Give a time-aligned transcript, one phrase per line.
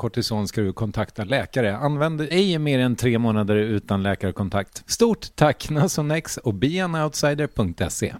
[0.00, 1.76] kortison ska du kontakta läkare.
[1.76, 4.90] Använd ej mer än tre månader utan läkarkontakt.
[4.90, 8.14] Stort tack Nasonex och beanoutsider.se.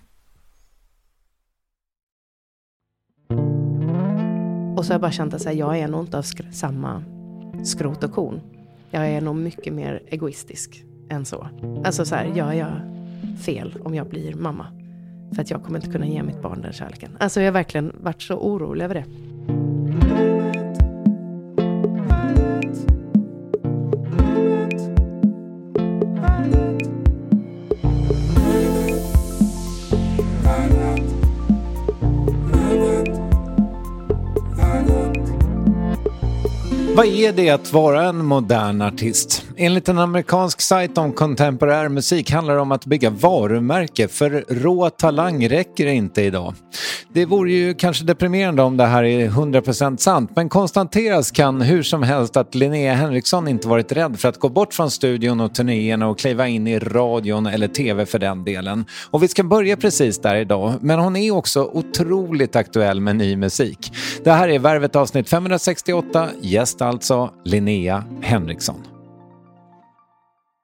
[4.77, 7.03] Och så har jag bara känt att här, jag är nog inte av skr samma
[7.65, 8.41] skrot och korn.
[8.91, 11.49] Jag är nog mycket mer egoistisk än så.
[11.85, 12.73] Alltså så här, gör jag
[13.45, 14.67] fel om jag blir mamma?
[15.35, 17.17] För att jag kommer inte kunna ge mitt barn den kärleken.
[17.21, 19.05] Alltså jag har verkligen varit så orolig över det.
[36.95, 39.45] Vad är det att vara en modern artist?
[39.63, 44.91] Enligt en amerikansk sajt om kontemporär musik handlar det om att bygga varumärke för rå
[44.91, 46.55] talang räcker inte idag.
[47.13, 51.83] Det vore ju kanske deprimerande om det här är 100% sant men konstateras kan hur
[51.83, 55.55] som helst att Linnea Henriksson inte varit rädd för att gå bort från studion och
[55.55, 58.85] turnéerna och kliva in i radion eller tv för den delen.
[59.11, 63.37] Och vi ska börja precis där idag men hon är också otroligt aktuell med ny
[63.37, 63.93] musik.
[64.25, 69.00] Det här är Värvet avsnitt 568, gäst alltså Linnea Henriksson.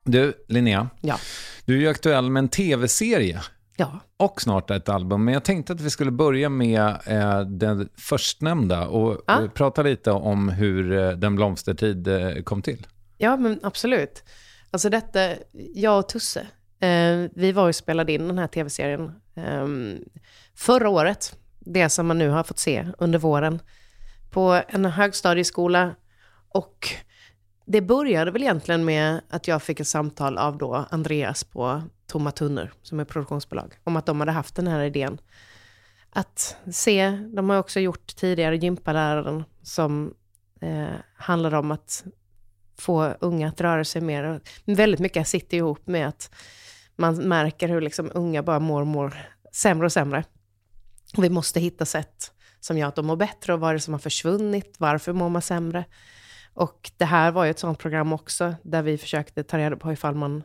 [0.06, 0.88] Du, Linnea.
[1.00, 1.18] Ja.
[1.64, 3.40] Du är ju aktuell med en tv-serie.
[3.76, 4.00] Ja.
[4.16, 5.24] Och snart ett album.
[5.24, 9.42] Men jag tänkte att vi skulle börja med eh, den förstnämnda och Ja.
[9.42, 12.86] eh, prata lite om hur eh, Den blomstertid eh, kom till.
[13.18, 14.24] Ja, men absolut.
[14.70, 15.20] Alltså detta,
[15.74, 16.40] jag och Tusse,
[16.80, 19.66] eh, vi var och spelade in den här tv-serien eh,
[20.54, 21.38] förra året.
[21.58, 23.60] Det som man nu har fått se under våren
[24.30, 25.94] på en högstadieskola.
[26.48, 26.88] Och
[27.66, 32.30] det började väl egentligen med att jag fick ett samtal av då Andreas på Tomma
[32.30, 35.18] Tunnor, som är produktionsbolag, om att de hade haft den här idén.
[36.10, 40.14] Att se, de har också gjort tidigare gympaläraren som
[40.60, 40.86] eh,
[41.16, 42.04] handlar om att
[42.78, 44.40] få unga att röra sig mer.
[44.64, 46.34] Väldigt mycket sitter ihop med att
[46.96, 49.16] man märker hur liksom unga bara mår, mår
[49.52, 50.24] sämre och sämre.
[51.16, 53.80] Och vi måste hitta sätt som gör att de mår bättre och vad är det
[53.80, 55.84] som har försvunnit, varför mår man sämre?
[56.56, 59.92] Och det här var ju ett sånt program också, där vi försökte ta reda på
[59.92, 60.42] ifall man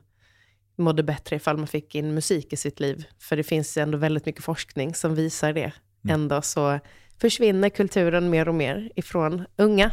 [0.75, 3.05] mådde bättre ifall man fick in musik i sitt liv.
[3.19, 5.71] För det finns ändå väldigt mycket forskning som visar det.
[6.03, 6.13] Mm.
[6.13, 6.79] Ändå så
[7.21, 9.91] försvinner kulturen mer och mer ifrån unga.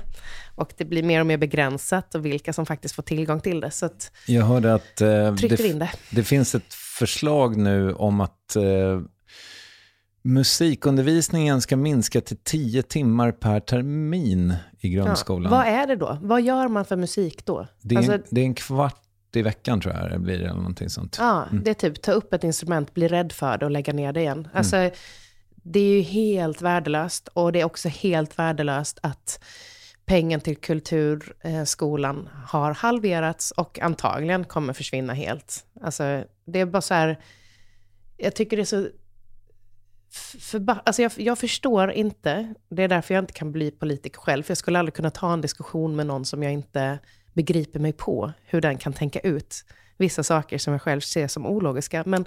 [0.54, 3.70] Och det blir mer och mer begränsat och vilka som faktiskt får tillgång till det.
[3.70, 5.90] Så att Jag hörde att eh, det, in det.
[6.10, 9.00] det finns ett förslag nu om att eh,
[10.22, 15.52] musikundervisningen ska minska till tio timmar per termin i grundskolan.
[15.52, 16.18] Ja, vad är det då?
[16.22, 17.66] Vad gör man för musik då?
[17.80, 20.54] Det är, alltså, en, det är en kvart i veckan tror jag det blir, eller
[20.54, 21.16] någonting sånt.
[21.20, 21.64] Ja, mm.
[21.64, 24.20] det är typ ta upp ett instrument, bli rädd för det och lägga ner det
[24.20, 24.48] igen.
[24.52, 24.92] Alltså, mm.
[25.54, 29.44] det är ju helt värdelöst och det är också helt värdelöst att
[30.04, 35.66] pengen till kulturskolan har halverats och antagligen kommer försvinna helt.
[35.82, 37.18] Alltså, det är bara så här,
[38.16, 38.88] jag tycker det är så
[40.84, 44.50] alltså jag, jag, förstår inte, det är därför jag inte kan bli politiker själv, för
[44.50, 46.98] jag skulle aldrig kunna ta en diskussion med någon som jag inte
[47.32, 49.64] begriper mig på, hur den kan tänka ut
[49.96, 52.02] vissa saker som jag själv ser som ologiska.
[52.06, 52.24] Men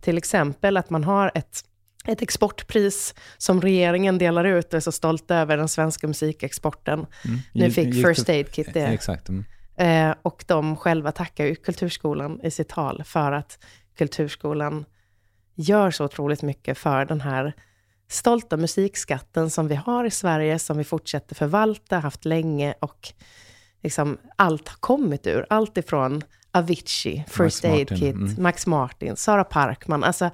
[0.00, 1.64] till exempel att man har ett,
[2.06, 7.06] ett exportpris som regeringen delar ut och är så stolt över den svenska musikexporten.
[7.24, 7.38] Mm.
[7.52, 8.86] Nu fick First Aid Kit det.
[8.86, 9.28] Exakt.
[9.28, 9.44] Mm.
[9.76, 13.58] Eh, och de själva tackar ju Kulturskolan i sitt tal för att
[13.98, 14.84] Kulturskolan
[15.58, 17.52] gör så otroligt mycket för den här
[18.08, 23.12] stolta musikskatten som vi har i Sverige, som vi fortsätter förvalta, haft länge och
[23.82, 25.46] liksom allt har kommit ur.
[25.50, 27.96] Allt ifrån Avicii, First Max Aid Martin.
[27.98, 28.42] Kit, mm.
[28.42, 30.04] Max Martin, Sara Parkman.
[30.04, 30.30] Alltså,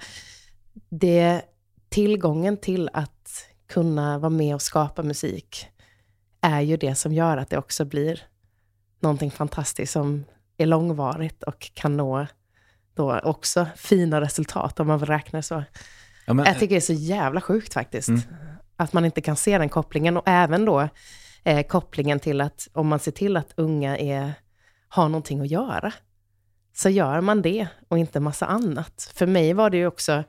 [0.88, 1.42] det,
[1.88, 5.66] tillgången till att kunna vara med och skapa musik
[6.40, 8.22] är ju det som gör att det också blir
[9.00, 10.24] någonting fantastiskt som
[10.56, 12.26] är långvarigt och kan nå
[12.94, 15.64] då också fina resultat, om man vill räkna så.
[16.26, 18.08] Ja, men, jag tycker det är så jävla sjukt faktiskt.
[18.08, 18.20] Mm.
[18.76, 20.17] Att man inte kan se den kopplingen.
[20.17, 20.88] Och även då
[21.44, 24.32] eh, kopplingen till att om man ser till att unga är,
[24.88, 25.93] har någonting att göra,
[26.75, 29.12] så gör man det och inte massa annat.
[29.14, 30.25] För mig var det ju också,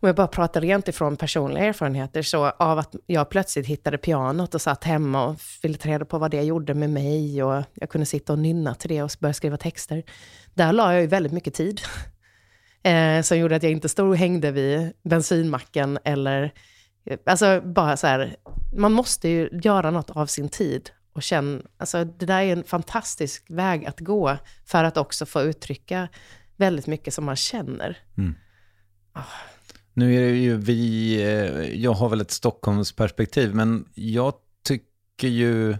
[0.00, 4.54] om jag bara pratar rent ifrån personliga erfarenheter, så av att jag plötsligt hittade pianot
[4.54, 7.88] och satt hemma och ville ta reda på vad det gjorde med mig och jag
[7.88, 10.02] kunde sitta och nynna till det och börja skriva texter.
[10.58, 11.80] Där la jag ju väldigt mycket tid.
[12.82, 16.52] Eh, som gjorde att jag inte stod och hängde vid bensinmacken eller...
[17.26, 18.36] Alltså bara så här,
[18.76, 22.64] man måste ju göra något av sin tid och känna, alltså det där är en
[22.64, 26.08] fantastisk väg att gå för att också få uttrycka
[26.56, 27.98] väldigt mycket som man känner.
[28.18, 28.34] Mm.
[29.14, 29.22] Oh.
[29.94, 34.34] Nu är det ju vi, eh, jag har väl ett Stockholmsperspektiv, men jag
[34.64, 35.76] tycker ju,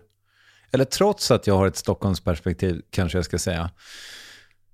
[0.73, 3.71] eller trots att jag har ett Stockholmsperspektiv kanske jag ska säga,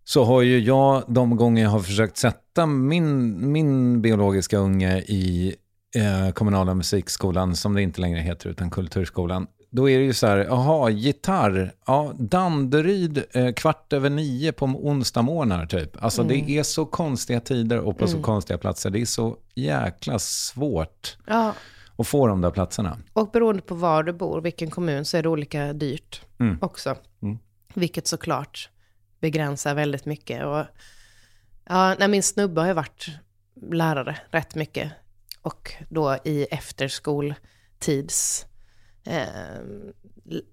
[0.04, 5.56] så har ju jag de gånger jag har försökt sätta min, min biologiska unge i
[5.96, 9.46] eh, kommunala musikskolan, som det inte längre heter, utan kulturskolan.
[9.70, 14.64] Då är det ju så här, jaha, gitarr, ja, Danderyd eh, kvart över nio på
[14.64, 16.04] onsdag morgnar typ.
[16.04, 16.46] Alltså mm.
[16.46, 18.16] det är så konstiga tider och på mm.
[18.16, 18.90] så konstiga platser.
[18.90, 21.54] Det är så jäkla svårt ja.
[21.96, 22.98] att få de där platserna.
[23.12, 26.58] Och beroende på var du bor, vilken kommun, så är det olika dyrt mm.
[26.60, 26.96] också.
[27.22, 27.38] Mm.
[27.74, 28.70] Vilket såklart
[29.25, 30.44] begränsar väldigt mycket.
[30.44, 30.65] Och,
[31.65, 33.09] ja, när min snubbe har ju varit
[33.71, 34.93] lärare rätt mycket.
[35.43, 38.47] Och då i efterskoltids...
[39.05, 39.25] Eh,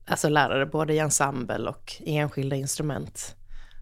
[0.05, 3.35] alltså lärare både i ensemble och i enskilda instrument.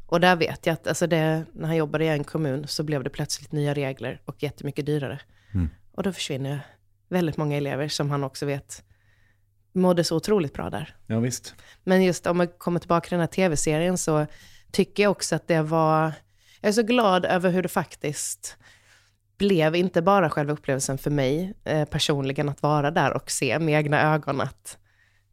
[0.08, 3.03] Och där vet jag att alltså det, när han jobbade i en kommun så blev
[3.03, 5.19] det plötsligt nya regler och jättemycket dyrare.
[5.53, 5.69] Mm.
[5.91, 6.65] Och då försvinner
[7.10, 8.84] väldigt många elever som han också vet
[9.74, 10.96] mådde så otroligt bra där.
[11.08, 11.55] Ja, visst.
[11.84, 14.27] Men just om man kommer tillbaka till den här tv-serien så
[14.71, 16.13] tycker jag också att det var...
[16.61, 18.57] Jag är så glad över hur det faktiskt
[19.38, 23.75] blev, inte bara själva upplevelsen för mig eh, personligen, att vara där och se med
[23.75, 24.77] egna ögon att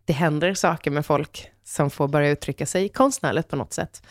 [0.04, 4.02] det händer saker med folk som får börja uttrycka sig konstnärligt på något sätt.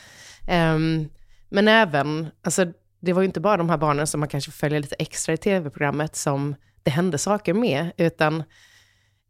[0.50, 1.10] Um,
[1.50, 2.66] men även, alltså
[3.00, 5.38] det var ju inte bara de här barnen som man kanske följer lite extra i
[5.38, 8.44] tv-programmet som det hände saker med, utan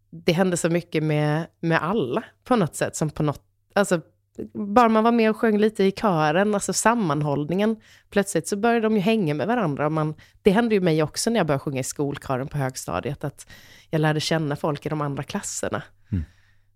[0.10, 3.42] det hände så mycket med, med alla på något sätt, som på något,
[3.76, 4.02] alltså
[4.54, 7.76] bara man var med och sjöng lite i kören, alltså sammanhållningen,
[8.10, 9.90] plötsligt så började de ju hänga med varandra.
[9.90, 13.48] man, det hände ju mig också när jag började sjunga i skolkören på högstadiet, att
[13.90, 15.84] jag lärde känna folk i de andra klasserna.
[16.12, 16.24] Mm.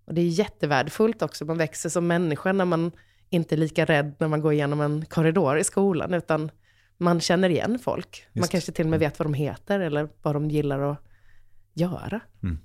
[0.04, 2.92] Och det är jättevärdefullt också, man växer som människa när man
[3.28, 6.50] inte är lika rädd när man går igenom en korridor i skolan, utan
[6.96, 8.26] man känner igen folk.
[8.32, 8.42] Just.
[8.42, 10.98] Man kanske till och med vet vad de heter eller vad de gillar att
[11.74, 12.20] göra.
[12.42, 12.58] Mm.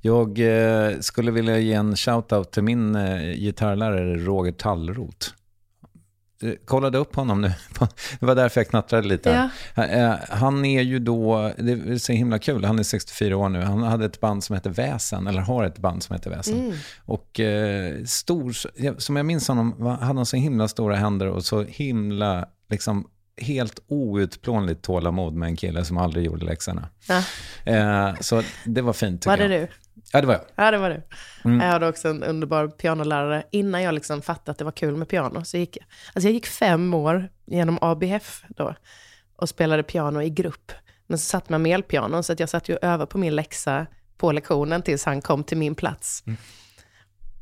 [0.00, 5.28] Jag eh, skulle vilja ge en shout-out till min eh, gitarrlärare Roger Tallroth.
[6.42, 7.52] eh, kollade upp honom nu.
[8.20, 9.50] Det var därför jag knattrade lite.
[9.74, 9.84] Ja.
[9.84, 13.60] Eh, Han är ju då, det är så himla kul, han är 64 år nu.
[13.60, 16.58] Han hade ett band som heter Väsen, eller har ett band som heter Väsen.
[16.60, 16.76] Mm.
[17.04, 18.52] Och eh, stor,
[19.00, 23.08] som jag minns honom, hade han så himla stora händer och så himla, liksom
[23.40, 26.88] helt outplånligt tålamod med en kille som aldrig gjorde läxorna.
[27.08, 27.22] Ja.
[27.72, 29.68] Eh, så det var fint tycker Var det jag.
[29.68, 29.68] du?
[30.12, 30.44] Ja, det var jag.
[30.54, 31.02] Ja, det var du.
[31.44, 31.60] Mm.
[31.60, 33.42] Jag hade också en underbar pianolärare.
[33.50, 35.86] Innan jag liksom fattade att det var kul med piano så gick jag...
[36.14, 38.74] Alltså jag gick fem år genom ABF då
[39.36, 40.72] och spelade piano i grupp.
[41.06, 43.86] Men så satt man med elpiano så att jag satt ju över på min läxa
[44.16, 46.22] på lektionen tills han kom till min plats.
[46.26, 46.38] Mm.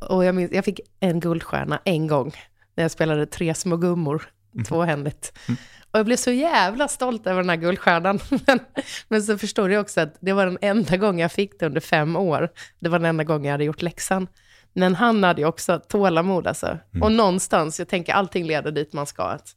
[0.00, 2.32] Och jag, minns, jag fick en guldstjärna en gång
[2.74, 4.22] när jag spelade Tre små gummor,
[4.56, 4.64] Mm.
[4.64, 5.38] tvåhändigt.
[5.90, 8.20] Och jag blev så jävla stolt över den här guldstjärnan.
[8.46, 8.60] Men,
[9.08, 11.80] men så förstod jag också att det var den enda gången jag fick det under
[11.80, 12.48] fem år.
[12.78, 14.28] Det var den enda gången jag hade gjort läxan.
[14.72, 16.78] Men han hade ju också tålamod alltså.
[17.02, 19.22] Och någonstans, jag tänker allting leder dit man ska.
[19.22, 19.56] Att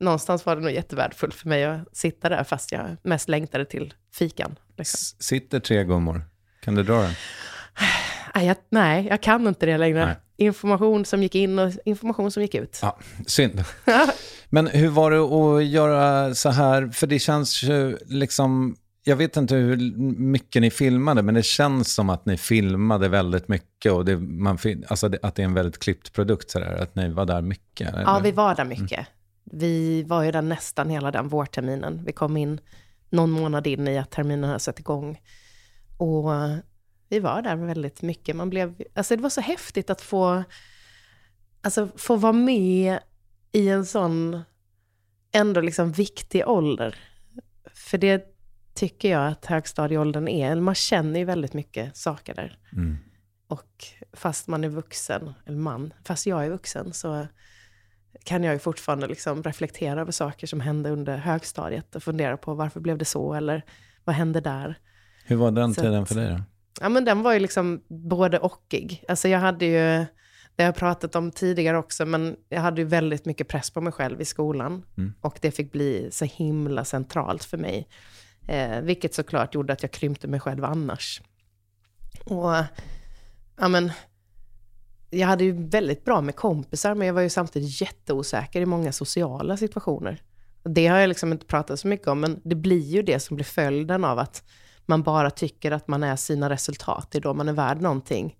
[0.00, 3.94] någonstans var det nog jättevärdefullt för mig att sitta där fast jag mest längtade till
[4.12, 4.58] fikan.
[4.78, 5.18] Liksom.
[5.20, 6.24] Sitter tre gummor.
[6.60, 7.10] Kan du dra den?
[8.34, 10.06] Nej, jag, nej, jag kan inte det längre.
[10.06, 10.16] Nej.
[10.36, 12.78] Information som gick in och information som gick ut.
[12.82, 13.64] Ja, synd.
[14.48, 16.88] Men hur var det att göra så här?
[16.88, 18.76] För det känns ju liksom...
[19.04, 23.48] Jag vet inte hur mycket ni filmade, men det känns som att ni filmade väldigt
[23.48, 23.92] mycket.
[23.92, 24.58] Och det, man,
[24.88, 27.42] alltså det, att det är en väldigt klippt produkt, så där, att ni var där
[27.42, 27.88] mycket.
[27.88, 28.02] Eller?
[28.02, 29.06] Ja, vi var där mycket.
[29.44, 32.04] Vi var ju där nästan hela den vårterminen.
[32.04, 32.60] Vi kom in
[33.10, 35.20] någon månad in i att terminen hade satt igång.
[35.96, 36.30] Och
[37.12, 38.36] vi var där väldigt mycket.
[38.36, 40.44] Man blev, alltså det var så häftigt att få,
[41.62, 42.98] alltså få vara med
[43.52, 44.42] i en sån
[45.32, 46.94] ändå liksom viktig ålder.
[47.74, 48.24] För det
[48.74, 50.56] tycker jag att högstadieåldern är.
[50.56, 52.58] Man känner ju väldigt mycket saker där.
[52.72, 52.98] Mm.
[53.48, 57.26] Och fast man är vuxen, eller man, fast jag är vuxen så
[58.24, 62.54] kan jag ju fortfarande liksom reflektera över saker som hände under högstadiet och fundera på
[62.54, 63.64] varför blev det så eller
[64.04, 64.78] vad hände där?
[65.24, 66.42] Hur var den Så tiden för dig då?
[66.82, 69.04] Ja men den var ju liksom både ochig.
[69.08, 70.06] Alltså jag hade ju,
[70.56, 73.80] det har jag pratat om tidigare också, men jag hade ju väldigt mycket press på
[73.80, 74.84] mig själv i skolan.
[74.96, 75.12] Mm.
[75.20, 77.88] Och det fick bli så himla centralt för mig.
[78.48, 81.22] Eh, vilket såklart gjorde att jag krympte mig själv annars.
[82.24, 82.54] Och,
[83.56, 83.92] ja men,
[85.10, 88.92] jag hade ju väldigt bra med kompisar, men jag var ju samtidigt jätteosäker i många
[88.92, 90.22] sociala situationer.
[90.62, 93.36] Det har jag liksom inte pratat så mycket om, men det blir ju det som
[93.36, 94.44] blir följden av att
[94.86, 98.36] man bara tycker att man är sina resultat, det är då man är värd någonting.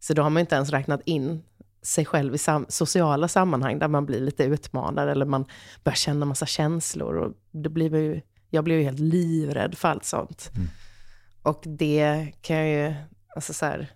[0.00, 1.42] Så då har man inte ens räknat in
[1.82, 5.44] sig själv i sam- sociala sammanhang där man blir lite utmanad eller man
[5.84, 7.16] börjar känna massa känslor.
[7.16, 8.20] Och det blir ju,
[8.50, 10.50] jag blev ju helt livrädd för allt sånt.
[11.42, 12.94] Och det kan jag ju,
[13.36, 13.92] alltså så här,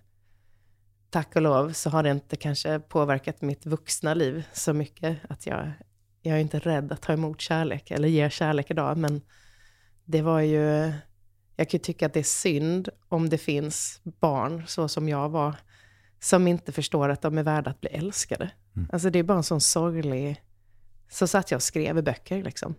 [1.09, 5.47] tack och lov så har det inte kanske påverkat mitt vuxna liv så mycket att
[5.47, 5.71] jag,
[6.21, 9.21] jag är inte rädd att ta emot kärlek eller ge kärlek idag, men
[10.05, 10.93] det var ju,
[11.57, 15.29] jag kan ju tycka att det är synd om det finns barn, så som jag
[15.29, 15.55] var,
[16.19, 18.51] som inte förstår att de är värda att bli älskade.
[18.91, 20.43] Alltså det är bara en sån sorglig...
[21.09, 22.75] Så satt jag och skrev i böcker liksom.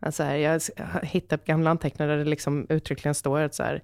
[0.00, 0.62] Alltså här, jag
[1.02, 3.82] hittat gamla anteckningar där det liksom uttryckligen står att så här,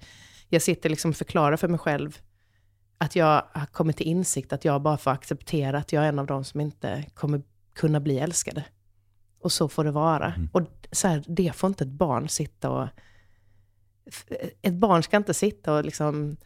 [0.49, 2.19] jag sitter liksom och förklarar för mig själv
[2.99, 6.19] att jag har kommit till insikt att jag bara får acceptera att jag är en
[6.19, 7.43] av dem som inte kommer
[7.75, 8.65] kunna bli älskade.
[9.41, 10.35] Och så får det vara.
[10.53, 12.89] Och så här, det får inte ett barn sitta och...
[14.63, 16.37] Ett barn ska inte sitta och liksom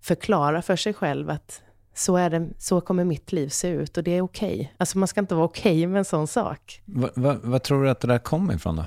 [0.00, 1.62] förklara för sig själv att
[1.94, 4.74] så, är det, så kommer mitt liv se ut och det är okej.
[4.76, 6.82] Alltså man ska inte vara okej med en sån sak.
[6.84, 8.84] Va, va, vad tror du att det där kom ifrån då?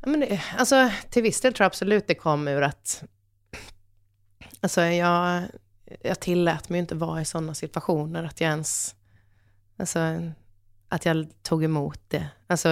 [0.00, 3.04] Ja, men det, alltså, till viss del tror jag absolut det kom ur att...
[4.60, 5.42] Alltså jag,
[6.02, 8.94] jag tillät mig inte vara i sådana situationer, att jag ens...
[9.76, 9.98] Alltså,
[10.88, 12.28] att jag tog emot det.
[12.46, 12.68] Alltså,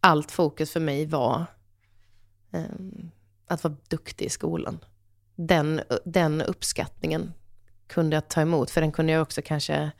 [0.00, 1.46] allt fokus för mig var
[2.52, 3.10] ehm,
[3.48, 4.78] att vara duktig i skolan.
[5.36, 7.32] Den, den uppskattningen
[7.86, 9.90] kunde jag ta emot, för den kunde jag också kanske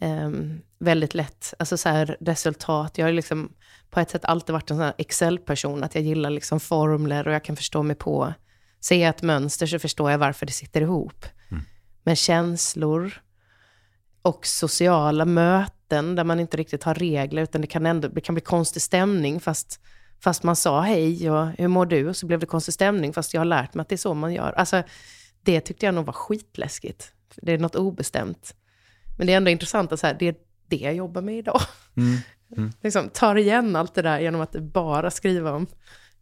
[0.00, 3.52] ehm, väldigt lätt, alltså så här resultat, jag har liksom
[3.90, 7.34] på ett sätt alltid varit en sån här Excel-person, att jag gillar liksom formler och
[7.34, 8.34] jag kan förstå mig på,
[8.80, 11.26] ser jag ett mönster så förstår jag varför det sitter ihop.
[12.04, 13.22] Men känslor
[14.22, 18.34] och sociala möten där man inte riktigt har regler, utan det kan ändå det kan
[18.34, 19.80] bli konstig stämning fast,
[20.20, 22.08] fast man sa hej och hur mår du?
[22.08, 24.14] Och så blev det konstig stämning fast jag har lärt mig att det är så
[24.14, 24.52] man gör.
[24.52, 24.82] Alltså,
[25.42, 27.12] det tyckte jag nog var skitläskigt.
[27.36, 28.54] Det är något obestämt.
[29.18, 30.34] Men det är ändå intressant att så här, det är
[30.68, 31.60] det jag jobbar med idag.
[32.82, 35.66] liksom, tar igen allt det där genom att bara skriva om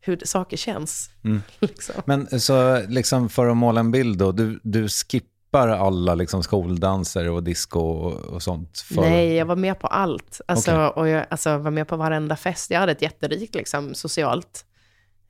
[0.01, 1.11] hur saker känns.
[1.61, 2.03] Liksom.
[2.05, 6.43] Men så liksom för att måla en bild då, du, du skippar skippar alla liksom
[6.43, 8.79] skoldanser och disco och, och sånt?
[8.79, 9.01] För...
[9.01, 10.41] Nej, jag var med på allt.
[10.47, 11.03] Alltså, Okej.
[11.03, 12.71] Och jag alltså, var med på varenda fest.
[12.71, 14.67] Jag hade ett jätterikt liksom, socialt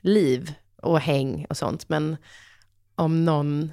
[0.00, 1.88] liv och häng och sånt.
[1.88, 2.16] Men
[2.94, 3.72] om någon,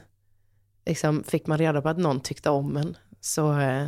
[0.85, 3.87] liksom, fick man reda på att någon tyckte om en, så eh,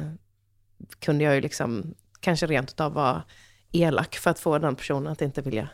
[1.00, 3.24] kunde jag ju liksom, kanske rent utav vara
[3.72, 5.70] elak för att få den personen att inte vilja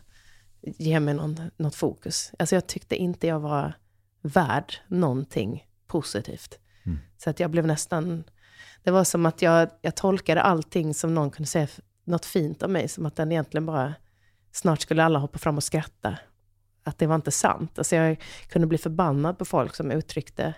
[0.62, 2.32] ge mig någon, något fokus.
[2.40, 3.74] Alltså jag tyckte inte jag var
[4.22, 6.60] värd någonting positivt.
[7.18, 8.24] Så att jag blev nästan,
[8.84, 11.68] det var som att jag, jag tolkade allting som någon kunde säga
[12.04, 13.94] något fint om mig, som att den egentligen bara,
[14.52, 16.18] snart skulle alla hoppa fram och skratta.
[16.84, 17.78] Att det var inte sant.
[17.78, 20.54] Alltså jag kunde bli förbannad på folk som uttryckte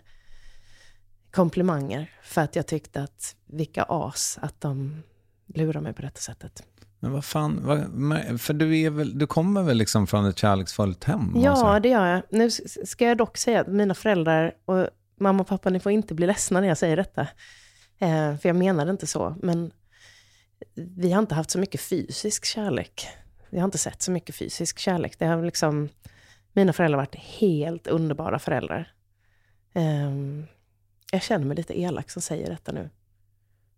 [1.31, 5.03] komplimanger, för att jag tyckte att vilka as att de
[5.45, 6.63] lurar mig på detta sättet.
[6.99, 11.03] Men vad fan, vad, för du, är väl, du kommer väl liksom från ett kärleksfullt
[11.03, 11.33] hem?
[11.35, 12.21] Ja, det gör jag.
[12.29, 12.49] Nu
[12.85, 16.27] ska jag dock säga att mina föräldrar och mamma och pappa, ni får inte bli
[16.27, 17.21] ledsna när jag säger detta.
[17.99, 19.35] Eh, för jag menar det inte så.
[19.41, 19.71] Men
[20.75, 23.07] vi har inte haft så mycket fysisk kärlek.
[23.49, 25.19] Vi har inte sett så mycket fysisk kärlek.
[25.19, 25.89] Det har liksom,
[26.53, 28.93] mina föräldrar har varit helt underbara föräldrar.
[29.73, 30.11] Eh,
[31.11, 32.89] jag känner mig lite elak som säger detta nu.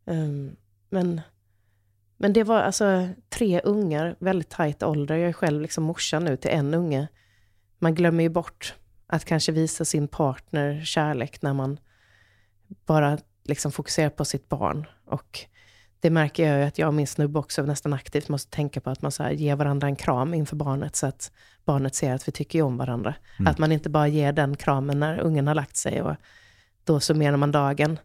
[0.05, 0.53] Eh,
[0.89, 1.21] men,
[2.17, 5.15] men det var alltså tre ungar, väldigt tajt ålder.
[5.15, 7.07] Jag är själv liksom morsan nu till en unge
[7.81, 8.75] man glömmer ju bort
[9.11, 11.79] att kanske visa sin partner kärlek när man
[12.85, 14.87] bara liksom fokuserar på sitt barn.
[15.05, 15.39] Och
[15.99, 18.89] det märker jag ju att jag och min snubbe också nästan aktivt måste tänka på
[18.89, 21.31] att man så här ger varandra en kram inför barnet så att
[21.65, 23.13] barnet ser att vi tycker om varandra.
[23.45, 26.15] Att man inte bara ger den kramen när ungen har lagt sig och
[26.83, 27.99] då summerar man dagen.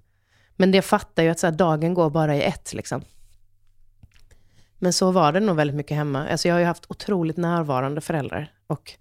[0.56, 3.02] Men det fattar ju att så här, dagen går bara i ett liksom.
[4.78, 6.28] Men så var det nog väldigt mycket hemma.
[6.28, 8.52] Alltså jag har ju haft otroligt närvarande föräldrar.
[8.66, 8.92] Och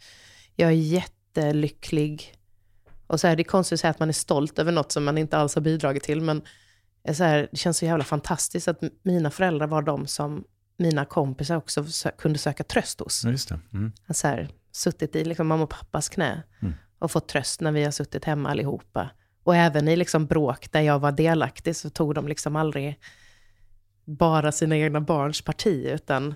[0.56, 0.76] jag är
[1.36, 2.34] jättelycklig.
[3.08, 5.04] Och så här, det är konstigt att säga att man är stolt över något som
[5.04, 6.22] man inte alls har bidragit till.
[6.22, 6.42] Men
[7.14, 10.44] så här, det känns så jävla fantastiskt att mina föräldrar var de som
[10.78, 11.86] mina kompisar också
[12.18, 13.26] kunde söka tröst hos.
[13.26, 13.60] Just det.
[13.74, 13.92] Mm.
[14.10, 16.44] Så här, suttit i liksom mamma och pappas knä
[17.00, 19.10] och fått tröst när vi har suttit hemma allihopa.
[19.44, 23.00] Och även i liksom bråk där jag var delaktig så tog de liksom aldrig
[24.06, 26.36] bara sina egna barns parti, utan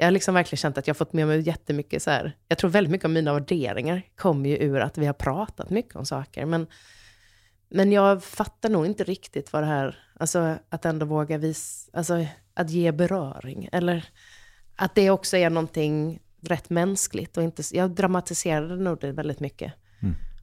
[0.00, 2.58] jag har liksom verkligen känt att jag har fått med mig jättemycket så här, jag
[2.58, 6.06] tror väldigt mycket av mina värderingar kommer ju ur att vi har pratat mycket om
[6.06, 6.66] saker, men,
[7.68, 12.26] men jag fattar nog inte riktigt vad det här, alltså att ändå våga visa, alltså
[12.54, 14.08] att ge beröring, eller
[14.76, 19.72] att det också är någonting rätt mänskligt och inte, jag dramatiserade nog det väldigt mycket.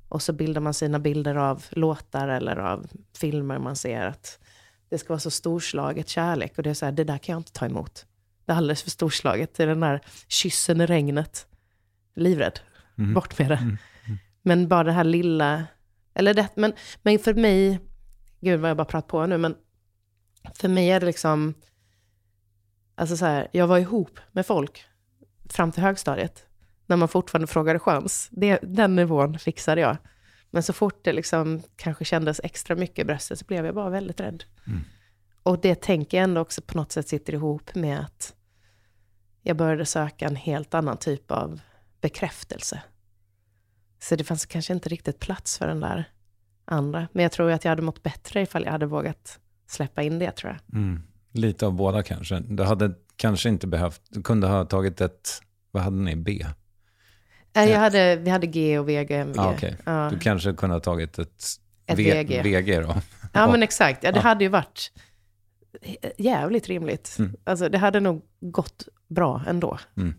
[0.09, 2.87] Och så bildar man sina bilder av låtar eller av
[3.17, 4.39] filmer man ser att
[4.89, 6.57] det ska vara så storslaget kärlek.
[6.57, 8.05] Och det är så här, det där kan jag inte ta emot.
[8.45, 9.53] Det är alldeles för storslaget.
[9.53, 11.47] Det är den där kyssen i regnet.
[12.15, 12.59] Livrädd.
[13.13, 13.77] Bort med det.
[14.41, 15.63] Men bara det här lilla,
[16.13, 17.79] eller det, men, men för mig,
[18.39, 19.55] gud vad jag bara pratar på nu, men
[20.53, 21.53] för mig är det liksom,
[22.95, 24.85] alltså så här, jag var ihop med folk
[25.49, 26.45] fram till högstadiet,
[26.85, 28.27] när man fortfarande frågade chans.
[28.31, 29.97] Det, den nivån fixade jag.
[30.51, 33.89] Men så fort det liksom kanske kändes extra mycket i bröstet så blev jag bara
[33.89, 34.43] väldigt rädd.
[35.45, 38.33] Och det tänker jag ändå också på något sätt sitter ihop med att
[39.41, 41.59] jag började söka en helt annan typ av
[42.01, 42.81] bekräftelse.
[43.99, 46.09] Så det fanns kanske inte riktigt plats för den där
[46.65, 47.07] andra.
[47.11, 50.31] Men jag tror att jag hade mått bättre ifall jag hade vågat släppa in det
[50.31, 50.77] tror jag.
[50.79, 51.01] Mm.
[51.31, 52.39] Lite av båda kanske.
[52.39, 56.45] Du hade kanske inte behövt, du kunde ha tagit ett, vad hade ni, B?
[57.53, 59.39] Nej, Jag hade, vi hade G och VG, MVG.
[59.39, 59.77] Ah, okej.
[59.85, 60.09] ja.
[60.13, 61.43] Du kanske kunde ha tagit ett,
[61.85, 62.41] Ett v, VG.
[62.41, 62.95] VG då.
[63.33, 64.03] Ja, men exakt.
[64.03, 64.23] Ja, det Ja.
[64.23, 64.91] hade ju varit
[66.17, 67.15] jävligt rimligt.
[67.19, 67.35] Mm.
[67.43, 69.79] Alltså, det hade nog gått bra ändå.
[69.97, 70.13] Mm.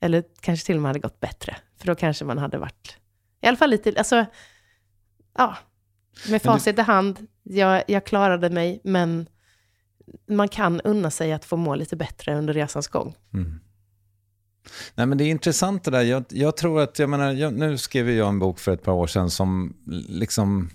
[0.00, 1.56] Eller kanske till och med hade gått bättre.
[1.78, 2.96] För då kanske man hade varit,
[3.42, 4.26] i alla fall lite, alltså,
[5.38, 5.56] ja,
[6.28, 9.28] med facit i hand, jag, jag klarade mig, men
[10.28, 13.14] man kan unna sig att få må lite bättre under resans gång.
[14.94, 16.02] Nej men det är intressant det där.
[16.02, 18.92] Jag, jag tror att, jag menar, jag, nu skrev jag en bok för ett par
[18.92, 19.76] år sedan som
[20.08, 20.70] liksom,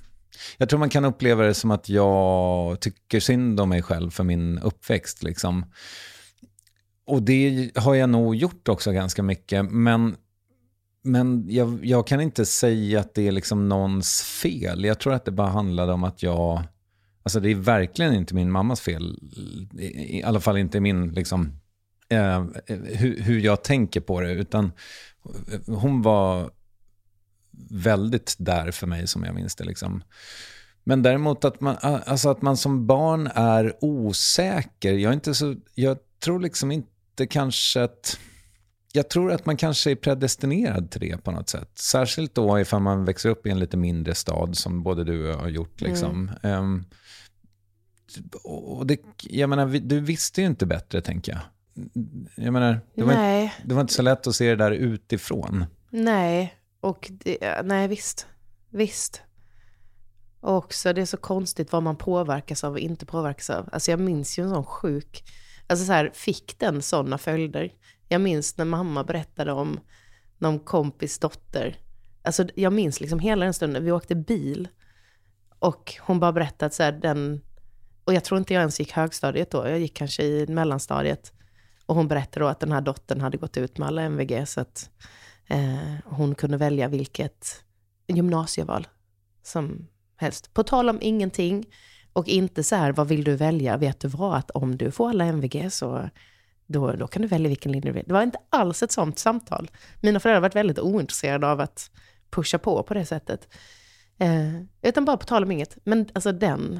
[0.57, 4.23] jag tror man kan uppleva det som att jag tycker synd om mig själv för
[4.23, 5.65] min uppväxt liksom.
[7.05, 10.15] Och det har jag nog gjort också ganska mycket, men
[11.03, 14.85] men jag, jag kan inte säga att det är liksom någons fel.
[14.85, 16.63] Jag tror att det bara handlade om att jag...
[17.23, 19.19] Alltså det är verkligen inte min mammas fel.
[19.79, 21.51] I, i alla fall inte min, liksom,
[22.09, 24.31] eh, eh hur, hur jag tänker på det.
[24.31, 24.71] Utan
[25.67, 26.51] hon var
[27.69, 29.63] väldigt där för mig som jag minns det.
[29.63, 30.03] Liksom.
[30.83, 34.93] Men däremot att man, alltså att man som barn är osäker.
[34.93, 38.19] Jag, är inte så, jag tror liksom inte kanske att...
[38.93, 41.71] jag tror att man kanske är predestinerad till det på något sätt.
[41.75, 45.29] Särskilt då ifall man växer upp i en lite mindre stad som både du och
[45.33, 45.81] jag har gjort.
[45.81, 46.31] Liksom.
[46.43, 46.85] Um,
[48.43, 51.41] och det, jag menar, du visste ju inte bättre, tänker jag.
[52.35, 53.11] Jag menar, det var.
[53.11, 55.65] Inte, det var inte så lätt att se det där utifrån.
[55.89, 58.27] Nej, och det, nej visst.
[58.69, 59.21] Visst.
[60.39, 63.69] Och också det är så konstigt vad man påverkas av och inte påverkas av.
[63.71, 65.23] Alltså jag minns ju en sån sjuk,
[65.67, 67.73] alltså så här, fick den sådana följder?
[68.07, 69.79] Jag minns när mamma berättade om
[70.37, 71.77] någon kompis dotter.
[72.23, 74.67] Alltså jag minns liksom hela den stunden, vi åkte bil.
[75.59, 77.41] Och hon bara berättade att så här, den,
[78.03, 81.33] och jag tror inte jag ens gick högstadiet då, jag gick kanske i mellanstadiet.
[81.85, 84.61] Och hon berättade då att den här dottern hade gått ut med alla MVG så
[84.61, 84.89] att
[85.51, 87.63] eh, hon kunde välja vilket
[88.07, 88.87] gymnasieval
[89.43, 90.53] som helst.
[90.53, 91.65] På tal om ingenting
[92.13, 93.77] och inte så här, vad vill du välja?
[93.77, 96.09] Vet du vad, att om du får alla MVG så
[96.67, 98.05] då, då kan du välja vilken linje du vill.
[98.07, 99.71] Det var inte alls ett sånt samtal.
[100.01, 101.91] Mina föräldrar har varit väldigt ointresserade av att
[102.29, 103.47] pusha på på det sättet.
[104.17, 105.77] Eh, utan bara på tal om inget.
[105.83, 106.79] Men alltså den,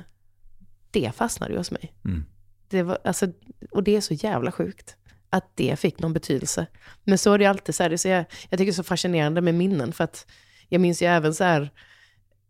[0.91, 1.93] det fastnade ju hos mig.
[2.05, 2.25] Mm.
[2.69, 3.27] Det var, alltså,
[3.71, 4.97] och det är så jävla sjukt
[5.31, 6.67] att det fick någon betydelse.
[7.03, 8.71] Men så är det alltid så här, det är så jag, jag tycker det är
[8.71, 10.25] så fascinerande med minnen, för att
[10.69, 11.69] jag minns ju även så här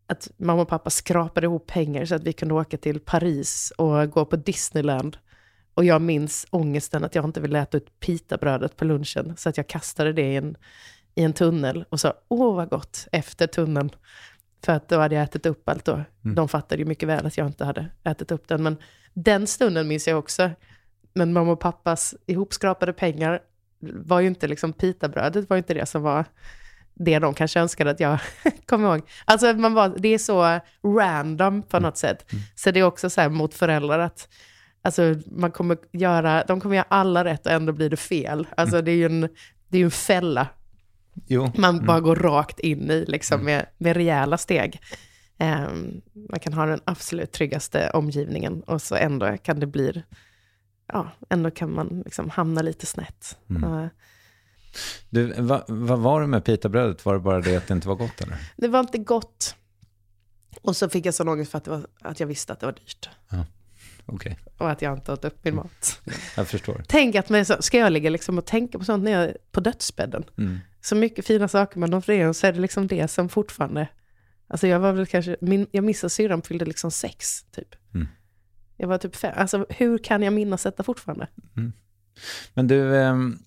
[0.08, 4.12] att mamma och pappa skrapade ihop pengar så att vi kunde åka till Paris och
[4.12, 5.18] gå på Disneyland.
[5.74, 9.58] Och jag minns ångesten att jag inte ville äta ut pitabrödet på lunchen, så att
[9.58, 10.58] jag kastade det i en,
[11.16, 13.90] i en tunnel och sa åh vad gott efter tunneln.
[14.66, 16.04] För att då hade jag ätit upp allt då.
[16.36, 18.64] De fattade ju mycket väl att jag inte hade ätit upp den.
[18.64, 18.78] Men
[19.14, 20.50] den stunden minns jag också.
[21.14, 23.40] Men mamma och pappas ihopskrapade pengar
[23.80, 26.26] var ju inte liksom pitabrödet, var ju inte det som var
[26.94, 28.20] det de kanske önskade att jag
[28.66, 29.02] kom ihåg.
[29.26, 32.32] Alltså man var, det är så random på något sätt.
[32.56, 34.28] Så det är också så här mot föräldrar att
[34.82, 38.48] alltså, man kommer göra, de kommer göra alla rätt och ändå blir det fel.
[38.58, 39.22] Alltså det är ju en,
[39.68, 40.48] det är ju en fälla
[41.28, 41.52] Jo.
[41.56, 44.80] man bara går rakt in i liksom, med, med rejäla steg.
[45.38, 50.04] Ehm, man kan ha den absolut tryggaste omgivningen och så ändå kan det bli,
[50.94, 53.38] ja, ändå kan man liksom hamna lite snett.
[53.50, 53.86] Eh,
[55.10, 57.06] Du, vad vad var det med pitabrödet?
[57.06, 58.38] Var det bara det att det inte var gott eller?
[58.58, 59.56] det var inte gott.
[60.62, 62.66] Och så fick jag sån ångest för att, det var, att jag visste att det
[62.66, 63.10] var dyrt.
[64.06, 66.02] Okej, Och att jag inte åt upp min mat.
[66.36, 66.84] jag förstår.
[66.88, 69.38] Tänk att man, så- ska jag ligga liksom och tänka på sånt när jag är
[69.52, 70.24] på dödsbädden?
[70.38, 70.60] Mm.
[70.82, 73.88] Så mycket fina saker man offrar så är det liksom det som fortfarande...
[74.48, 77.76] Alltså jag var väl kanske, min, jag missade syrran fyllde liksom sex, typ.
[77.94, 78.08] Mm.
[78.82, 79.34] Jag var typ fem.
[79.36, 81.28] Alltså hur kan jag minnas detta fortfarande?
[82.54, 83.40] Men du, ehm,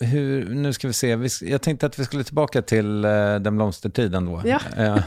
[0.00, 1.16] hur, nu ska vi se.
[1.16, 4.42] Vi, jag tänkte att vi skulle tillbaka till eh, den blomstertiden då.
[4.44, 4.60] Ja.
[4.76, 5.02] Eh,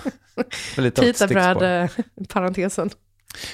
[0.76, 1.38] för lite av ett stickspår.
[1.38, 2.90] Pitabröd, eh, parentesen.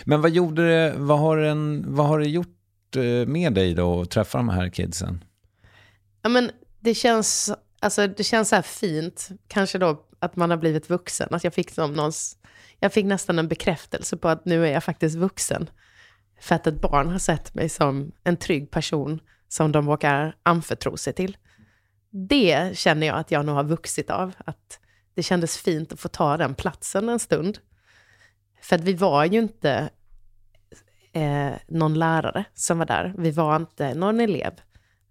[0.04, 4.02] Men vad gjorde det, vad har, en, vad har det gjort eh, med dig då
[4.02, 5.24] att träffa de här kidsen?
[6.22, 10.58] Ja men det känns, alltså det känns så här fint, kanske då att man har
[10.58, 11.28] blivit vuxen.
[11.32, 12.38] Att jag fick som någons,
[12.80, 15.70] jag fick nästan en bekräftelse på att nu är jag faktiskt vuxen.
[16.40, 20.98] För att ett barn har sett mig som en trygg person som de vågar anförtro
[20.98, 21.38] sig till.
[22.12, 24.36] Det känner jag att jag nog har vuxit av.
[24.38, 24.80] Att
[25.14, 27.60] det kändes fint att få ta den platsen en stund.
[28.62, 29.90] För att vi var ju inte
[31.14, 33.14] eh, någon lärare som var där.
[33.18, 34.52] Vi var inte någon elev.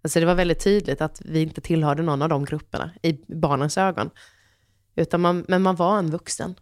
[0.01, 3.77] Alltså det var väldigt tydligt att vi inte tillhörde någon av de grupperna i barnens
[3.77, 4.09] ögon.
[4.99, 6.55] Utan man, men man var en vuxen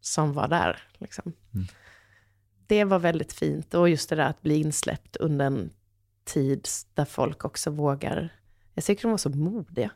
[0.00, 0.82] som var där.
[0.98, 1.32] Liksom.
[2.66, 3.74] Det var väldigt fint.
[3.74, 5.70] Och just det där att bli insläppt under en
[6.24, 8.34] tid där folk också vågar.
[8.74, 9.90] Jag tycker de var så modiga.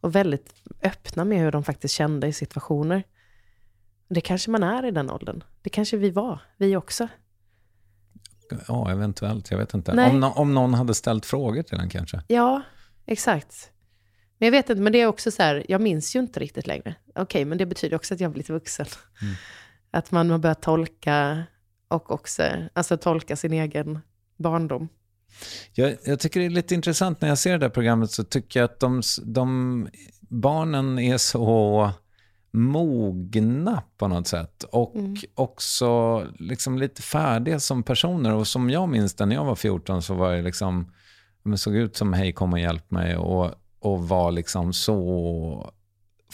[0.00, 3.02] Och väldigt öppna med hur de faktiskt kände i situationer.
[4.08, 5.44] Det kanske man är i den åldern.
[5.62, 7.08] Det kanske vi var, vi också.
[8.68, 9.50] Ja, eventuellt.
[9.50, 9.94] Jag vet inte.
[9.94, 10.10] Nej.
[10.10, 12.22] Om, nå- om någon hade ställt frågor till den kanske.
[12.28, 12.62] Ja,
[13.06, 13.70] exakt.
[14.38, 16.66] Men jag vet inte, men det är också så här, jag minns ju inte riktigt
[16.66, 16.94] längre.
[17.14, 18.86] Okej, men det betyder också att jag har blivit vuxen.
[19.90, 21.44] Att man har börjat tolka
[21.88, 23.98] och också, alltså tolka sin egen
[24.36, 24.88] barndom.
[25.72, 28.60] Jag, jag tycker det är lite intressant när jag ser det där programmet så tycker
[28.60, 29.88] jag att de, de
[30.20, 31.90] barnen är så
[32.50, 34.62] mogna på något sätt.
[34.62, 34.94] Och
[35.34, 38.34] också liksom lite färdiga som personer.
[38.34, 40.92] Och som jag minns det när jag var 14 så var jag liksom,
[41.56, 43.16] såg ut som hej kom och hjälp mig.
[43.16, 45.72] Och, och var liksom så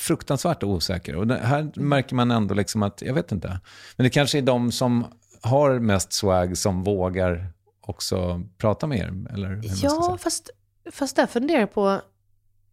[0.01, 1.17] fruktansvärt osäker.
[1.17, 3.61] Och det här märker man ändå liksom att, jag vet inte.
[3.97, 5.07] Men det kanske är de som
[5.43, 9.33] har mest swag som vågar också prata med er?
[9.35, 10.51] Eller Ja, fast,
[10.93, 12.01] fast där funderar jag på,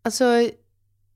[0.02, 0.50] alltså,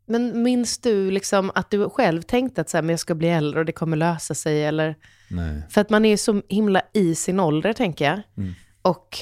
[0.06, 3.30] men minns du liksom att du själv tänkte att så här, men jag ska bli
[3.30, 4.65] äldre och det kommer lösa sig?
[4.65, 4.95] Eller?
[5.30, 5.62] Nej.
[5.69, 8.21] För att man är ju så himla i sin ålder, tänker jag.
[8.38, 8.54] Mm.
[8.82, 9.17] Och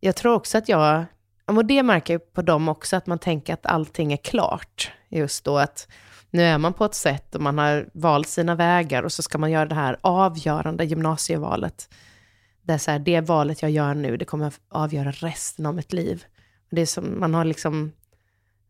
[0.00, 1.04] jag tror också att jag,
[1.46, 4.92] och det märker jag på dem också, att man tänker att allting är klart.
[5.08, 5.88] Just då att
[6.30, 9.38] nu är man på ett sätt och man har valt sina vägar och så ska
[9.38, 11.88] man göra det här avgörande gymnasievalet.
[12.62, 15.74] Det är så här, det valet jag gör nu, det kommer att avgöra resten av
[15.74, 16.24] mitt liv.
[16.70, 17.92] Det är som, man har liksom,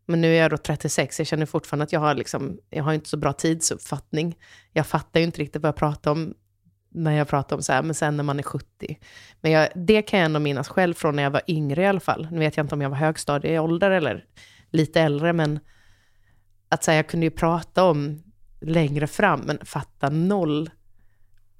[0.06, 2.92] men nu är jag då 36, jag känner fortfarande att jag har liksom, jag har
[2.92, 4.36] inte så bra tidsuppfattning.
[4.72, 6.34] Jag fattar ju inte riktigt vad jag pratar om
[6.94, 8.98] när jag pratar om så här, men sen när man är 70.
[9.40, 12.00] Men jag, det kan jag ändå minnas själv från när jag var yngre i alla
[12.00, 12.28] fall.
[12.30, 14.24] Nu vet jag inte om jag var högstadieålder eller
[14.70, 15.60] lite äldre, men
[16.68, 18.22] att säga, jag kunde ju prata om
[18.60, 20.70] längre fram, men fatta noll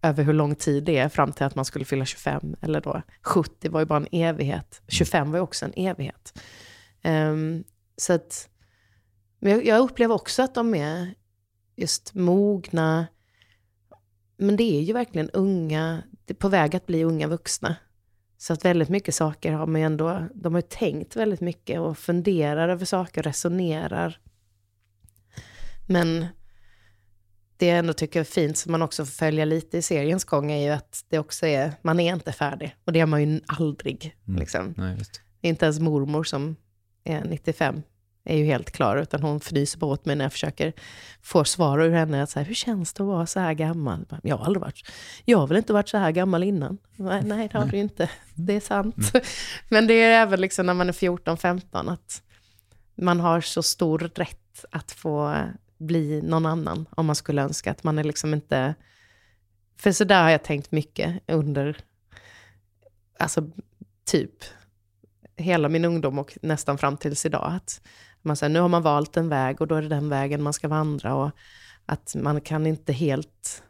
[0.03, 2.57] över hur lång tid det är fram till att man skulle fylla 25.
[2.61, 4.83] Eller då 70 var ju bara en evighet.
[4.89, 6.43] 25 var ju också en evighet.
[7.05, 7.65] Um,
[7.97, 8.49] så att,
[9.39, 11.15] men jag, jag upplever också att de är
[11.77, 13.07] just mogna.
[14.37, 16.03] Men det är ju verkligen unga,
[16.39, 17.77] på väg att bli unga vuxna.
[18.39, 21.81] Så att väldigt mycket saker har man ju ändå, de har ju tänkt väldigt mycket
[21.81, 24.21] och funderar över saker, resonerar.
[25.87, 26.27] Men
[27.57, 30.53] det jag ändå tycker är fint, som man också får följa lite i seriens gång,
[30.53, 32.77] är ju att det också är, man är inte färdig.
[32.85, 34.17] Och det är man ju aldrig.
[34.29, 34.41] Mm.
[34.41, 34.75] Liksom.
[34.77, 34.99] Nej,
[35.41, 36.57] inte ens mormor som
[37.05, 37.83] är 95
[38.25, 40.73] är ju helt klar, utan hon fnyser på åt mig när jag försöker
[41.23, 42.23] få svar ur henne.
[42.23, 44.07] Att så här, Hur känns det att vara så här gammal?
[44.23, 44.91] Jag har aldrig varit,
[45.25, 46.79] jag har väl inte varit så här gammal innan?
[46.97, 48.11] Nej, det har du inte.
[48.35, 49.15] Det är sant.
[49.15, 49.27] Mm.
[49.69, 52.23] Men det är även liksom när man är 14-15, att
[52.95, 55.37] man har så stor rätt att få
[55.79, 57.71] bli någon annan, om man skulle önska.
[57.71, 58.75] Att man är liksom inte...
[59.77, 61.77] För så där har jag tänkt mycket under,
[63.19, 63.51] alltså
[64.05, 64.45] typ
[65.37, 67.53] hela min ungdom och nästan fram tills idag.
[67.53, 67.81] Att
[68.25, 70.53] man säger, nu har man valt en väg och då är det den vägen man
[70.53, 71.15] ska vandra.
[71.15, 71.31] Och
[71.87, 73.63] att man kan inte helt,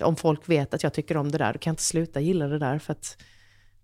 [0.00, 2.46] om folk vet att jag tycker om det där, då kan jag inte sluta gilla
[2.46, 3.16] det där för att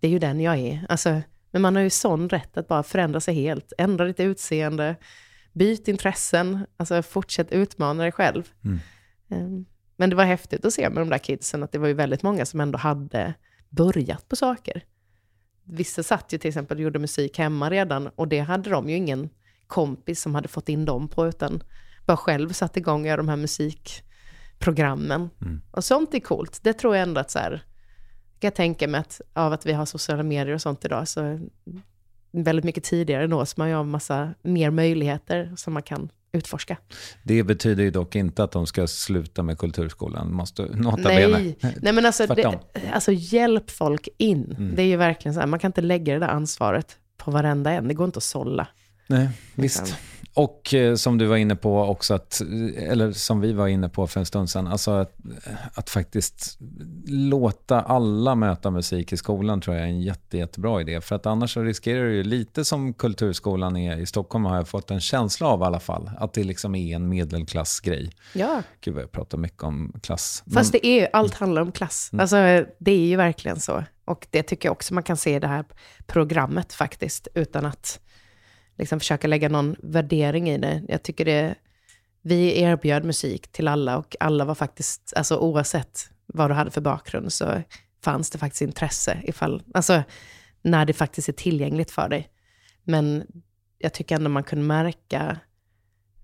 [0.00, 0.86] det är ju den jag är.
[0.88, 4.96] Alltså, men man har ju sån rätt att bara förändra sig helt, ändra ditt utseende,
[5.52, 8.48] byt intressen, alltså fortsätt utmana dig själv.
[8.64, 8.78] Mm.
[9.28, 9.64] Ehm,
[9.96, 12.22] men det var häftigt att se med de där kidsen att det var ju väldigt
[12.22, 13.34] många som ändå hade
[13.68, 14.84] börjat på saker.
[15.64, 18.96] Vissa satt ju till exempel och gjorde musik hemma redan och det hade de ju
[18.96, 19.30] ingen
[19.70, 21.62] kompis som hade fått in dem på, utan
[22.06, 25.30] bara själv satt igång och göra de här musikprogrammen.
[25.40, 25.62] Mm.
[25.70, 26.60] Och sånt är coolt.
[26.62, 27.64] Det tror jag ändå att så här,
[28.40, 31.40] jag tänka mig att av att vi har sociala medier och sånt idag, så
[32.32, 36.76] väldigt mycket tidigare nås man ju av massa mer möjligheter som man kan utforska.
[37.22, 41.26] Det betyder ju dock inte att de ska sluta med kulturskolan, måste nota Nej.
[41.26, 41.54] bene.
[41.82, 42.58] Nej, men alltså, det,
[42.92, 44.54] alltså hjälp folk in.
[44.58, 44.74] Mm.
[44.74, 47.70] Det är ju verkligen så här, man kan inte lägga det där ansvaret på varenda
[47.70, 47.88] en.
[47.88, 48.68] Det går inte att sålla.
[49.10, 49.96] Nej, visst.
[50.34, 52.40] Och eh, som du var inne på också, att,
[52.76, 55.16] eller som vi var inne på för en stund sedan, alltså att,
[55.74, 56.58] att faktiskt
[57.06, 61.00] låta alla möta musik i skolan tror jag är en jätte, jättebra idé.
[61.00, 64.90] För att annars riskerar du ju lite som kulturskolan är i Stockholm har jag fått
[64.90, 68.12] en känsla av i alla fall, att det liksom är en medelklassgrej.
[68.34, 68.62] Ja.
[68.80, 70.44] Gud vad jag pratar mycket om klass.
[70.54, 72.10] Fast det är allt handlar om klass.
[72.12, 72.20] Mm.
[72.20, 72.36] Alltså
[72.78, 73.84] det är ju verkligen så.
[74.04, 75.64] Och det tycker jag också man kan se i det här
[76.06, 78.00] programmet faktiskt, utan att
[78.80, 80.82] liksom försöka lägga någon värdering i det.
[80.88, 81.54] Jag tycker det,
[82.22, 86.80] vi erbjöd musik till alla och alla var faktiskt, alltså oavsett vad du hade för
[86.80, 87.62] bakgrund så
[88.04, 90.02] fanns det faktiskt intresse ifall, alltså
[90.62, 92.28] när det faktiskt är tillgängligt för dig.
[92.84, 93.26] Men
[93.78, 95.38] jag tycker ändå man kunde märka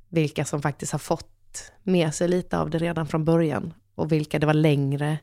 [0.08, 4.38] vilka som faktiskt har fått med sig lite av det redan från början och vilka
[4.38, 5.18] det var längre,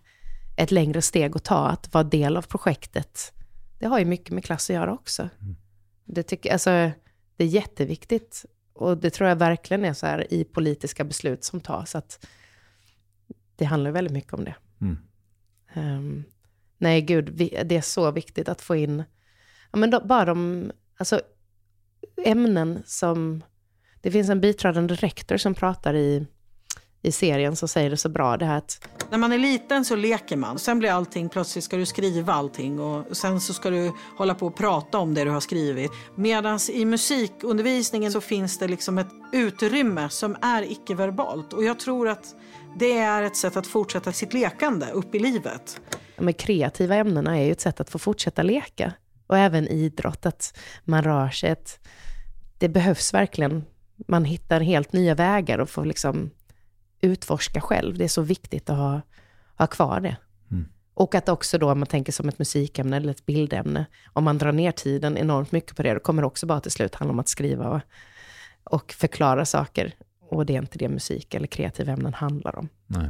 [0.58, 3.34] ett längre steg att ta, att vara del av projektet.
[3.80, 5.30] Det har ju mycket med klass att göra också.
[5.42, 5.56] Mm.
[6.06, 6.92] Det tycker, alltså,
[7.38, 8.46] det är jätteviktigt.
[8.74, 12.28] Och det tror jag verkligen är så här i politiska beslut som tas, att
[13.56, 14.56] det handlar väldigt mycket om det.
[14.82, 14.98] Mm.
[15.76, 16.24] Um,
[16.78, 19.04] nej, gud, vi, det är så viktigt att få in,
[19.72, 21.22] ja men då, bara de, alltså
[22.26, 23.44] ämnen som,
[24.02, 26.28] det finns en biträdande rektor som pratar i
[27.04, 28.38] i serien som säger det så bra.
[28.38, 28.88] Det här att...
[29.10, 30.60] När man är liten så leker man.
[30.60, 34.48] Sen blir allting, plötsligt ska du skriva allting och sen så ska du hålla på
[34.48, 35.92] och prata om det du har skrivit.
[36.16, 41.54] Medan i musikundervisningen så finns det liksom ett utrymme som är icke-verbalt.
[41.54, 42.36] Och jag tror att
[42.80, 45.82] det är ett sätt att fortsätta sitt lekande upp i livet.
[46.18, 48.94] De kreativa ämnena är ju ett sätt att få fortsätta leka.
[49.28, 51.56] Och även idrott, att man rör sig.
[52.58, 53.66] Det behövs verkligen.
[54.08, 56.30] Man hittar helt nya vägar och får liksom
[57.04, 57.98] utforska själv.
[57.98, 59.02] Det är så viktigt att ha,
[59.58, 60.18] ha kvar det.
[60.52, 60.68] Mm.
[60.94, 64.38] Och att också då, om man tänker som ett musikämne eller ett bildämne, om man
[64.38, 67.12] drar ner tiden enormt mycket på det, då kommer det också bara till slut handla
[67.12, 67.82] om att skriva och,
[68.64, 69.96] och förklara saker.
[70.30, 72.70] Och det är inte det musik eller kreativa ämnen handlar om.
[72.88, 73.10] Nej.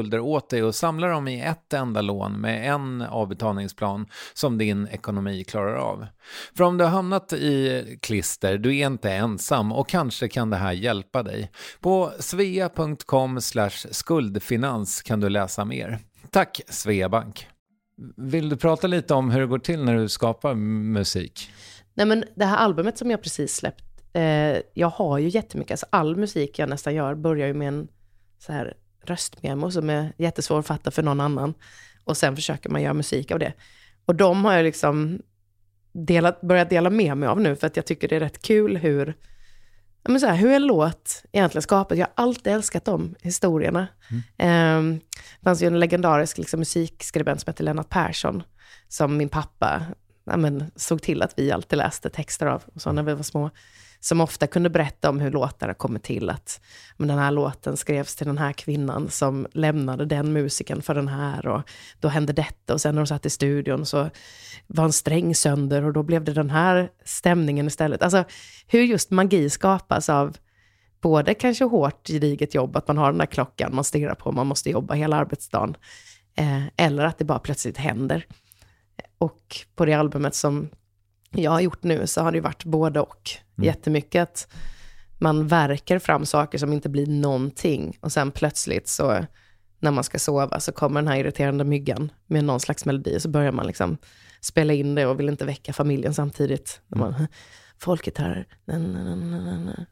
[0.19, 5.43] åt dig och samlar dem i ett enda lån med en avbetalningsplan som din ekonomi
[5.43, 6.07] klarar av.
[6.57, 10.57] För om du har hamnat i klister, du är inte ensam och kanske kan det
[10.57, 11.51] här hjälpa dig.
[11.79, 13.39] På svea.com
[13.91, 15.99] skuldfinans kan du läsa mer.
[16.29, 17.47] Tack Sveabank!
[18.17, 21.49] Vill du prata lite om hur det går till när du skapar musik?
[21.93, 23.83] Nej men det här albumet som jag precis släppt,
[24.13, 27.87] eh, jag har ju jättemycket, alltså all musik jag nästan gör börjar ju med en
[28.39, 31.53] så här röstmemo som är jättesvår att fatta för någon annan.
[32.03, 33.53] Och sen försöker man göra musik av det.
[34.05, 35.21] Och de har jag liksom
[35.91, 38.77] delat, börjat dela med mig av nu, för att jag tycker det är rätt kul
[38.77, 39.17] hur,
[40.03, 41.97] men så här, hur en låt egentligen skapas.
[41.97, 43.87] Jag har alltid älskat de historierna.
[44.37, 44.93] Mm.
[44.93, 44.99] Eh,
[45.39, 48.43] det fanns ju en legendarisk liksom, musikskribent som heter Lennart Persson,
[48.87, 49.81] som min pappa
[50.23, 53.23] ja, men, såg till att vi alltid läste texter av, och så när vi var
[53.23, 53.49] små
[54.03, 56.29] som ofta kunde berätta om hur låtar har kommit till.
[56.29, 56.61] Att
[56.97, 61.07] men den här låten skrevs till den här kvinnan som lämnade den musiken för den
[61.07, 61.61] här och
[61.99, 64.09] då hände detta och sen när de satt i studion så
[64.67, 68.03] var en sträng sönder och då blev det den här stämningen istället.
[68.03, 68.23] Alltså
[68.67, 70.37] hur just magi skapas av
[71.01, 74.47] både kanske hårt gediget jobb, att man har den där klockan man stirrar på, man
[74.47, 75.77] måste jobba hela arbetsdagen,
[76.35, 78.25] eh, eller att det bara plötsligt händer.
[79.17, 80.69] Och på det albumet som
[81.31, 83.29] jag har gjort nu så har det varit både och.
[83.57, 83.65] Mm.
[83.65, 84.47] Jättemycket att
[85.17, 89.25] man verkar fram saker som inte blir någonting och sen plötsligt så
[89.79, 93.29] när man ska sova så kommer den här irriterande myggan med någon slags melodi så
[93.29, 93.97] börjar man liksom
[94.41, 96.81] spela in det och vill inte väcka familjen samtidigt.
[96.95, 96.99] Mm.
[96.99, 97.27] Man,
[97.77, 98.47] Folket här,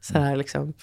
[0.00, 0.74] så här liksom.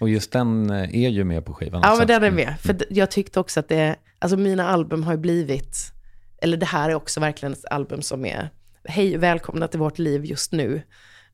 [0.00, 1.82] Och just den eh, är ju med på skivan.
[1.84, 2.54] Ja, men den är med.
[2.60, 5.92] För jag tyckte också att det, alltså mina album har ju blivit,
[6.42, 8.50] eller det här är också verkligen ett album som är
[8.88, 10.82] hej och välkomna till vårt liv just nu.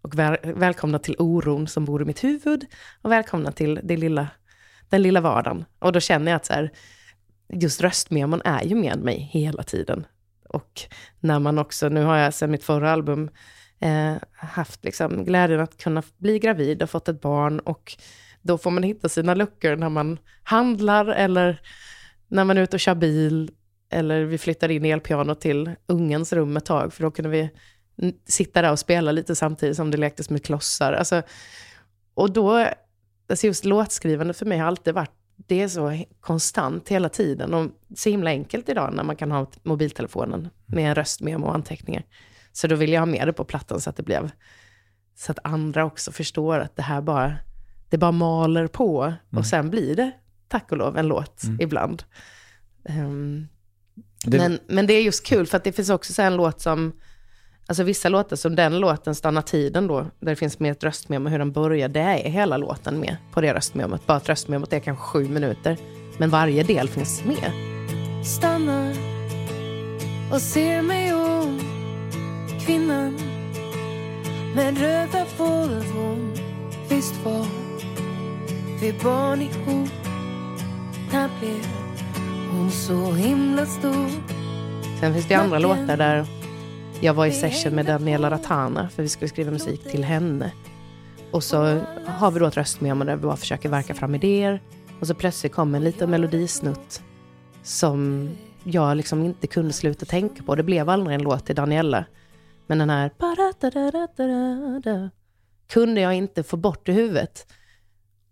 [0.03, 2.67] Och väl, välkomna till oron som bor i mitt huvud.
[3.03, 4.29] Och välkomna till det lilla,
[4.89, 5.65] den lilla vardagen.
[5.79, 6.73] Och då känner jag att så här,
[7.53, 10.07] just röstmemon är ju med mig hela tiden.
[10.49, 10.81] Och
[11.21, 13.31] när man också, nu har jag sedan mitt förra album
[13.81, 17.59] eh, haft liksom glädjen att kunna bli gravid och fått ett barn.
[17.61, 17.97] Och
[18.43, 21.61] då får man hitta sina luckor när man handlar eller
[22.29, 23.51] när man är ute och kör bil
[23.93, 27.51] eller vi flyttade in elpianot till ungens rum ett tag, för då kunde vi
[28.27, 30.93] sitta där och spela lite samtidigt som det lektes med klossar.
[30.93, 31.23] Alltså,
[32.15, 32.67] och då,
[33.29, 37.71] alltså just låtskrivande för mig har alltid varit det är så konstant hela tiden och
[37.97, 42.05] så himla enkelt idag när man kan ha mobiltelefonen med en röstmemo och anteckningar.
[42.53, 44.31] Så då vill jag ha med det på plattan så att det blev,
[45.15, 47.37] så att andra också förstår att det här bara,
[47.89, 49.19] det bara maler på Mm.
[49.39, 50.11] och sen blir det,
[50.49, 52.03] tack och lov, en låt ibland.
[52.85, 53.49] Ehm,
[54.25, 56.61] Det- men, men det är just kul för att det finns också så en låt
[56.61, 56.93] som,
[57.67, 61.29] alltså vissa låtar som den låten, Stanna tiden då, där det finns med ett röstmemo
[61.29, 64.07] hur den börjar, det är hela låten med på det röstmemot.
[64.07, 65.77] Bara att röstmemot är kanske sju minuter,
[66.19, 67.53] men varje del finns med.
[68.25, 68.95] stannar
[70.33, 71.61] och ser mig om
[72.67, 73.19] Kvinnan
[74.55, 76.33] med röda Volvon
[76.89, 77.47] Visst var
[78.81, 79.89] vi barn ihop
[81.13, 81.82] När blev
[82.53, 84.09] hon så himla stor
[85.01, 86.27] Sen finns det ju andra låtar där
[87.01, 90.53] jag var i session med Daniela Ratana för vi skulle skriva musik till henne.
[91.31, 94.61] Och så har vi då ett röstmemo där vi bara försöker verka fram idéer.
[95.01, 97.03] Och så plötsligt kom en liten melodisnutt
[97.63, 98.31] som
[98.65, 100.55] jag liksom inte kunde sluta tänka på.
[100.55, 102.05] Det blev aldrig en låt till Daniela.
[102.67, 103.11] Men den här
[105.69, 107.47] kunde jag inte få bort i huvudet.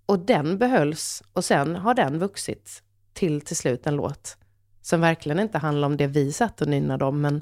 [0.07, 2.83] Och den behölls och sen har den vuxit
[3.21, 4.37] till till slut en låt
[4.83, 7.41] som verkligen inte handlar om det vi satt och nynnade om, men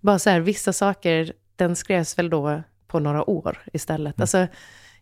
[0.00, 4.20] bara så här, vissa saker, den skrevs väl då på några år istället.
[4.20, 4.46] Alltså,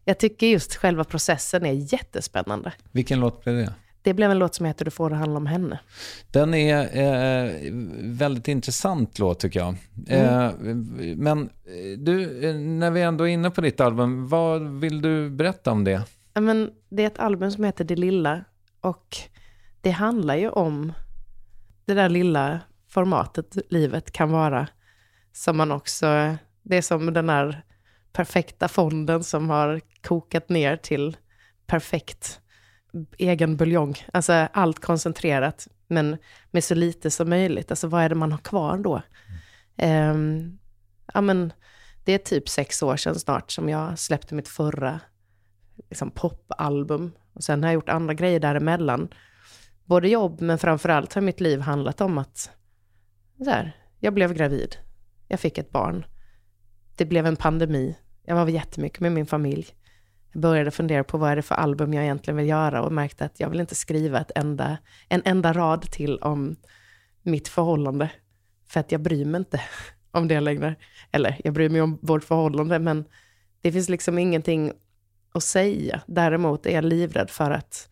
[0.05, 2.73] jag tycker just själva processen är jättespännande.
[2.93, 3.75] Vilken låt blev det?
[4.03, 5.79] Det blev en låt som heter Du får det handla om henne.
[6.31, 9.77] Den är eh, väldigt intressant låt tycker jag.
[10.09, 10.53] Eh,
[11.17, 15.31] men eh, du, eh, när vi ändå är inne på ditt album, vad vill du
[15.31, 16.03] berätta om det?
[16.35, 18.45] Men det är ett album som heter Det lilla
[18.81, 19.19] och
[19.85, 20.93] det handlar ju om
[21.85, 24.69] det där lilla formatet livet kan vara.
[25.33, 27.63] Som man också, det är som den där
[28.13, 31.17] perfekta fonden som har kokat ner till
[31.67, 32.41] perfekt
[33.19, 33.95] egen buljong.
[34.13, 36.17] Alltså allt koncentrerat, men
[36.51, 37.71] med så lite som möjligt.
[37.71, 39.03] Alltså vad är det man har kvar då?
[39.83, 40.59] Um,
[41.15, 41.53] ja, men
[42.05, 45.01] det är typ sex år sedan snart som jag släppte mitt förra
[45.89, 47.13] liksom, popalbum.
[47.33, 49.09] Och sen har jag gjort andra grejer däremellan.
[49.85, 52.51] Både jobb, men framförallt har mitt liv handlat om att
[53.45, 54.77] så här, jag blev gravid.
[55.29, 56.07] Jag fick ett barn.
[56.97, 57.97] Det blev en pandemi.
[58.25, 59.67] Jag var jättemycket med min familj.
[60.33, 63.25] Jag började fundera på vad är det för album jag egentligen vill göra och märkte
[63.25, 64.79] att jag vill inte skriva ett enda,
[65.09, 66.57] en enda rad till om
[67.23, 68.11] mitt förhållande.
[68.67, 69.61] För att jag bryr mig inte
[70.11, 70.77] om det längre.
[71.13, 73.05] Eller jag bryr mig om vårt förhållande, men
[73.61, 74.73] det finns liksom ingenting
[75.33, 76.03] att säga.
[76.07, 77.89] Däremot är jag livrädd för att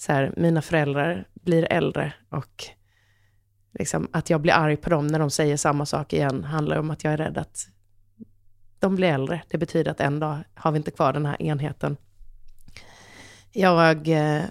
[0.00, 2.64] så här, mina föräldrar blir äldre och
[3.78, 6.90] liksom, att jag blir arg på dem när de säger samma sak igen handlar om
[6.90, 7.68] att jag är rädd att
[8.78, 9.42] de blir äldre.
[9.48, 11.96] Det betyder att en dag har vi inte kvar den här enheten.
[13.52, 14.42] Jag eh,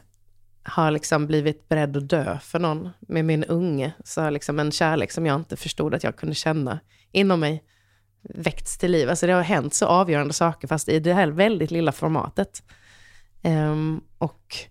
[0.63, 3.93] har liksom blivit beredd att dö för någon med min unge.
[4.03, 6.79] Så liksom en kärlek som jag inte förstod att jag kunde känna
[7.11, 7.63] inom mig
[8.21, 9.09] väckts till liv.
[9.09, 12.63] Alltså det har hänt så avgörande saker, fast i det här väldigt lilla formatet.
[13.43, 14.69] Um, och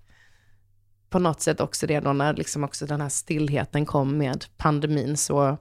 [1.10, 5.16] på något sätt också det då när liksom också den här stillheten kom med pandemin
[5.16, 5.58] så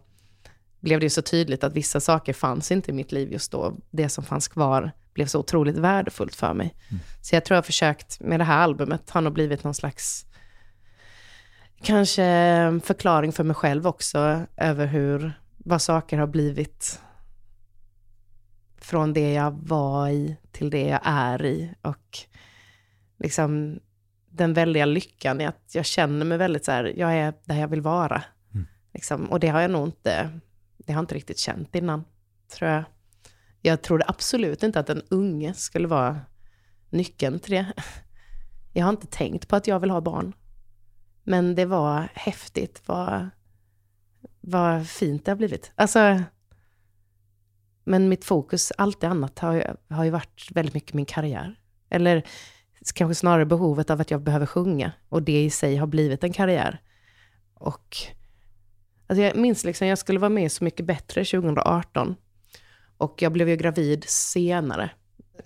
[0.80, 3.78] blev det ju så tydligt att vissa saker fanns inte i mitt liv just då.
[3.92, 6.76] Det som fanns kvar blev så otroligt värdefullt för mig.
[7.22, 10.26] Så jag tror jag har försökt, med det här albumet har nog blivit någon slags,
[11.82, 17.02] kanske en förklaring för mig själv också, över hur, vad saker har blivit
[18.78, 21.74] från det jag var i till det jag är i.
[21.82, 22.20] Och
[23.20, 23.80] liksom
[24.38, 27.68] den väldiga lyckan i att jag känner mig väldigt så här, jag är där jag
[27.68, 28.24] vill vara.
[28.94, 30.40] Liksom, och det har jag nog inte,
[30.78, 32.04] det har jag inte riktigt känt innan,
[32.58, 32.84] tror jag.
[33.62, 36.20] Jag trodde absolut inte att en unge skulle vara
[36.90, 37.74] nyckeln till det.
[38.74, 40.34] Jag har inte tänkt på att jag vill ha barn.
[41.24, 43.30] Men det var häftigt, vad,
[44.42, 45.72] vad fint det har blivit.
[45.76, 46.24] Alltså,
[47.84, 51.60] men mitt fokus, allt det annat, har ju, har ju varit väldigt mycket min karriär.
[51.90, 52.24] Eller
[52.92, 54.92] kanske snarare behovet av att jag behöver sjunga.
[55.10, 56.82] Och det i sig har blivit en karriär.
[57.54, 57.98] Och
[59.08, 62.16] alltså jag minns liksom, jag skulle vara med Så mycket bättre 2018.
[62.98, 64.90] Och jag blev ju gravid senare,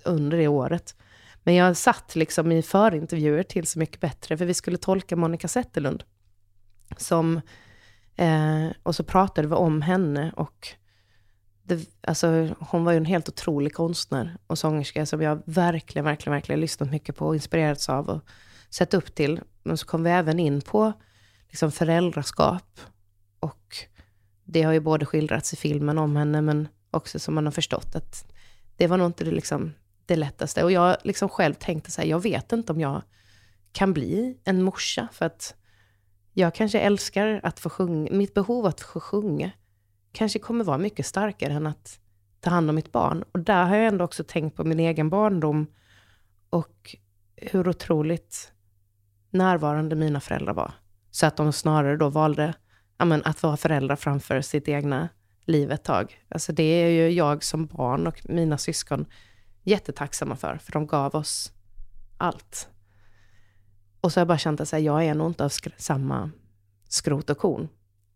[0.06, 0.96] under det året.
[1.44, 5.48] Men jag satt liksom i förintervjuer till Så mycket bättre, för vi skulle tolka Monica
[5.48, 6.04] Zetterlund.
[6.98, 7.42] Som,
[8.16, 10.76] eh, och så pratade vi om henne och
[11.76, 16.34] det, alltså, hon var ju en helt otrolig konstnär och sångerska som jag verkligen, verkligen,
[16.34, 18.22] verkligen lyssnat mycket på och inspirerats av och
[18.70, 19.42] sett upp till.
[19.64, 20.94] Men så kom vi även in på
[21.50, 22.80] liksom, föräldraskap.
[23.40, 23.78] Och
[24.44, 27.96] det har ju både skildrats i filmen om henne, men också som man har förstått
[27.96, 28.34] att
[28.78, 29.74] det var nog inte det, liksom,
[30.06, 30.64] det lättaste.
[30.64, 33.02] Och jag liksom själv tänkte så här, jag vet inte om jag
[33.72, 35.08] kan bli en morsa.
[35.12, 35.56] För att
[36.34, 39.52] jag kanske älskar att få sjunga, mitt behov att få sjunga
[40.12, 42.00] kanske kommer vara mycket starkare än att
[42.40, 43.24] ta hand om mitt barn.
[43.32, 45.68] Och där har jag ändå också tänkt på min egen barndom
[46.50, 46.96] och
[47.36, 48.52] hur otroligt
[49.30, 50.74] närvarande mina föräldrar var.
[51.12, 52.54] Så att de snarare då valde
[52.98, 55.10] ja, men, att vara föräldrar framför sitt egna
[55.46, 56.24] liv ett tag.
[56.30, 59.06] Alltså det är ju jag som barn och mina syskon
[59.64, 61.52] jättetacksamma för, för de gav oss
[62.18, 62.70] allt.
[64.02, 66.32] Och så har jag bara känt att jag är nog inte av sk- samma
[66.90, 67.68] skrot och korn.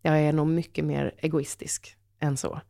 [0.06, 2.60] Jag är nog mycket mer egoistisk än så.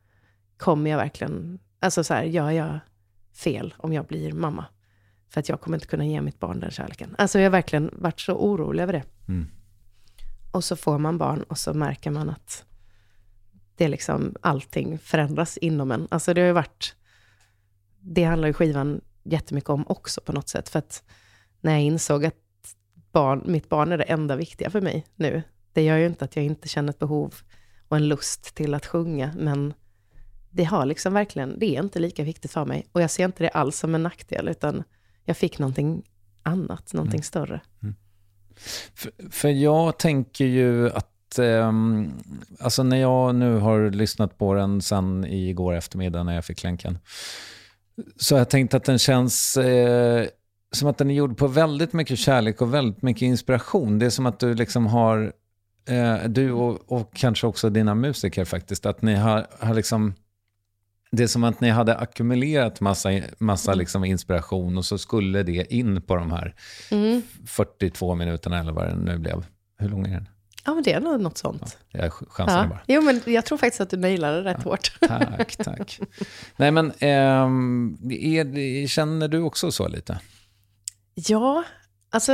[0.56, 2.78] Kommer jag verkligen, alltså så här, gör jag
[3.34, 4.64] fel om jag blir mamma?
[5.28, 7.14] För att jag kommer inte kunna ge mitt barn den kärleken.
[7.18, 9.02] Alltså jag har verkligen varit så orolig över det.
[9.28, 9.46] Mm.
[10.52, 12.64] Och så får man barn och så märker man att
[13.74, 16.08] det är liksom allting förändras inom en.
[16.10, 16.96] Alltså det har ju varit,
[18.00, 20.68] det handlar ju skivan jättemycket om också på något sätt.
[20.68, 21.02] För att
[21.60, 22.34] när jag insåg att
[23.12, 25.42] barn, mitt barn är det enda viktiga för mig nu.
[25.76, 27.34] Det gör ju inte att jag inte känner ett behov
[27.88, 29.74] och en lust till att sjunga, men
[30.50, 32.86] det har liksom verkligen, det är inte lika viktigt för mig.
[32.92, 34.82] Och jag ser inte det alls som en nackdel, utan
[35.24, 36.02] jag fick någonting
[36.42, 37.60] annat, någonting större.
[38.94, 42.12] För, för jag tänker ju att, ehm,
[42.60, 46.98] alltså när jag nu har lyssnat på den sen igår eftermiddag när jag fick länken,
[48.16, 50.26] så har jag tänkt att den känns eh,
[50.72, 53.98] som att den är gjord på väldigt mycket kärlek och väldigt mycket inspiration.
[53.98, 55.32] Det är som att du liksom har,
[55.88, 60.14] eh, du och, och kanske också dina musiker faktiskt, att ni har, har liksom
[61.10, 65.74] det är som att ni hade ackumulerat massa, massa liksom inspiration och så skulle det
[65.74, 66.54] in på de här
[66.90, 67.22] Mm.
[67.46, 69.46] 42 minuterna eller vad det nu blev.
[69.78, 70.28] Hur lång är den?
[70.64, 71.78] Ja, men det är nog något sånt.
[71.90, 72.68] Jag chansar Ja.
[72.68, 72.80] bara.
[72.86, 74.98] Jo, men jag tror faktiskt att du nailade det rätt hårt.
[75.08, 76.00] Tack, tack.
[76.56, 80.20] Nej men, ehm, är, känner du också så lite?
[81.14, 81.64] Ja,
[82.10, 82.32] alltså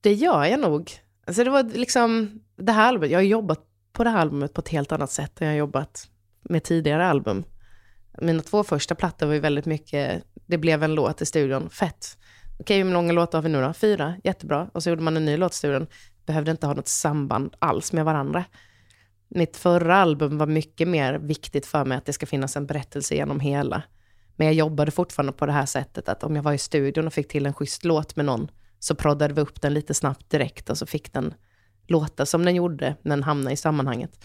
[0.00, 0.90] det gör jag nog.
[1.28, 3.60] Alltså det var liksom, det här albumet, jag har jobbat
[3.92, 6.08] på det här albumet på ett helt annat sätt än jag har jobbat
[6.42, 7.44] med tidigare album.
[8.20, 12.18] Mina två första plattor var ju väldigt mycket, det blev en låt i studion, fett.
[12.60, 13.72] Okej, hur många låtar har vi nu då?
[13.72, 14.70] Fyra, jättebra.
[14.72, 15.86] Och så gjorde man en ny låt i studion.
[16.26, 18.44] Behövde inte ha något samband alls med varandra.
[19.28, 23.14] Mitt förra album var mycket mer viktigt för mig att det ska finnas en berättelse
[23.14, 23.82] genom hela.
[24.36, 27.12] Men jag jobbade fortfarande på det här sättet att om jag var i studion och
[27.12, 30.70] fick till en schysst låt med någon så proddade vi upp den lite snabbt direkt
[30.70, 31.34] och så fick den
[31.86, 34.24] låta som den gjorde, men hamna i sammanhanget.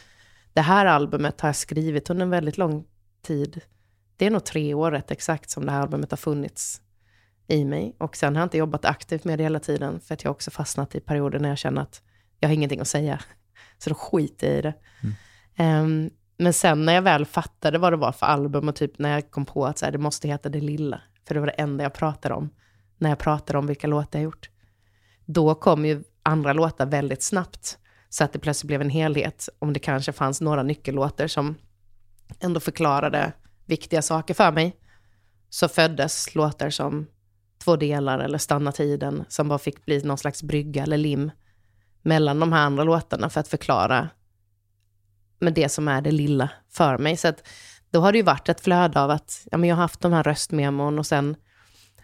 [0.54, 2.86] Det här albumet har jag skrivit under en väldigt lång
[3.22, 3.62] tid.
[4.18, 6.82] Det är nog tre år rätt exakt som det här albumet har funnits
[7.47, 7.95] i mig.
[7.99, 10.51] Och sen har jag inte jobbat aktivt med det hela tiden, för att jag också
[10.51, 12.01] fastnat i perioder när jag känner att
[12.39, 13.20] jag har ingenting att säga.
[13.78, 14.74] Så då skiter jag i det.
[15.56, 19.10] Ehm, men sen när jag väl fattade vad det var för album och typ när
[19.14, 21.54] jag kom på att så här, det måste heta Det Lilla, för det var det
[21.54, 22.49] enda jag pratade om,
[23.04, 24.49] när jag pratar om vilka låtar jag gjort.
[25.26, 27.78] Då kom ju andra låtar väldigt snabbt,
[28.10, 31.56] så att det plötsligt blev en helhet, om det kanske fanns några nyckellåtar som
[32.39, 33.34] ändå förklarade
[33.66, 34.76] viktiga saker för mig,
[35.49, 37.08] så föddes låtar som
[37.64, 41.32] Två delar eller Stanna tiden, som bara fick bli någon slags brygga eller lim
[42.01, 44.10] mellan de här andra låtarna för att förklara
[45.39, 47.18] med det som är det lilla för mig.
[47.18, 47.47] Så att
[47.91, 50.14] då har det ju varit ett flöde av att ja, men jag har haft de
[50.14, 51.36] här röstmemon och sen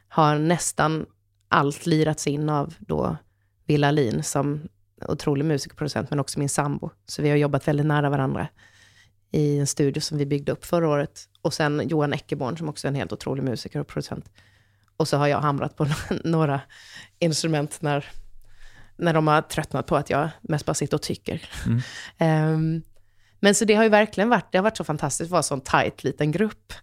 [0.10, 1.06] har nästan
[1.48, 3.18] allt lirats in av då
[3.66, 4.62] Willa Lin som
[5.08, 6.90] otrolig musikproducent, men också min sambo.
[7.06, 8.48] Så vi har jobbat väldigt nära varandra
[9.32, 11.30] i en studio som vi byggde upp förra året.
[11.42, 14.32] Och sen Johan Eckerborn som också är en helt otrolig musiker och producent.
[14.98, 15.88] Och så har jag hamrat på
[16.24, 16.62] några
[17.20, 18.06] instrument när,
[18.98, 21.50] när de har tröttnat på att jag mest bara sitter och tycker.
[22.18, 22.82] Ehm,
[23.40, 25.54] men så det har ju verkligen varit, det har varit så fantastiskt att vara så
[25.54, 26.74] en tajt liten grupp.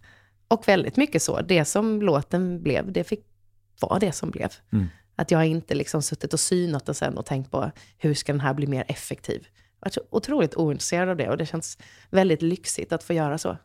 [0.47, 3.25] Och väldigt mycket så, det som låten blev, det fick
[3.81, 4.49] vara det som blev.
[4.73, 4.87] Mm.
[5.15, 8.39] Att jag inte liksom suttit och synat den sen och tänkt på hur ska den
[8.39, 9.47] här bli mer effektiv.
[9.79, 11.77] Jag varit så otroligt ointresserad av det och det känns
[12.09, 13.57] väldigt lyxigt att få göra så.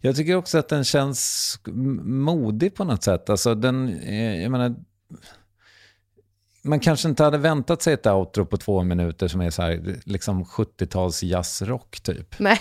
[0.00, 1.58] Jag tycker också att den känns
[2.04, 3.30] modig på något sätt.
[3.30, 4.74] Alltså den, eh, jag menar,
[6.62, 10.00] man kanske inte hade väntat sig ett outro på två minuter som är så här,
[10.04, 12.38] liksom 70-tals jazzrock typ.
[12.38, 12.60] Nej.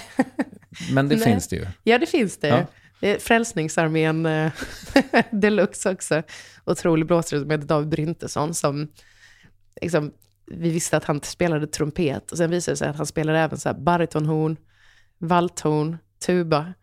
[0.91, 1.25] Men det Nej.
[1.25, 1.67] finns det ju.
[1.83, 2.47] Ja, det finns det.
[2.47, 2.65] Ja.
[3.01, 4.51] Det är Frälsningsarmén eh,
[5.31, 6.23] deluxe också.
[6.65, 8.87] Otrolig blåsare som heter David Bryntesson som
[9.81, 10.11] liksom,
[10.45, 13.57] vi visste att han spelade trumpet och sen visade det sig att han spelade även
[13.57, 14.57] så här baritonhorn,
[15.17, 16.73] valthorn, tuba.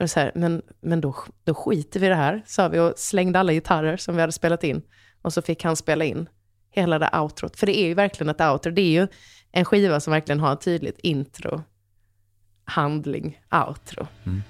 [0.00, 2.92] Och så här, men men då, då skiter vi i det här, sa vi och
[2.96, 4.82] slängde alla gitarrer som vi hade spelat in.
[5.22, 6.28] Och så fick han spela in
[6.70, 7.56] hela det outrot.
[7.56, 8.72] För det är ju verkligen ett outro.
[8.72, 9.08] Det är ju
[9.52, 11.62] en skiva som verkligen har ett tydligt intro,
[12.64, 14.06] handling, outro.
[14.26, 14.42] Mm.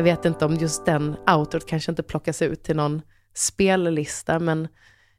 [0.00, 3.02] Jag vet inte om just den outrot kanske inte plockas ut till någon
[3.34, 4.68] spellista, men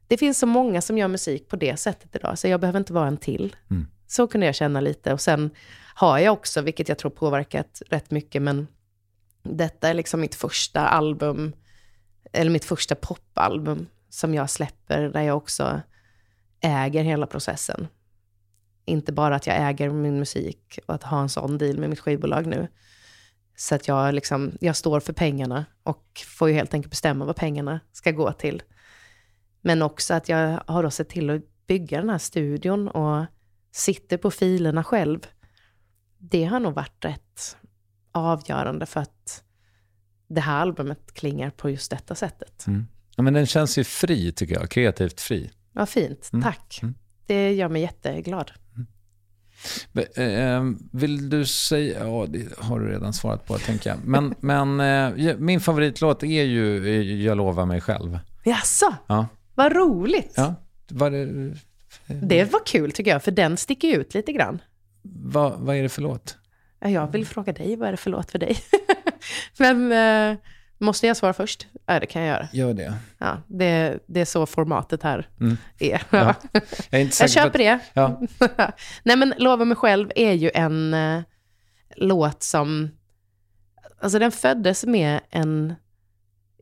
[0.08, 2.94] det finns så många som gör musik på det sättet idag, så jag behöver inte
[2.94, 3.56] vara en till.
[3.72, 3.88] Mm.
[4.08, 5.14] Så kunde jag känna lite.
[5.14, 5.50] Och sen
[5.96, 8.68] har jag också, vilket jag tror påverkat rätt mycket, men
[9.44, 11.54] detta är liksom mitt första album,
[12.32, 15.82] eller mitt första popalbum som jag släpper, där jag också
[16.62, 17.88] äger hela processen.
[18.86, 22.00] Inte bara att jag äger min musik och att ha en sån deal med mitt
[22.00, 22.68] skivbolag nu.
[23.62, 27.36] Så att jag, liksom, jag står för pengarna och får ju helt enkelt bestämma vad
[27.36, 28.64] pengarna ska gå till.
[29.62, 33.26] Men också att jag har då sett till att bygga den här studion och
[33.72, 35.20] sitter på filerna själv.
[36.18, 37.58] Det har nog varit rätt
[38.12, 39.44] avgörande för att
[40.28, 42.68] det här albumet klingar på just detta sättet.
[42.68, 42.88] Mm.
[43.16, 45.52] Ja, men den känns ju fri tycker jag, kreativt fri.
[45.72, 46.44] Vad fint, Mm.
[46.44, 46.80] tack.
[46.82, 46.96] Mm.
[47.26, 48.52] Det gör mig jätteglad.
[49.92, 54.00] Be- eh, Vill du säga, ja det har du redan svarat på tänker jag.
[54.06, 58.20] Men, men eh, min favoritlåt är ju eh, Jag lovar mig själv.
[58.44, 59.28] Jaså, Ja.
[59.56, 60.34] vad roligt.
[60.36, 60.56] Ja,
[60.90, 61.26] var det,
[62.08, 64.62] Det var kul tycker jag, för den sticker ut lite grann.
[65.02, 66.38] vad, vad är det för låt?
[66.80, 68.58] Ja, Jag vill fråga dig, vad är det för låt för dig?
[69.60, 70.38] Men eh,
[70.82, 71.68] måste jag svara först?
[71.86, 72.48] Ja, det kan jag göra.
[72.54, 72.94] Gör det.
[73.18, 75.58] Ja, det, det är så formatet här Mm.
[75.80, 76.02] är.
[76.10, 76.36] Ja.
[76.90, 77.80] Jag är inte Jag köper att- det.
[77.94, 78.22] Ja.
[79.04, 81.22] Nej men Lova mig själv är ju en eh,
[81.96, 82.90] låt som,
[84.02, 85.74] alltså den föddes med en,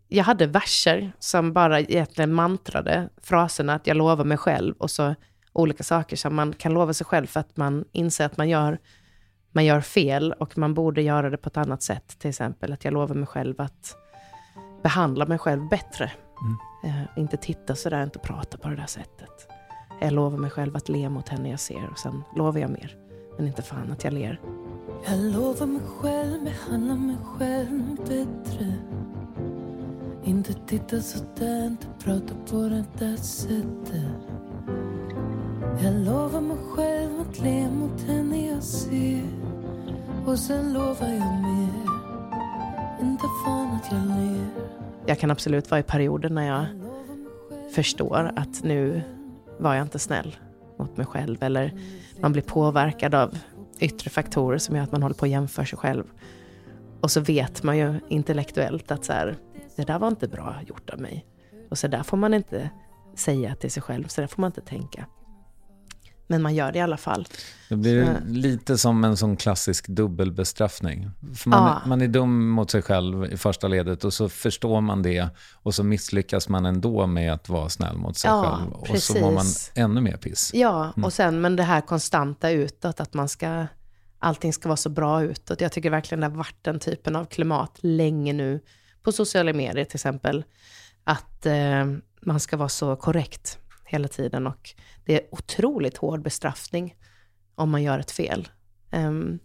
[0.07, 5.15] jag hade verser som bara egentligen mantrade fraserna att jag lovar mig själv och så
[5.53, 8.80] olika saker som man kan lova sig själv för att man inser att man gör,
[9.51, 12.20] man gör fel och man borde göra det på ett annat sätt.
[12.20, 13.95] Till exempel att jag lovar mig själv att
[14.84, 16.11] behandla mig själv bättre.
[16.84, 19.47] Eh, inte titta sådär, inte prata på det där sättet.
[20.01, 22.97] Jag lovar mig själv att le mot henne jag ser och sen lovar jag mer.
[23.38, 24.39] Men inte fan att jag ler.
[25.05, 28.73] Jag lovar mig själv, behandla mig själv bättre
[30.23, 34.11] Inte titta sådär, inte prata på det där sättet
[35.84, 39.23] Jag lovar mig själv att le mot henne jag ser
[40.25, 41.98] Och sen lovar jag mer
[45.05, 46.65] jag kan absolut vara i perioder när jag
[47.71, 49.01] förstår att nu
[49.57, 50.35] var jag inte snäll
[50.77, 51.43] mot mig själv.
[51.43, 51.73] Eller
[52.19, 53.37] man blir påverkad av
[53.79, 56.03] yttre faktorer som gör att man håller på att jämföra sig själv.
[57.01, 59.37] Och så vet man ju intellektuellt att så här,
[59.75, 61.25] det där var inte bra gjort av mig.
[61.69, 62.69] Och så där får man inte
[63.15, 65.05] säga till sig själv, så där får man inte tänka.
[66.32, 67.27] Men man gör det i alla fall.
[67.69, 71.11] Det blir Så- lite som en sån klassisk dubbelbestraffning.
[71.45, 71.82] Man, Ja.
[71.86, 75.75] man är dum mot sig själv i första ledet och så förstår man det och
[75.75, 78.71] så misslyckas man ändå med att vara snäll mot sig Ja, själv.
[78.73, 79.71] Och så mår man precis.
[79.75, 80.51] ännu mer piss.
[80.53, 81.03] Ja, Mm.
[81.05, 83.67] och sen men det här konstanta utåt, att man ska,
[84.19, 85.61] allting ska vara så bra utåt.
[85.61, 88.59] Jag tycker verkligen det har varit den typen av klimat länge nu,
[89.03, 90.43] på sociala medier till exempel,
[91.03, 91.86] att eh,
[92.21, 93.57] man ska vara så korrekt
[93.89, 94.69] hela tiden och
[95.05, 96.95] det är otroligt hård bestraffning
[97.55, 98.47] om man gör ett fel.
[98.91, 99.39] Um,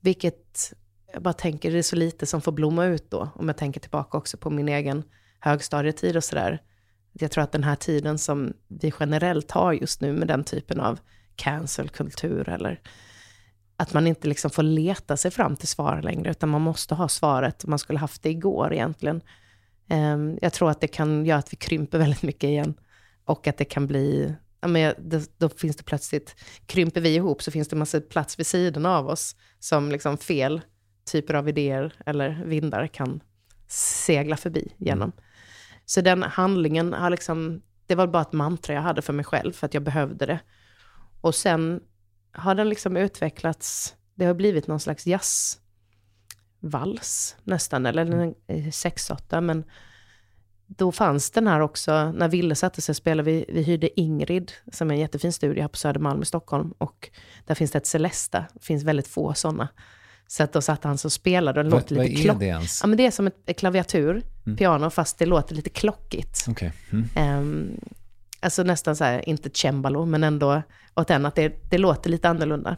[0.00, 0.72] vilket,
[1.12, 3.80] jag bara tänker, det är så lite som får blomma ut då, om jag tänker
[3.80, 5.02] tillbaka också på min egen
[5.40, 6.62] högstadietid och sådär.
[7.12, 10.80] Jag tror att den här tiden som vi generellt har just nu med den typen
[10.80, 11.00] av
[11.36, 12.80] cancelkultur eller
[13.76, 17.08] att man inte liksom får leta sig fram till svar längre, utan man måste ha
[17.08, 17.66] svaret.
[17.66, 19.22] Man skulle haft det igår egentligen.
[19.90, 22.74] Um, Jag tror att det kan göra att vi krymper väldigt mycket igen.
[23.24, 27.42] Och att det kan bli, ja men det- då finns det plötsligt, krymper vi ihop
[27.42, 30.60] så finns det massa plats vid sidan av oss som liksom fel
[31.12, 33.20] typer av idéer eller vindar kan
[33.68, 35.12] segla förbi genom.
[35.84, 39.52] Så den handlingen har liksom, det var bara ett mantra jag hade för mig själv,
[39.52, 40.40] för att jag behövde det.
[41.20, 41.80] Och sen
[42.32, 45.06] har den liksom utvecklats, det har blivit någon slags
[46.60, 49.64] jazzvals nästan, eller en eh, sexåtta, men
[50.66, 54.52] då fanns den här också, när Ville satte sig och spelade, vi, vi hyrde Ingrid,
[54.72, 57.10] som är en jättefin studio här på Södermalm i Stockholm, och
[57.46, 59.68] där finns det ett Celesta, det finns väldigt få sådana.
[60.26, 62.24] Så att då satt han så och spelade och det Vad- låter vad lite är
[62.24, 62.80] klock- det ens?
[62.82, 64.56] Ja, men det är som ett klaviatur, Mm.
[64.56, 66.44] piano, fast det låter lite klockigt.
[66.48, 66.72] Okej.
[66.92, 67.08] Mm.
[67.16, 67.80] Ehm,
[68.40, 70.62] alltså nästan så här, inte cembalo, men ändå
[70.94, 72.76] åt den, att det, det låter lite annorlunda.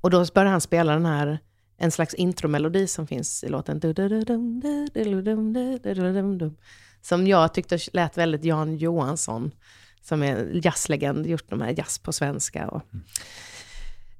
[0.00, 1.38] Och då började han spela den här,
[1.78, 3.80] en slags intromelodi som finns i låten.
[7.02, 9.50] Som jag tyckte lät väldigt Jan Johansson,
[10.02, 12.68] som är jazzlegend, gjort de här jazz på svenska.
[12.68, 12.82] Och,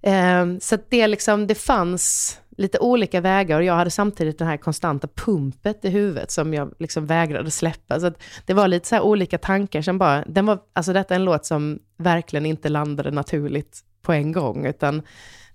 [0.03, 4.57] Ehm, så det, liksom, det fanns lite olika vägar och jag hade samtidigt det här
[4.57, 8.01] konstanta pumpet i huvudet som jag liksom vägrade släppa.
[8.01, 8.13] Så
[8.47, 11.25] det var lite så här olika tankar som bara, den var, alltså detta är en
[11.25, 15.03] låt som verkligen inte landade naturligt på en gång, utan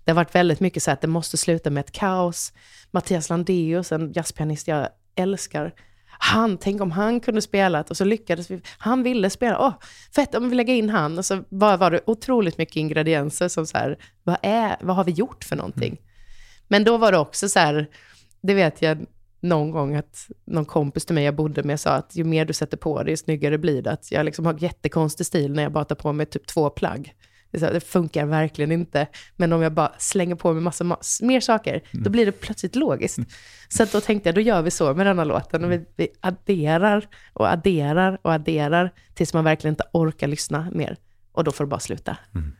[0.03, 2.53] det har varit väldigt mycket så att det måste sluta med ett kaos,
[2.91, 5.73] Mattias Landeus, en jazzpianist jag älskar.
[6.19, 8.61] Han, tänk om han kunde spela och så lyckades vi.
[8.77, 9.73] Han ville spela, åh,
[10.15, 11.17] fett om vi lägger in han.
[11.17, 15.03] Och så bara var det otroligt mycket ingredienser som så här, vad, är, vad har
[15.03, 15.91] vi gjort för någonting?
[15.91, 16.03] Mm.
[16.67, 17.89] Men då var det också så här,
[18.41, 19.05] det vet jag
[19.39, 22.53] någon gång att någon kompis till mig jag bodde med sa att ju mer du
[22.53, 23.91] sätter på dig, ju snyggare blir det.
[23.91, 27.13] Att jag liksom har jättekonstig stil när jag bara tar på mig typ två plagg.
[27.59, 29.07] Det, funkar verkligen inte.
[29.35, 32.03] Men om jag bara slänger på mig massa, mer saker, mm.
[32.03, 33.17] då blir det plötsligt logiskt.
[33.17, 33.29] Mm.
[33.69, 35.63] Så då tänkte jag, då gör vi så med denna låten.
[35.63, 40.97] Och vi, vi adderar och adderar och adderar tills man verkligen inte orkar lyssna mer.
[41.31, 42.17] Och då får det bara sluta.
[42.35, 42.53] Mm.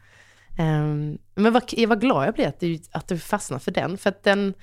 [0.59, 3.97] Um, men vad, jag var glad jag blev att du, att du fastnade för den.
[3.97, 4.53] För att den,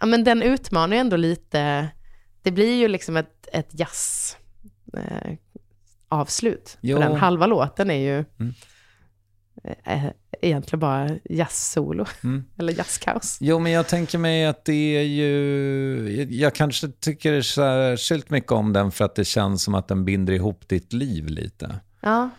[0.00, 1.88] ja, men den utmanar ju ändå lite,
[2.42, 4.36] det blir ju liksom ett, ett jazz
[4.96, 5.32] eh,
[6.08, 6.78] avslut.
[6.80, 6.96] Jo.
[6.96, 8.54] För den halva låten är ju mm.
[9.62, 10.04] Eh,
[10.42, 12.44] egentligen bara jazzsolo, mm.
[12.58, 13.38] eller jazzkaos.
[13.40, 18.72] Jo, men jag tänker mig att det är ju, jag kanske tycker särskilt mycket om
[18.72, 21.80] den för att det känns som att den binder ihop ditt liv lite.
[22.00, 22.30] Ja.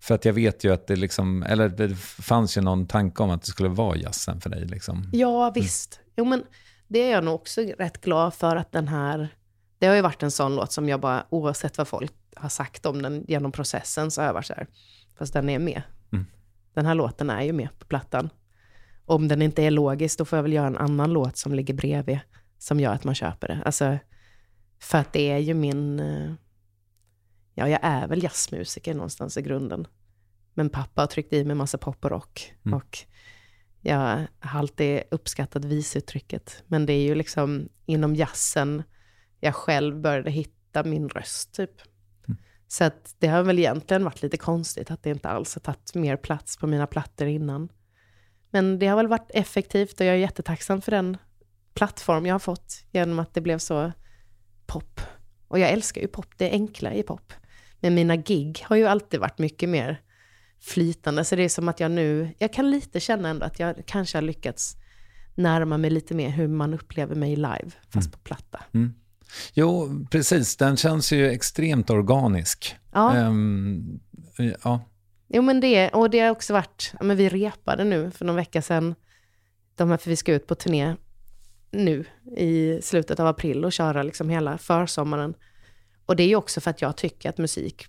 [0.00, 3.30] För att jag vet ju att det liksom, eller det fanns ju någon tanke om
[3.30, 4.64] att det skulle vara jazzen för dig.
[4.64, 5.10] Liksom.
[5.12, 6.00] Ja, visst.
[6.16, 6.44] Jo, men
[6.88, 9.28] det är jag nog också rätt glad för att den här...
[9.78, 12.86] Det har ju varit en sån låt som jag bara, oavsett vad folk har sagt
[12.86, 14.66] om den genom processen, så har jag varit så här,
[15.18, 15.82] fast den är med.
[16.12, 16.26] Mm.
[16.78, 18.30] Den här låten är ju med på plattan.
[19.04, 21.74] Om den inte är logisk, då får jag väl göra en annan låt som ligger
[21.74, 22.18] bredvid,
[22.58, 23.62] som gör att man köper det.
[23.64, 23.98] Alltså,
[24.80, 26.00] för att det är ju min...
[26.00, 26.32] Eh,
[27.54, 29.86] ja, jag är väl jazzmusiker någonstans i grunden.
[30.54, 32.54] Men pappa har tryckt i mig massa pop och rock.
[32.66, 32.76] Mm.
[32.76, 32.98] Och
[33.80, 36.62] jag har alltid uppskattat visuttrycket.
[36.66, 38.82] Men det är ju liksom inom jazzen
[39.40, 41.70] jag själv började hitta min röst, typ.
[42.68, 45.94] Så att det har väl egentligen varit lite konstigt att det inte alls har tagit
[45.94, 47.68] mer plats på mina plattor innan.
[48.50, 51.16] Men det har väl varit effektivt och jag är jättetacksam för den
[51.74, 53.92] plattform jag har fått genom att det blev så
[54.66, 55.00] pop.
[55.48, 57.32] Och jag älskar ju pop, det är enkla i pop.
[57.80, 60.02] Men mina gig har ju alltid varit mycket mer
[60.60, 61.24] flytande.
[61.24, 64.16] Så det är som att jag nu, jag kan lite känna ändå att jag kanske
[64.16, 64.76] har lyckats
[65.34, 68.10] närma mig lite mer hur man upplever mig live, fast mm.
[68.10, 68.64] på platta.
[68.74, 68.94] Mm.
[69.52, 70.56] Jo, precis.
[70.56, 72.76] Den känns ju extremt organisk.
[72.92, 73.26] Ja.
[73.26, 74.00] Um,
[74.64, 74.80] ja.
[75.28, 78.62] Jo, men det, och det har också varit, men vi repade nu för någon vecka
[78.62, 78.94] sedan,
[79.74, 80.96] de här, för vi ska ut på turné
[81.70, 82.04] nu
[82.36, 85.34] i slutet av april och köra liksom hela försommaren.
[86.06, 87.86] Och det är ju också för att jag tycker att musik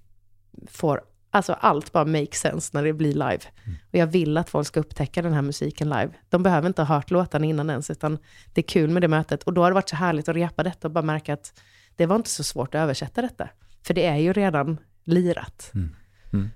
[0.67, 1.01] får
[1.31, 3.39] Alltså allt bara makes sense när det blir live.
[3.65, 3.77] Mm.
[3.91, 6.09] Och jag vill att folk ska upptäcka den här musiken live.
[6.29, 8.17] De behöver inte ha hört låtarna innan ens, utan
[8.53, 9.43] det är kul med det mötet.
[9.43, 11.59] Och då har det varit så härligt att repa detta och bara märka att
[11.95, 13.49] det var inte så svårt att översätta detta.
[13.83, 15.71] För det är ju redan lirat.
[15.73, 15.95] Mm.
[16.33, 16.49] Mm.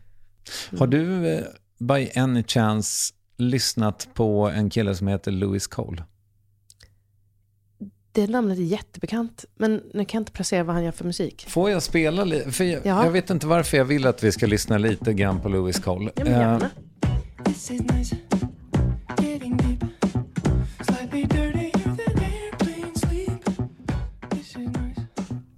[0.80, 1.43] Har du, eh,
[1.80, 6.03] by any chance, lyssnat på en kille som heter Louis Cole?
[8.16, 11.45] Det namnet är jättebekant, men nu kan jag inte placera vad han gör för musik.
[11.49, 12.51] Får jag spela lite?
[12.51, 15.49] För jag, jag, vet inte varför jag vill att vi ska lyssna lite grann på
[15.49, 16.11] Louis Cole.
[16.16, 16.70] Ja, men gärna.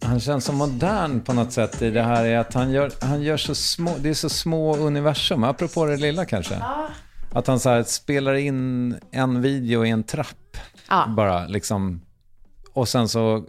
[0.01, 3.22] han känns så modern på något sätt i det här är att han gör, han
[3.22, 6.53] gör så små, det är så små universum, apropå det lilla kanske.
[6.53, 6.88] Ja.
[7.32, 10.58] Att han så här spelar in en video i en trapp.
[10.89, 11.06] Ja.
[11.18, 12.01] Bara liksom
[12.76, 13.45] och sen så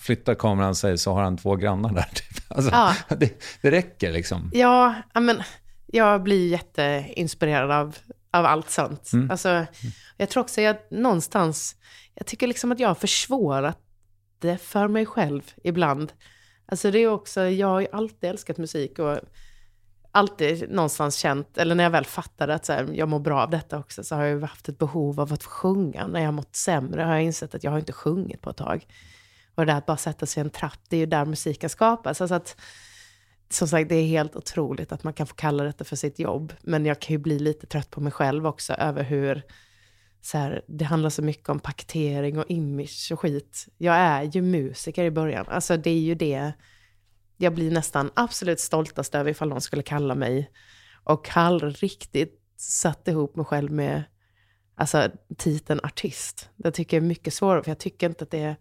[0.00, 2.08] flyttar kameran sig så har han två grannar där.
[2.14, 2.26] Typ.
[2.48, 2.94] Alltså, ja.
[3.16, 4.50] det, det räcker liksom.
[4.54, 5.42] Ja, men
[5.86, 7.96] jag blir jätteinspirerad av,
[8.30, 9.12] av allt sånt.
[9.12, 9.30] Mm.
[9.30, 9.66] Alltså,
[10.16, 11.76] jag tror också att jag någonstans,
[12.14, 13.78] jag tycker liksom att jag har försvårat
[14.38, 16.12] det för mig själv ibland.
[16.66, 19.18] Alltså det är också, jag har ju alltid älskat musik och
[20.16, 23.50] alltid någonstans känt, eller när jag väl fattade att så här, jag mår bra av
[23.50, 26.06] detta också, så har jag haft ett behov av att få sjunga.
[26.06, 28.56] När jag har mått sämre har jag insett att jag har inte sjungit på ett
[28.56, 28.86] tag.
[29.54, 31.70] Och det där att bara sätta sig i en trapp, det är ju där musiken
[31.70, 32.20] skapas.
[32.20, 32.56] Alltså att,
[33.50, 36.52] som sagt, det är helt otroligt att man kan få kalla detta för sitt jobb.
[36.62, 39.42] Men jag kan ju bli lite trött på mig själv också över hur
[40.22, 43.68] så här, det handlar så mycket om paketering och image och skit.
[43.78, 45.46] Jag är ju musiker i början.
[45.48, 46.52] Alltså det är ju det
[47.36, 50.50] jag blir nästan absolut stoltast över ifall någon skulle kalla mig
[51.04, 54.02] och har aldrig riktigt satt ihop mig själv med
[54.74, 56.50] alltså, titeln artist.
[56.56, 58.56] Det tycker jag är mycket svårare, för jag tycker inte att det är...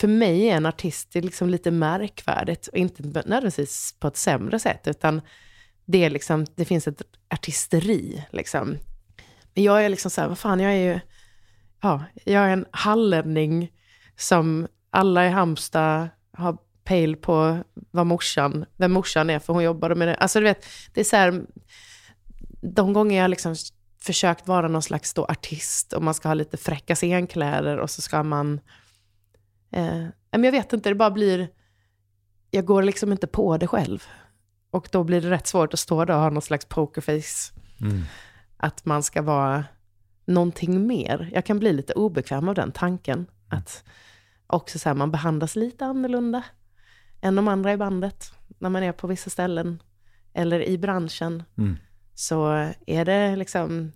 [0.00, 4.16] För mig är en artist det är liksom lite märkvärdigt, och inte nödvändigtvis på ett
[4.16, 5.20] sämre sätt, utan
[5.84, 8.24] det, är liksom, det finns ett artisteri.
[8.30, 8.78] Liksom.
[9.54, 11.00] Men jag är liksom så här, vad fan, jag är ju...
[11.82, 13.72] Ja, jag är en hallänning
[14.16, 16.58] som alla i Halmstad har
[16.90, 20.14] pejl på vad morsan, vem morsan är, för hon jobbade med det.
[20.14, 21.42] Alltså du vet, det är så här,
[22.60, 23.54] de gånger jag liksom
[24.00, 28.02] försökt vara någon slags då artist och man ska ha lite fräcka scenkläder och så
[28.02, 28.60] ska man...
[29.72, 31.48] Eh, men jag vet inte, det bara blir...
[32.50, 34.02] Jag går liksom inte på det själv.
[34.70, 37.52] Och då blir det rätt svårt att stå där och ha någon slags pokerface.
[37.80, 38.02] Mm.
[38.56, 39.64] Att man ska vara
[40.24, 41.30] någonting mer.
[41.34, 43.26] Jag kan bli lite obekväm av den tanken.
[43.48, 43.84] Att
[44.46, 46.42] också så här, man behandlas lite annorlunda
[47.20, 48.32] än de andra i bandet.
[48.58, 49.82] När man är på vissa ställen.
[50.32, 51.42] Eller i branschen.
[51.58, 51.76] Mm.
[52.14, 53.92] Så är det liksom...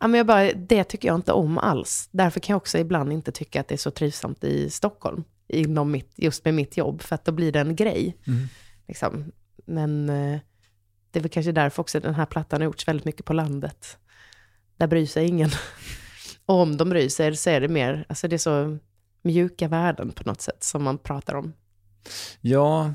[0.00, 2.08] Ja, men jag bara, det tycker jag inte om alls.
[2.10, 5.24] Därför kan jag också ibland inte tycka att det är så trivsamt i Stockholm.
[5.48, 7.02] Inom mitt, just med mitt jobb.
[7.02, 8.16] För att då blir det en grej.
[8.26, 8.48] Mm.
[8.86, 9.32] Liksom.
[9.66, 10.40] Men eh,
[11.10, 13.98] det är väl kanske därför också den här plattan har gjorts väldigt mycket på landet.
[14.76, 15.50] Där bryr sig ingen.
[16.46, 18.78] Och om de bryr sig så är det mer, alltså det är så
[19.22, 21.52] mjuka värden på något sätt som man pratar om.
[22.40, 22.92] Ja,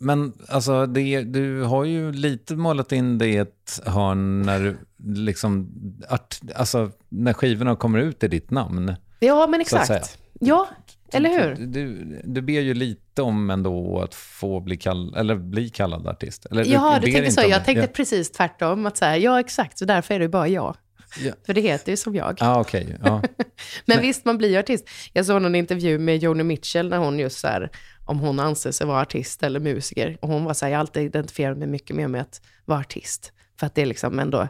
[0.00, 4.76] men alltså det, du har ju lite målat in det i ett hörn när du
[5.24, 5.70] liksom,
[6.08, 8.94] art, alltså när skivorna kommer ut i ditt namn.
[9.20, 10.18] Ja, men så exakt.
[10.40, 10.68] Ja,
[11.12, 11.66] eller hur?
[11.66, 16.46] Du, du ber ju lite om ändå att få bli, kall, eller bli kallad artist.
[16.50, 17.40] Eller, Ja, du ber tänker så.
[17.40, 17.64] Jag det.
[17.64, 17.92] tänkte ja.
[17.94, 18.86] precis tvärtom.
[18.86, 19.78] Att säga, ja, exakt.
[19.78, 20.76] Så därför är det bara jag.
[21.16, 21.32] Ja.
[21.46, 22.36] För det heter ju som jag.
[22.40, 22.98] Ja, okej.
[23.04, 23.22] ja.
[23.86, 24.88] Men visst, man blir ju artist.
[25.12, 27.70] Jag såg någon intervju med Joni Mitchell när hon just så här,
[28.04, 30.18] om hon anser sig vara artist eller musiker.
[30.20, 32.80] Och hon var så här, jag har alltid identifierat mig mycket mer med att vara
[32.80, 33.32] artist.
[33.58, 34.48] För att det liksom ändå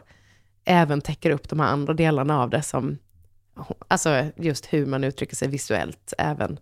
[0.65, 2.97] även täcker upp de här andra delarna av det som,
[3.87, 6.59] alltså just hur man uttrycker sig visuellt även.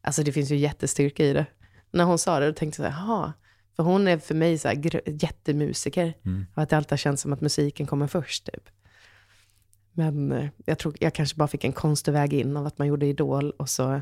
[0.00, 1.46] Alltså det finns ju jättestyrka i det.
[1.90, 3.32] När hon sa det, då tänkte jag så här, jaha.
[3.76, 6.14] För hon är för mig så här jättemusiker.
[6.24, 6.46] Mm.
[6.54, 8.68] Och att det alltid har känts som att musiken kommer först typ.
[9.94, 12.86] Men eh, jag tror jag kanske bara fick en konstig väg in av att man
[12.86, 14.00] gjorde Idol och så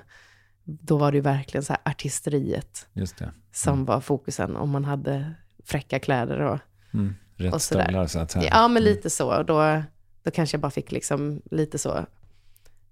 [0.64, 3.32] då var det ju verkligen så här artisteriet det.
[3.52, 4.56] som var fokusen.
[4.56, 5.34] Om man hade
[5.64, 6.58] fräcka kläder och,
[6.94, 7.14] Mm.
[7.36, 7.84] Rätt och sådär.
[7.84, 8.48] stövlar så att säga.
[8.50, 9.36] Ja, men lite så.
[9.38, 9.82] Och Då,
[10.22, 12.06] då kanske jag bara fick liksom lite så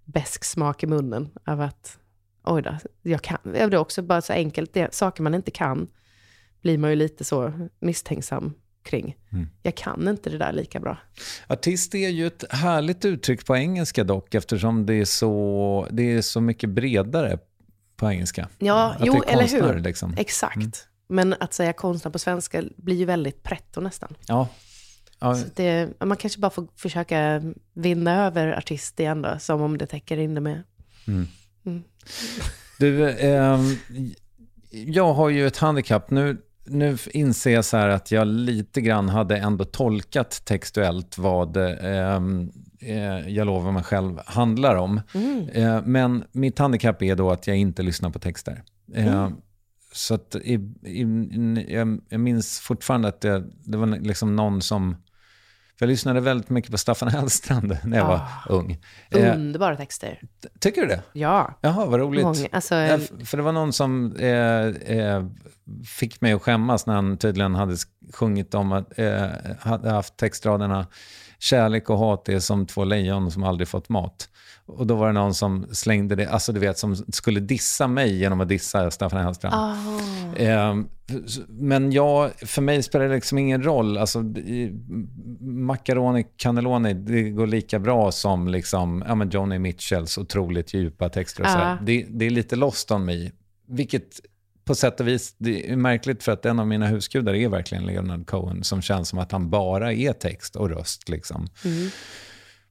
[0.05, 1.99] besk smak i munnen av att
[2.45, 3.39] oj då, jag kan.
[3.43, 5.89] Det är också bara så enkelt, det, saker man inte kan
[6.61, 9.17] blir man ju lite så misstänksam kring.
[9.33, 9.49] Mm.
[9.63, 10.99] Jag kan inte det där lika bra.
[11.47, 16.23] Artist är ju ett härligt uttryck på engelska dock, eftersom det är så, det är
[16.23, 17.39] så mycket bredare
[17.97, 18.49] på engelska.
[18.59, 19.81] Ja, Att jo, det är eller konstnär, hur?
[19.81, 20.15] Liksom.
[20.19, 20.87] Exakt.
[21.09, 24.15] Men att säga konstnär på svenska blir ju väldigt pretto nästan.
[24.27, 24.49] Ja.
[25.19, 25.35] ja.
[25.35, 27.43] Så det, man kanske bara får försöka
[27.75, 30.63] vinna över artist igen då, som om det täcker in det med.
[31.07, 31.27] Mm.
[31.67, 31.83] Mm.
[32.79, 33.77] Du, ehm,
[34.71, 36.11] jag har ju ett handikapp.
[36.11, 41.57] Nu, nu inser jag så här att jag lite grann hade ändå tolkat textuellt vad
[41.57, 42.51] ehm,
[42.81, 45.01] eh, Jag lovar mig själv handlar om.
[45.15, 45.49] Mm.
[45.49, 48.63] Eh, men mitt handikapp är då att jag inte lyssnar på texter.
[48.95, 49.33] Eh, Mm.
[49.93, 51.05] Så att i, i,
[51.69, 54.97] jag, jag minns fortfarande att det, det var liksom någon som...
[55.81, 58.29] För jag lyssnade väldigt mycket på Staffan Hellstrand när jag var Ah.
[58.49, 58.79] ung.
[59.11, 60.21] Eh, Underbara texter.
[60.59, 61.03] tycker du det?
[61.13, 61.59] Ja.
[61.61, 62.25] Jaha, vad roligt.
[62.25, 64.67] Många, alltså, Ja, för det var någon som eh,
[64.99, 65.25] eh,
[65.87, 67.77] fick mig att skämmas när han tydligen hade
[68.13, 69.27] sjungit om att, eh,
[69.61, 70.87] hade haft textraderna
[71.39, 74.29] Kärlek och hat är som två lejon som aldrig fått mat.
[74.71, 78.17] Och då var det någon som slängde det, alltså du vet, som skulle dissa mig
[78.19, 79.55] genom att dissa Staffan Hellstrand.
[79.55, 80.37] ah.
[80.37, 80.75] Eh,
[81.49, 83.99] men jag, för mig spelar det liksom ingen roll.
[83.99, 84.23] Alltså,
[85.41, 91.43] macaroni cannelloni, det går lika bra som liksom, ja, men Johnny Mitchells otroligt djupa texter.
[91.43, 91.53] Och Ja.
[91.53, 91.79] sådär.
[91.83, 93.31] det, det är lite lost on me.
[93.69, 94.21] Vilket
[94.65, 97.87] på sätt och vis det är märkligt för att en av mina husgudar är verkligen
[97.87, 101.09] Leonard Cohen som känns som att han bara är text och röst.
[101.09, 101.47] Liksom.
[101.65, 101.89] Mm.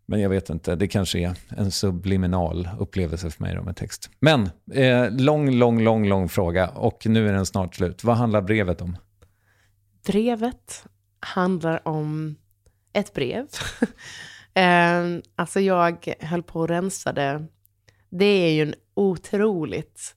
[0.10, 4.10] Men jag vet inte, det kanske är en subliminal upplevelse för mig då med text.
[4.20, 8.04] Men, eh, lång, lång, lång, lång fråga och nu är den snart slut.
[8.04, 8.98] Vad handlar brevet om?
[10.06, 10.86] Brevet
[11.20, 12.36] handlar om
[12.94, 13.48] ett brev.
[14.54, 17.46] eh, alltså jag höll på och rensade.
[18.10, 20.16] Det är ju en otroligt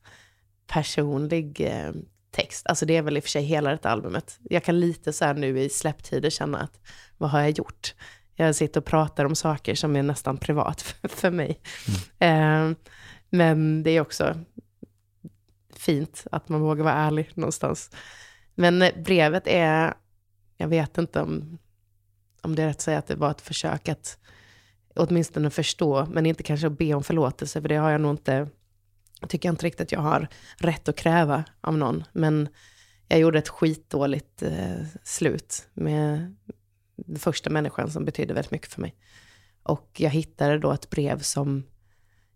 [0.66, 1.92] personlig eh,
[2.30, 2.66] text.
[2.66, 4.38] Alltså det är väl i och för sig hela detta albumet.
[4.42, 6.80] Jag kan lite så här nu i släpptider känna att
[7.18, 7.94] vad har jag gjort?
[8.34, 11.60] Jag sitter och pratar om saker som är nästan privat för, för mig.
[12.18, 12.70] Eh,
[13.30, 14.36] men det är också
[15.76, 17.90] fint att man vågar vara ärlig någonstans.
[18.54, 19.94] Men eh, brevet är,
[20.56, 21.58] jag vet inte om,
[22.40, 24.18] om det är rätt att säga att det var ett försök att
[24.96, 28.48] åtminstone förstå, men inte kanske att be om förlåtelse, för det har jag nog inte,
[29.28, 32.04] tycker jag inte riktigt att jag har rätt att kräva av någon.
[32.12, 32.48] Men
[33.08, 36.36] jag gjorde ett skitdåligt eh, slut med
[37.06, 38.96] den första människan som betydde väldigt mycket för mig.
[39.62, 41.66] Och jag hittade då ett brev som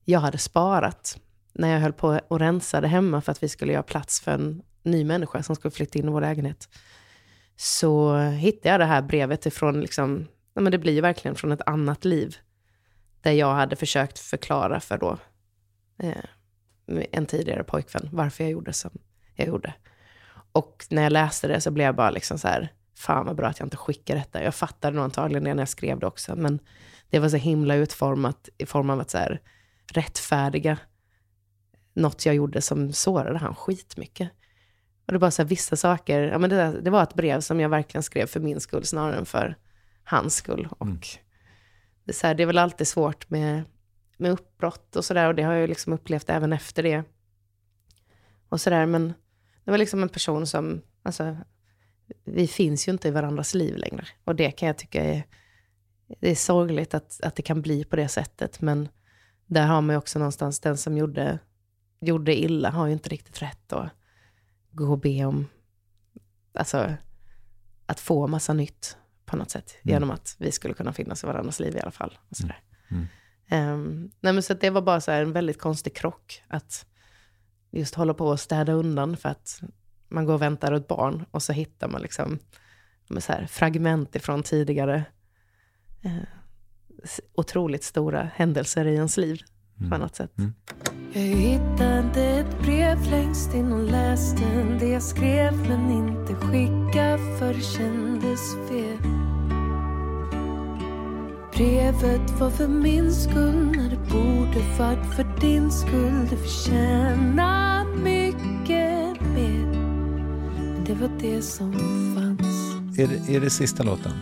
[0.05, 1.19] jag hade sparat
[1.53, 4.63] när jag höll på och rensade hemma för att vi skulle göra plats för en
[4.83, 6.69] ny människa som skulle flytta in i vår lägenhet.
[7.57, 10.15] Så hittade jag det här brevet ifrån liksom
[10.55, 12.37] nej men det blir ju verkligen från ett annat liv.
[13.21, 15.19] Där jag hade försökt förklara för då
[15.99, 16.25] eh,
[17.13, 18.91] en tidigare pojkvän varför jag gjorde som
[19.35, 19.75] jag gjorde.
[20.53, 23.49] Och när jag läste det så blev jag bara liksom så här, fan vad bra
[23.49, 24.43] att jag inte skickade detta.
[24.43, 26.59] Jag fattade nog antagligen det när jag skrev det också, men
[27.11, 29.41] det var så himla utformat i form av att så här,
[29.93, 30.79] rättfärdiga
[31.93, 34.31] något jag gjorde som sårade han skitmycket.
[35.07, 37.61] Och det var så här, vissa saker, ja, men det, det var ett brev som
[37.61, 39.57] jag verkligen skrev för min skull snarare än för
[40.05, 40.69] hans skull.
[40.79, 41.01] Och Mm.
[42.05, 43.63] det, är så här, det är väl alltid svårt med,
[44.17, 47.05] med uppbrott och sådär, och det har jag liksom upplevt även efter det.
[48.49, 49.15] Och sådär, men
[49.65, 51.37] det var liksom en person som, alltså,
[52.25, 54.07] vi finns ju inte i varandras liv längre.
[54.25, 55.23] Och det kan jag tycka är,
[56.21, 58.89] det är sorgligt att, att det kan bli på det sättet, men
[59.47, 61.39] där har man ju också någonstans, den som gjorde,
[62.01, 63.89] gjorde illa har ju inte riktigt rätt att
[64.71, 65.47] gå och be om,
[66.53, 66.95] alltså,
[67.87, 69.95] att få massa nytt på något sätt, Mm.
[69.95, 72.19] genom att vi skulle kunna finnas i varandras liv i alla fall.
[72.29, 72.63] Och sådär.
[72.91, 73.07] Mm.
[73.49, 76.87] Ehm, nej men så det var bara så en väldigt konstig krock, att
[77.71, 79.61] just hålla på och städa undan för att
[80.09, 82.39] man går och väntar ett barn och så hittar man liksom
[83.19, 85.05] så här, fragment ifrån tidigare
[86.03, 86.13] eh,
[87.35, 89.41] otroligt stora händelser i ens liv
[89.91, 90.33] på något sätt.
[91.13, 97.55] Jag hittade ett brev längst in och läste det jag skrev men inte skicka för
[97.55, 98.99] det kändes fel.
[101.57, 106.27] Brevet var för min skull när det borde varit för din skull.
[106.31, 108.16] Du förtjänar mer.
[110.87, 111.73] Det var det som
[112.15, 112.99] fanns.
[112.99, 114.13] Är det, är det sista låten?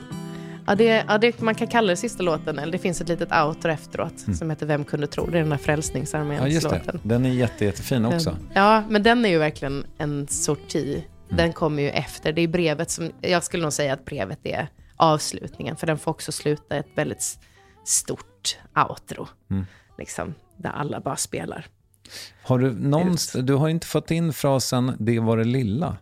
[0.67, 3.33] Ja, det, ja det, man kan kalla det sista låten, eller det finns ett litet
[3.33, 5.27] outro efteråt som heter Vem kunde tro?
[5.27, 5.57] Det är den där Mm.
[5.57, 7.01] Ja, just Frälsningsarmén-låten.
[7.03, 7.09] det.
[7.09, 8.37] Den är jätte, jättefin också.
[8.55, 11.05] Ja, men den är ju verkligen en sorti.
[11.29, 12.33] Den kommer ju efter.
[12.33, 16.11] Det är brevet som, jag skulle nog säga att brevet är avslutningen, för den får
[16.11, 17.39] också sluta ett väldigt
[17.85, 18.57] stort
[18.89, 19.29] outro.
[19.51, 19.67] Mm.
[19.99, 21.67] Liksom, där alla bara spelar.
[22.43, 25.97] Har du, någonst, du har inte fått in frasen “det var det lilla”?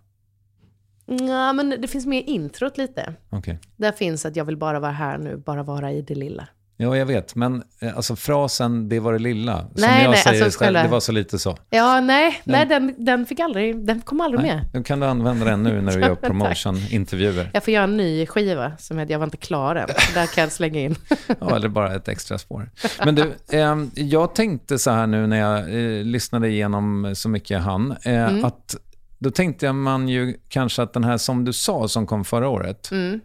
[1.06, 3.14] Ja, men det finns med i introt lite.
[3.30, 3.58] Okej.
[3.76, 6.48] Där finns att jag vill bara vara här nu, bara vara i det lilla.
[6.76, 7.34] Ja, jag vet.
[7.34, 10.74] Men eh, alltså frasen “det var det lilla”, som Nej, jag nej, säger alltså själv,
[10.74, 11.56] det var så lite så.
[11.70, 14.64] Ja, nej, nej den, den fick aldrig, den kom aldrig med.
[14.72, 17.50] Nu kan du använda den nu när du gör promotion-intervjuer.
[17.54, 19.88] Jag får göra en ny skiva som heter Jag var inte klar än.
[19.88, 20.94] Så Där kan jag slänga in.
[21.40, 22.70] Ja, eller bara ett extra spår.
[23.04, 27.50] Men du, eh, jag tänkte så här nu när jag eh, lyssnade igenom så mycket
[27.50, 28.44] jag hann, eh, Mm.
[28.44, 28.76] att
[29.22, 32.90] då tänkte man ju kanske att den här Som du sa som kom förra året,
[32.90, 33.20] Mm.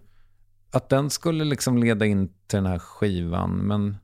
[0.72, 3.98] att den skulle liksom leda in till den här skivan, men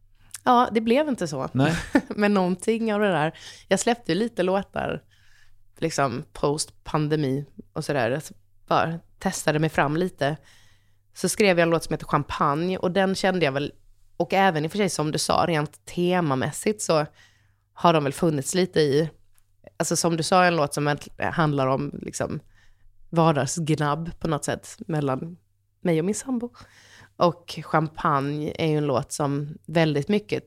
[0.45, 1.49] Ja, det blev inte så.
[1.53, 1.73] nej.
[2.09, 3.33] Men någonting av det där.
[3.67, 5.01] Jag släppte ju lite låtar,
[5.77, 8.21] liksom post-pandemi och sådär.
[8.67, 10.37] Bara testade mig fram lite.
[11.13, 13.71] Så skrev jag en låt som heter Champagne och den kände jag väl,
[14.17, 17.05] och även i och för sig som du sa, rent temamässigt så
[17.73, 19.09] har de väl funnits lite i,
[19.77, 22.39] alltså som du sa, en låt som handlar om liksom
[23.09, 25.37] vardagsgnabb på något sätt mellan
[25.81, 26.53] mig och min sambo.
[27.15, 30.43] Och Champagne är ju en låt som väldigt mycket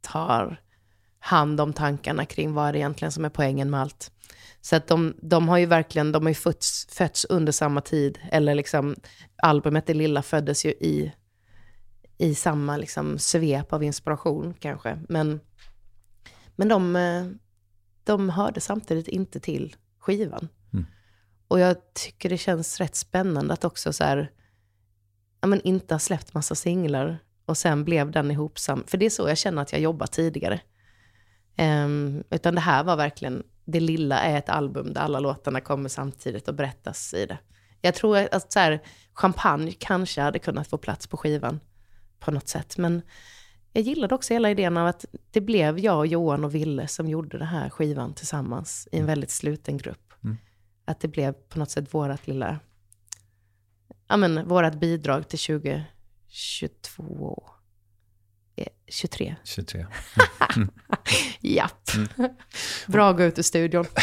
[0.00, 0.60] tar
[1.18, 4.12] hand om tankarna kring vad det egentligen som är poängen med allt.
[4.60, 8.18] Så att de, de har ju verkligen, de har ju fötts, fötts under samma tid,
[8.32, 8.96] eller liksom
[9.42, 11.12] albumet Det lilla föddes ju i,
[12.18, 14.98] i samma liksom svep av inspiration kanske.
[15.08, 15.40] Men,
[16.56, 17.26] men de, eh,
[18.08, 20.48] de hörde samtidigt inte till skivan.
[20.72, 20.86] Mm.
[21.48, 24.30] Och jag tycker det känns rätt spännande att också så här,
[25.40, 28.84] ja men inte ha släppt massa singlar och sen blev den ihopsam.
[28.86, 30.60] För det är så jag känner att jag jobbar tidigare.
[31.56, 35.88] Ehm, utan det här var verkligen, det lilla är ett album där alla låtarna kommer
[35.88, 37.38] samtidigt och berättas i det.
[37.80, 38.82] Jag tror att så här,
[39.14, 41.60] champagne kanske hade kunnat få plats på skivan
[42.18, 42.78] på något sätt.
[42.78, 43.02] Men
[43.72, 47.38] jag gillade också hela idén av att det blev jag, Johan och Ville som gjorde
[47.38, 50.12] den här skivan tillsammans i en väldigt sluten grupp.
[50.24, 50.36] Mm.
[50.84, 52.58] Att det blev på något sätt vårat lilla,
[54.08, 57.50] ja men vårat bidrag till 2022,
[58.56, 59.36] eh, 23.
[59.44, 59.86] 23.
[61.40, 61.90] Japp.
[62.86, 63.84] Bra att gå ut ur studion.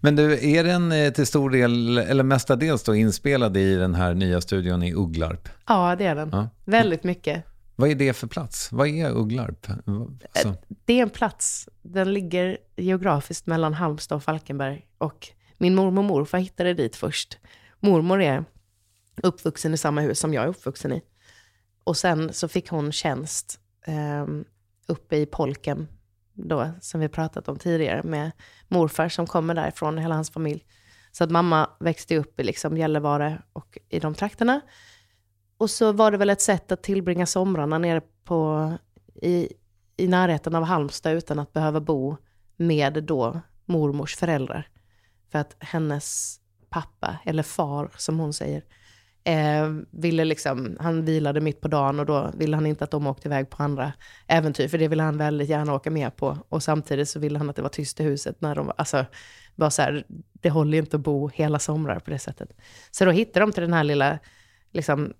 [0.00, 4.14] Men du, är den eh, till stor del, eller mestadels då, inspelad i den här
[4.14, 5.48] nya studion i Ugglarp?
[5.66, 6.28] Ja, det är den.
[6.32, 6.48] Ja.
[6.64, 7.44] Väldigt mycket.
[7.76, 8.72] Vad är det för plats?
[8.72, 9.66] Vad är Ugglarp?
[10.42, 10.54] Så.
[10.84, 14.86] Det är en plats, den ligger geografiskt mellan Halmstad och Falkenberg.
[14.98, 15.28] Och
[15.58, 17.38] min mormor och morfar hittade dit först.
[17.80, 18.44] Mormor är
[19.22, 21.02] uppvuxen i samma hus som jag är uppvuxen i.
[21.84, 24.26] Och sen så fick hon tjänst eh,
[24.86, 25.88] uppe i Polken,
[26.38, 28.30] då, som vi pratat om tidigare, med
[28.68, 30.64] morfar som kommer därifrån, hela hans familj.
[31.12, 34.60] Så att mamma växte upp i liksom Gällivare och i de trakterna.
[35.58, 38.72] och så var det väl ett sätt att tillbringa somrarna nere på,
[39.22, 39.48] i,
[39.96, 42.16] i närheten av Halmstad utan att behöva bo
[42.56, 44.68] med då mormors föräldrar.
[45.32, 48.64] För att hennes pappa, eller far som hon säger,
[49.24, 53.06] eh, ville liksom, han vilade mitt på dagen och då ville han inte att de
[53.06, 53.92] åkte iväg på andra
[54.26, 56.38] äventyr, för det ville han väldigt gärna åka med på.
[56.48, 59.04] Och samtidigt så ville han att det var tyst i huset när de var, alltså,
[59.54, 62.52] var så här, det håller inte att bo hela somrar på det sättet.
[62.90, 64.18] Så då hittade de till den här lilla,
[64.72, 65.12] liksom,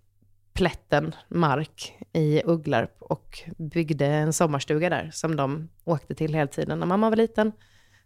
[0.53, 6.79] plätten mark i Ugglarp och byggde en sommarstuga där som de åkte till hela tiden
[6.79, 7.53] när mamma var liten.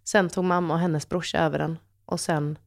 [0.05, 2.59] Sen tog mamma och hennes brorsa över den och sen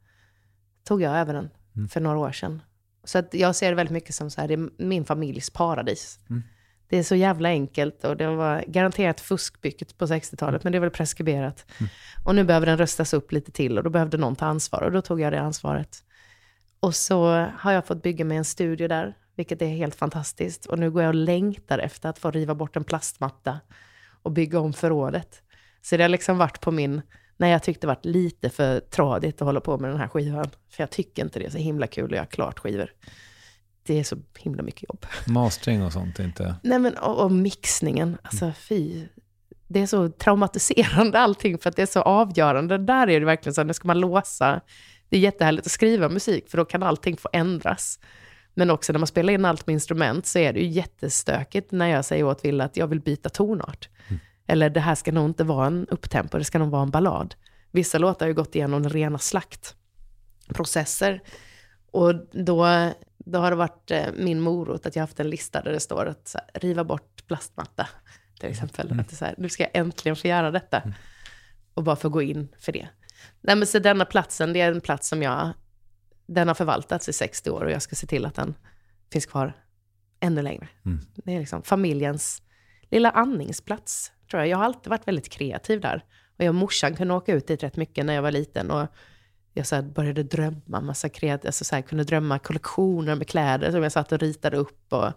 [0.83, 1.49] tog jag över den
[1.87, 2.61] för några år sedan.
[3.05, 6.19] Så att jag ser det väldigt mycket som så här, det är min familjs paradis.
[6.29, 6.43] Mm.
[6.87, 10.79] Det är så jävla enkelt och det var garanterat fuskbyggt på 60-talet, men det är
[10.79, 11.65] väl preskriberat.
[12.25, 14.91] Och nu behöver den röstas upp lite till och då behövde någon ta ansvar och
[14.91, 16.03] då tog jag det ansvaret.
[16.79, 20.65] Och så har jag fått bygga mig en studio där, vilket är helt fantastiskt.
[20.65, 23.59] Och nu går jag och längtar efter att få riva bort en plastmatta
[24.21, 25.41] och bygga om förrådet.
[25.81, 27.01] Så det har liksom varit på min,
[27.37, 30.49] när jag tyckte det varit lite för tradigt att hålla på med den här skivan.
[30.69, 32.91] För jag tycker inte det är så himla kul att göra klart skivor.
[33.83, 35.05] Det är så himla mycket jobb.
[35.27, 36.55] Mastering och sånt inte...
[36.63, 39.05] Nej men och, och mixningen, alltså fy.
[39.67, 42.77] Det är så traumatiserande allting för att det är så avgörande.
[42.77, 44.61] Där är det verkligen så, nu ska man låsa.
[45.09, 47.99] Det är jättehärligt att skriva musik för då kan allting få ändras.
[48.53, 51.87] Men också när man spelar in allt med instrument så är det ju jättestökigt när
[51.87, 53.89] jag säger åt Wille att jag vill byta tonart.
[54.47, 57.35] Eller det här ska nog inte vara en upptempo, det ska nog vara en ballad.
[57.71, 61.21] Vissa låtar har ju gått igenom rena slaktprocesser.
[61.91, 65.71] Och då, då har det varit eh, min morot att jag haft en lista där
[65.71, 67.87] det står att så här, riva bort plastmatta.
[68.39, 68.99] Till exempel.
[68.99, 70.83] Att det så här, nu ska jag äntligen få göra detta.
[71.73, 72.87] Och bara få gå in för det.
[73.41, 75.53] Nej men så denna platsen, det är en plats som jag,
[76.25, 78.55] den har förvaltats i 60 år och jag ska se till att den
[79.11, 79.53] finns kvar
[80.19, 80.67] ännu längre.
[81.15, 82.41] Det är liksom familjens
[82.91, 84.49] lilla andningsplats, tror jag.
[84.49, 86.05] Jag har alltid varit väldigt kreativ där.
[86.37, 88.71] Och jag och morsan kunde åka ut dit rätt mycket när jag var liten.
[88.71, 88.87] Och
[89.53, 93.83] jag så började drömma massa kreativt, alltså så här, kunde drömma kollektioner med kläder som
[93.83, 94.93] jag satt och ritade upp.
[94.93, 95.11] Och,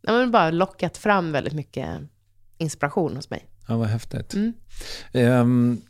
[0.00, 2.00] ja, men bara lockat fram väldigt mycket
[2.58, 3.46] inspiration hos mig.
[3.68, 4.34] Ja, vad häftigt.
[4.34, 4.52] Mm.
[5.12, 5.80] Ehm,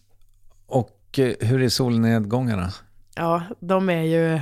[0.66, 2.72] och eh, hur är solnedgångarna?
[3.14, 4.40] Ja, de är ju...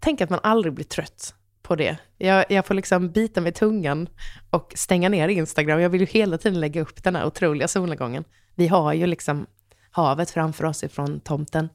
[0.00, 1.98] Tänk att man aldrig blir trött på det.
[2.18, 4.08] Jag, jag får liksom bita med tungan
[4.50, 5.80] och stänga ner Instagram.
[5.80, 8.24] Jag vill ju hela tiden lägga upp den här otroliga solnedgången.
[8.54, 9.46] Vi har ju liksom
[9.90, 11.68] havet framför oss ifrån tomten.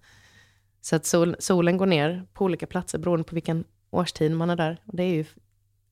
[0.82, 4.56] Så att sol, solen går ner på olika platser beroende på vilken årstid man är
[4.56, 4.82] där.
[4.86, 5.26] Och det är ju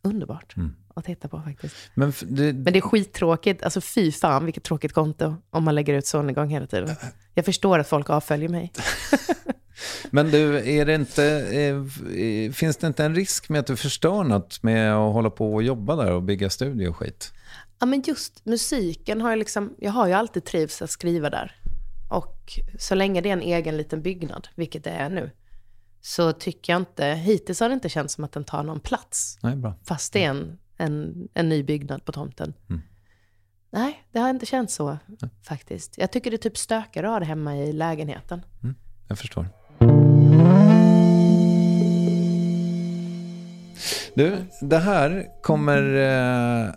[0.04, 0.56] underbart
[0.96, 1.76] att titta på faktiskt.
[1.94, 3.64] Men det, Men det är skittråkigt.
[3.64, 6.96] Alltså fy fan vilket tråkigt konto om man lägger ut solnedgång hela tiden.
[7.34, 8.72] Jag förstår att folk avföljer mig.
[10.10, 13.76] men du, är det inte, eh, eh, finns det inte en risk med att du
[13.76, 17.34] förstör något med att hålla på och jobba där och bygga studio och skit?
[17.80, 21.56] Ja, men just musiken har jag liksom, jag har ju alltid trivts att skriva där.
[22.10, 25.32] Och så länge det är en egen liten byggnad, vilket det är nu,
[26.02, 29.40] så tycker jag inte, hittills har det inte känts som att den tar någon plats.
[29.42, 29.74] Nej, bra.
[29.84, 32.54] Fast det är en, en, en ny byggnad på tomten.
[32.70, 32.82] Mm.
[33.70, 34.98] Nej, det har inte känts så
[35.48, 35.98] faktiskt.
[35.98, 38.42] Jag tycker det är typ stökigare att ha det hemma i lägenheten.
[39.08, 39.48] Jag förstår.
[44.16, 45.96] Du, det här kommer
[46.68, 46.74] eh,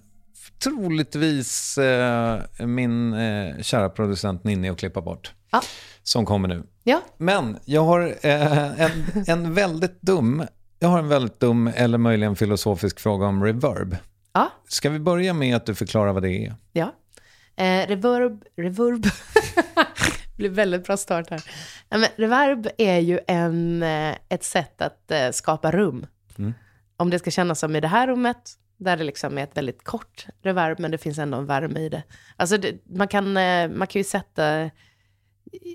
[0.64, 5.32] troligtvis eh, min eh, kära producent Ninni att klippa bort.
[5.50, 5.62] Ja.
[6.02, 6.62] Som kommer nu.
[6.84, 10.44] Ja, Men jag har eh, en, en väldigt dum,
[10.78, 13.96] jag har en väldigt dum eller möjligen filosofisk fråga om reverb.
[14.32, 16.54] ja, Ska vi börja med att du förklarar vad det är?
[16.72, 16.94] ja.
[17.56, 19.02] Eh, reverb, reverb.
[19.02, 19.10] det
[20.36, 21.42] blir väldigt bra start här.
[21.90, 26.06] Men reverb är ju en, eh, ett sätt att eh, skapa rum.
[26.96, 29.84] Om det ska kännas som i det här rummet, där det liksom är ett väldigt
[29.84, 32.02] kort reverb, men det finns ändå en värme i det.
[32.36, 34.70] Alltså det, man, kan, eh, man kan ju sätta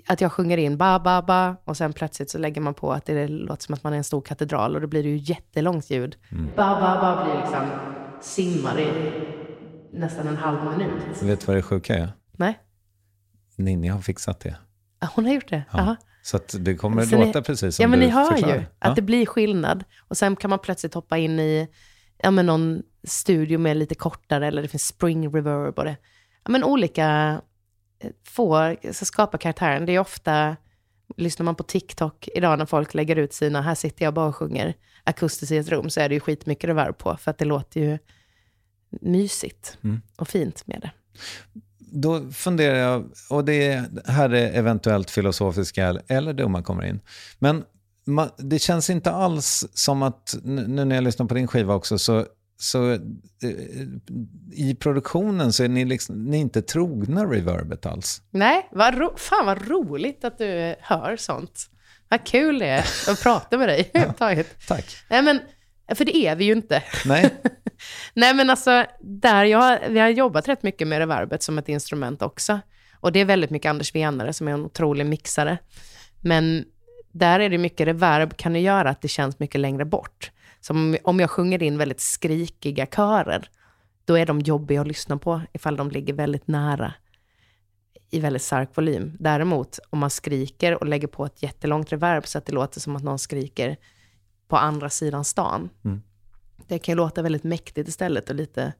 [0.06, 3.06] att jag sjunger in ba, ba, ba, och sen plötsligt så lägger man på att
[3.06, 5.90] det låter som att man är en stor katedral, och då blir det ju jättelångt
[5.90, 6.16] ljud.
[6.56, 7.66] Ba, ba, ba blir liksom
[8.20, 9.12] simmar i
[9.92, 11.22] nästan en halv minut.
[11.22, 12.12] Vet du vad det sjuka är?
[12.32, 12.58] Nej,
[13.56, 14.56] Ninni har fixat det.
[15.14, 15.62] Hon har gjort det.
[15.72, 15.78] Ja.
[15.78, 15.96] Jaha.
[16.22, 18.54] Så att det kommer Så ni- låta precis som Ja, men du ni hör förklarar.
[18.54, 18.94] ju att Ja.
[18.94, 19.84] det blir skillnad.
[20.08, 21.68] Och sen kan man plötsligt hoppa in i
[22.22, 25.96] ja, men någon studio med lite kortare, eller det finns spring reverb och det.
[26.44, 27.40] Ja, men olika
[28.00, 29.86] eh, får så skapa karaktären.
[29.86, 30.56] Det är ofta,
[31.16, 34.36] lyssnar man på TikTok idag när folk lägger ut sina, här sitter jag bara och
[34.36, 34.74] sjunger
[35.04, 37.80] akustiskt i ett rum, så är det ju skitmycket reverb på, för att det låter
[37.80, 37.98] ju
[39.00, 40.00] mysigt Mm.
[40.16, 40.90] och fint med det.
[41.92, 47.00] Då funderar jag, och det här är eventuellt filosofiska eller dumma kommer in.
[47.38, 47.64] Men
[48.38, 52.26] det känns inte alls som att, nu när jag lyssnar på din skiva också, så
[52.56, 52.98] så eh,
[54.52, 58.22] i produktionen så är ni, liksom, ni är inte trogna reverbet alls.
[58.30, 61.66] Nej, vad ro- fan vad roligt att du hör sånt.
[62.08, 64.46] Vad kul det är att prata med dig överhuvudtaget.
[64.68, 64.84] Tack.
[65.10, 65.38] Nej, men,
[65.94, 66.82] för det är vi ju inte.
[67.06, 67.30] Nej,
[68.14, 72.22] Nej, men alltså, där jag, vi har jobbat rätt mycket med reverbet som ett instrument
[72.22, 72.60] också.
[73.00, 75.58] Och det är väldigt mycket Anders Venare som är en otrolig mixare.
[76.20, 76.64] Men
[77.12, 80.30] där är det mycket reverb kan ju göra att det känns mycket längre bort.
[80.60, 83.50] Som om jag sjunger in väldigt skrikiga körer,
[84.04, 86.94] då är de jobbiga att lyssna på ifall de ligger väldigt nära
[88.10, 89.16] i väldigt stark volym.
[89.18, 92.96] Däremot om man skriker och lägger på ett jättelångt reverb så att det låter som
[92.96, 93.76] att någon skriker
[94.48, 95.70] på andra sidan stan.
[95.84, 96.02] Mm.
[96.66, 98.72] Det kan ju låta väldigt mäktigt istället och lite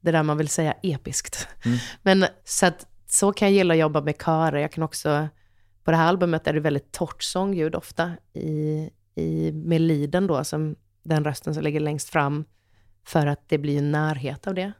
[0.00, 1.48] det där man vill säga episkt.
[2.02, 4.58] Men så att så kan jag gilla att jobba med körer.
[4.58, 5.28] Jag kan också,
[5.84, 10.76] på det här albumet är det väldigt torrt sångljud ofta i, i meliden då, som
[11.02, 12.44] den rösten som ligger längst fram,
[13.04, 14.72] för att det blir en närhet av det.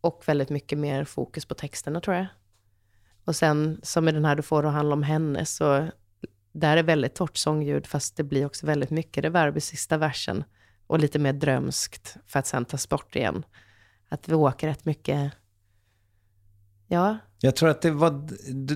[0.00, 2.26] Och väldigt mycket mer fokus på texterna tror jag.
[3.24, 5.88] Och sen, som i den här Du får att handla om henne, så
[6.52, 10.44] där är väldigt torrt sångljud, fast det blir också väldigt mycket reverb i sista versen.
[10.90, 13.44] Och lite mer drömskt, för att sen tas bort igen.
[14.08, 15.32] Att vi åker rätt mycket,
[16.88, 18.28] ja, jag tror att det var,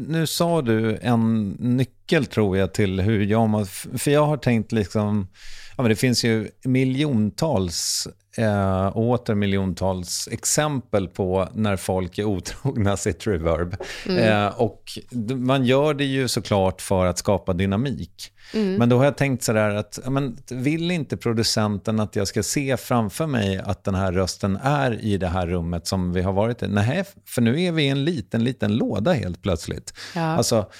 [0.08, 5.28] nu sa du en nyckel tror jag till hur jag för jag har tänkt liksom,
[5.76, 12.24] ja men det finns ju miljontals eh, och åter miljontals exempel på när folk är
[12.24, 13.76] otrogna sitt reverb.
[14.06, 14.98] Eh, och
[15.34, 18.30] man gör det ju såklart för att skapa dynamik.
[18.52, 22.76] Men då har jag tänkt sådär att, men, vill inte producenten att jag ska se
[22.76, 26.62] framför mig att den här rösten är i det här rummet som vi har varit
[26.62, 26.68] i?
[26.68, 29.94] Nej, för nu är vi i en liten, liten låda helt plötsligt.
[30.14, 30.22] Ja.
[30.22, 30.70] Alltså,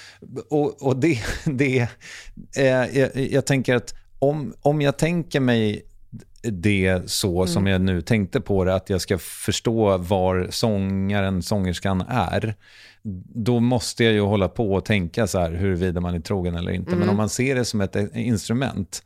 [0.49, 1.87] och, och det, det
[2.57, 5.85] eh, jag, jag tänker att om, om jag tänker mig
[6.51, 12.01] det så som jag nu tänkte på det, att jag ska förstå var sångaren, sångerskan
[12.09, 12.55] är,
[13.35, 16.71] då måste jag ju hålla på och tänka så här huruvida man är trogen eller
[16.71, 16.95] inte.
[16.95, 19.03] Men om man ser det som ett eh, instrument,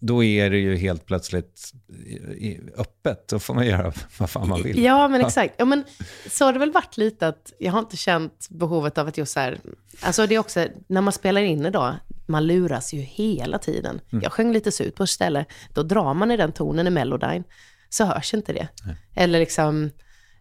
[0.00, 1.72] då är det ju helt plötsligt
[2.38, 3.28] i- öppet.
[3.28, 4.82] Då får man göra vad fan man vill.
[4.84, 5.54] Ja, men exakt.
[5.58, 5.84] Ja, men
[6.30, 9.32] så har det väl varit lite att jag har inte känt behovet av att just
[9.32, 9.58] så här,
[10.02, 11.94] alltså det är också, när man spelar in idag,
[12.26, 14.00] man luras ju hela tiden.
[14.22, 15.44] Jag sjöng lite surt på ett ställe,
[15.74, 17.44] då drar man i den tonen i Melodyne,
[17.88, 18.68] så hörs inte det.
[19.14, 19.90] Eller liksom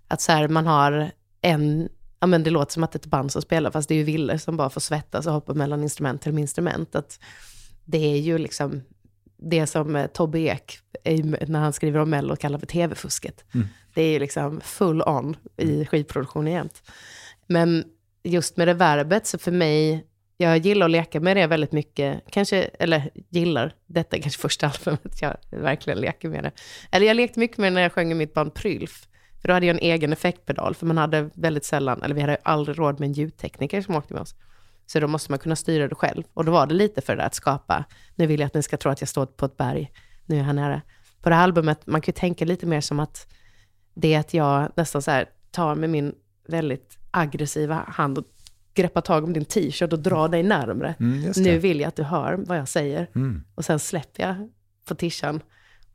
[0.08, 1.12] att så här, man har
[1.42, 1.90] en,
[2.20, 3.98] ja men det låter som att det är ett band som spelar, fast det är
[3.98, 6.96] ju Ville som bara får svettas och hoppa mellan instrument till instrument.
[6.96, 7.20] Att
[7.86, 8.82] det är ju liksom
[9.38, 10.80] det som eh, Tobbe Ek,
[11.48, 13.46] när han skriver om Mello, kallar för tv-fusket.
[13.94, 16.82] Det är ju liksom full on i skivproduktionen jämt.
[17.48, 17.84] Men
[18.24, 20.06] just med reverbet, så för mig,
[20.38, 22.24] jag gillar att leka med det väldigt mycket.
[22.30, 26.52] Kanske, eller gillar, detta är kanske första albumet jag verkligen leker med det.
[26.92, 29.08] Eller jag lekte mycket med det när jag sjöng i mitt band Prylf.
[29.48, 32.38] För då hade jag en egen effektpedal, för man hade väldigt sällan, eller vi hade
[32.44, 34.36] aldrig råd med en ljudtekniker som åkte med oss.
[34.86, 36.24] Så då måste man kunna styra det själv.
[36.34, 37.84] Och då var det lite för det där att skapa,
[38.16, 39.92] nu vill jag att ni ska tro att jag står på ett berg,
[40.26, 40.82] nu är jag här nära.
[41.22, 43.34] På det här albumet, man kan ju tänka lite mer som att
[43.94, 46.16] det är att jag nästan så här tar med min
[46.48, 48.26] väldigt aggressiva hand och
[48.74, 50.96] greppar tag om din t-shirt och drar dig närmre.
[51.00, 53.10] Mm, nu vill jag att du hör vad jag säger.
[53.16, 53.44] Mm.
[53.56, 54.50] Och sen släpper jag
[54.88, 55.42] på tishan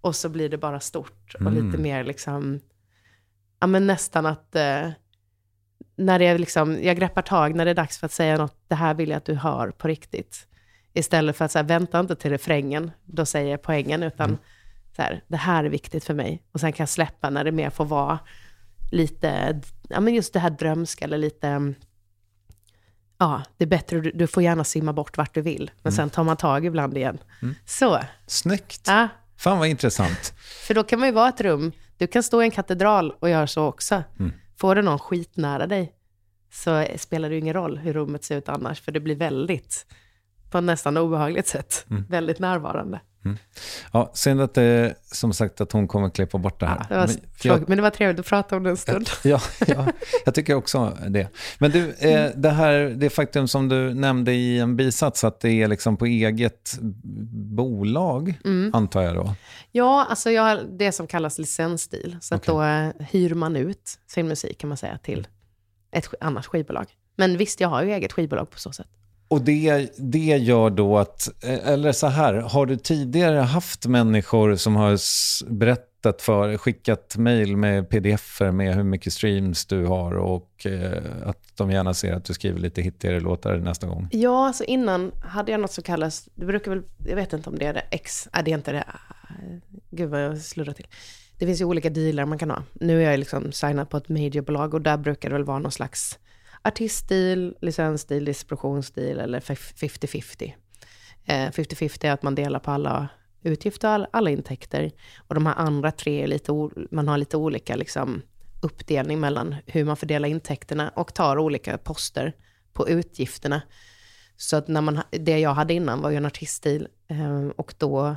[0.00, 1.66] och så blir det bara stort och Mm.
[1.66, 2.60] lite mer liksom,
[3.62, 4.88] ja men nästan att, eh,
[5.96, 8.56] när det är liksom, jag greppar tag när det är dags för att säga något,
[8.68, 10.46] det här vill jag att du hör på riktigt.
[10.92, 14.38] Istället för att så här, vänta inte till refrängen, då säger jag poängen, utan Mm.
[14.96, 16.42] så här, det här är viktigt för mig.
[16.52, 18.18] Och sen kan jag släppa när det mer får vara
[18.90, 21.74] lite, ja men just det här drömska eller lite, mm,
[23.18, 26.10] ja, det är bättre, du, du får gärna simma bort vart du vill, men sen
[26.10, 27.18] tar man tag ibland igen.
[27.66, 28.82] Så, Snyggt.
[28.86, 30.34] ja, Fan vad intressant.
[30.66, 31.72] för då kan man ju vara ett rum,
[32.02, 34.02] du kan stå i en katedral och göra så också.
[34.56, 35.92] Får du någon skitnära dig
[36.52, 39.86] så spelar det ingen roll hur rummet ser ut annars, för det blir väldigt,
[40.52, 43.00] på ett nästan obehagligt sätt, väldigt närvarande.
[43.92, 46.86] Ja, synd att det, som sagt att hon kommer klippa bort det här.
[46.88, 49.08] Det var Men jag, men det var trevligt att prata om det en stund.
[49.24, 49.86] ja, ja,
[50.24, 51.28] jag tycker också det.
[51.58, 55.50] Men du, eh, det här, det faktum som du nämnde i en bisats, att det
[55.50, 56.78] är liksom på eget
[57.56, 58.34] bolag,
[58.72, 59.34] antar jag då.
[59.72, 62.16] Ja, alltså jag har det som kallas licensstil.
[62.20, 62.62] Så att då
[63.10, 65.26] hyr man ut sin musik kan man säga till
[65.92, 66.86] ett annat skivbolag.
[67.16, 68.86] Men visst, jag har ju eget skivbolag på så sätt.
[69.32, 74.76] Och det, det gör då att, eller så här, har du tidigare haft människor som
[74.76, 74.98] har
[75.52, 81.56] berättat för, skickat mejl med pdf med hur mycket streams du har och eh, att
[81.56, 84.08] de gärna ser att du skriver lite hittigare låtar nästa gång?
[84.10, 87.58] Ja, alltså innan hade jag något som kallas, det brukar väl, jag vet inte om
[87.58, 90.86] det är det, X, nej det är inte det, äh, gud vad jag slurrar till.
[91.38, 92.62] det finns ju olika dealar man kan ha.
[92.72, 95.72] Nu är jag liksom signad på ett majorbolag och där brukar det väl vara någon
[95.72, 96.18] slags
[96.62, 100.52] artiststil, licensstil, distributionsstil eller 50-50.
[101.26, 103.08] 50-50 eh, är att man delar på alla
[103.42, 104.90] utgifter och alla intäkter.
[105.28, 106.52] Och de här andra tre är lite,
[106.90, 108.22] man har lite olika liksom,
[108.62, 112.36] uppdelning mellan hur man fördelar intäkterna och tar olika poster
[112.72, 113.62] på utgifterna.
[114.36, 118.16] Så att när man, det jag hade innan var ju en artiststil ehm, och då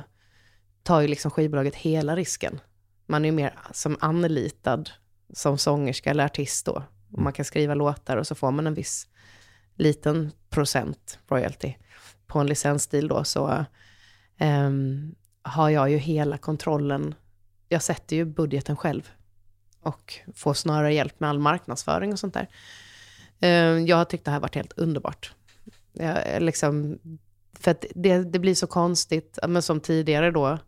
[0.82, 2.60] tar ju liksom skivbolaget hela risken.
[3.06, 4.90] Man är ju mer som anlitad
[5.32, 6.82] som sångerska eller artist då.
[7.12, 9.08] Och man kan skriva låtar och så får man en viss
[9.74, 11.74] liten procent royalty.
[12.26, 13.64] På en licensstil då så
[14.40, 17.14] um, har jag ju hela kontrollen.
[17.68, 19.10] Jag sätter ju budgeten själv
[19.80, 22.48] och får snarare hjälp med all marknadsföring och sånt där.
[23.40, 25.34] Um, jag har tyckt det här varit helt underbart.
[25.92, 26.98] Jag, liksom,
[27.52, 30.58] för att det, det blir så konstigt, men som tidigare då,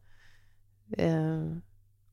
[1.01, 1.57] uh,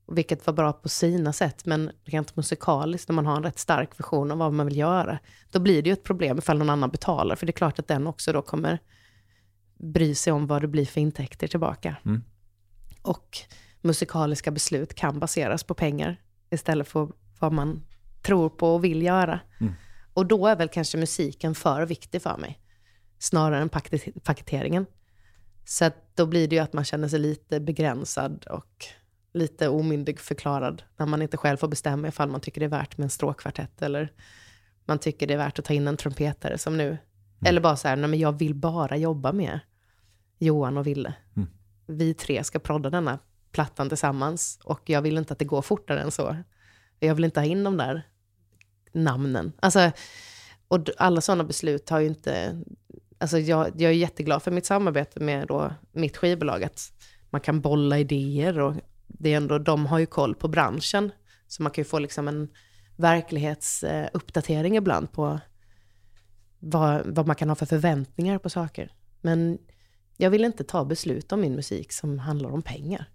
[0.07, 3.99] vilket var bra på sina sätt, men rent musikaliskt, när man har en rätt stark
[3.99, 5.19] vision av vad man vill göra,
[5.51, 7.87] då blir det ju ett problem ifall någon annan betalar, för det är klart att
[7.87, 8.79] den också då kommer
[9.77, 11.95] bry sig om vad det blir för intäkter tillbaka.
[12.05, 12.23] Mm.
[13.01, 13.37] Och
[13.81, 17.09] musikaliska beslut kan baseras på pengar istället för
[17.39, 17.83] vad man
[18.21, 19.39] tror på och vill göra.
[19.59, 19.73] Mm.
[20.13, 22.59] Och då är väl kanske musiken för viktig för mig,
[23.19, 23.69] snarare än
[24.23, 24.85] paketeringen.
[25.65, 28.85] Så då blir det ju att man känner sig lite begränsad och
[29.35, 32.97] lite omyndig förklarad när man inte själv får bestämma ifall man tycker det är värt
[32.97, 34.11] med en stråkkvartett eller
[34.85, 36.87] man tycker det är värt att ta in en trumpetare som nu.
[36.87, 36.99] Mm.
[37.45, 39.59] Eller bara så här, nej men jag vill bara jobba med
[40.39, 41.13] Johan och Ville.
[41.35, 41.49] Mm.
[41.85, 43.19] Vi tre ska prodda denna
[43.51, 46.37] plattan tillsammans och jag vill inte att det går fortare än så.
[46.99, 48.07] Jag vill inte ha in de där
[48.91, 49.51] namnen.
[49.59, 49.91] Alltså,
[50.67, 52.61] och alla sådana beslut har ju inte...
[53.17, 56.91] Alltså jag, jag är jätteglad för mitt samarbete med då mitt skivbolag, att
[57.29, 58.75] man kan bolla idéer och
[59.07, 61.11] det är ändå, de har ju koll på branschen.
[61.47, 62.49] Så man kan ju få liksom en
[62.95, 65.39] verklighetsuppdatering ibland på
[66.59, 68.91] vad, vad man kan ha för förväntningar på saker.
[69.21, 69.57] Men
[70.17, 73.09] jag vill inte ta beslut om min musik som handlar om pengar.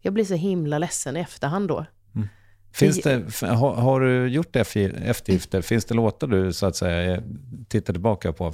[0.00, 1.86] Jag blir så himla ledsen i efterhand då.
[2.72, 5.62] Finns det, har, har, du gjort eftergifter?
[5.62, 7.22] Finns det låtar du så att säga
[7.68, 8.52] tittar tillbaka på?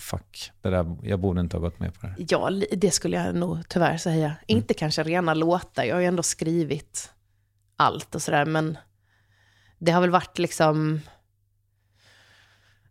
[0.00, 2.14] Fuck, det där, jag borde inte ha gått med på det.
[2.28, 4.26] Ja, det skulle jag nog tyvärr säga.
[4.26, 4.36] Mm.
[4.46, 7.12] Inte kanske rena låtar, jag har ju ändå skrivit
[7.76, 8.78] allt och sådär, men
[9.78, 11.00] det har väl varit liksom...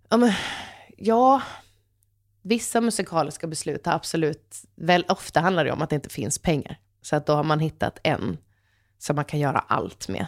[0.10, 0.32] Ja, men,
[0.98, 1.42] ja,
[2.42, 6.80] vissa musikaliska beslut har absolut, väl ofta handlar det om att det inte finns pengar.
[7.02, 8.38] Så att då har man hittat en
[8.98, 10.28] som man kan göra allt med.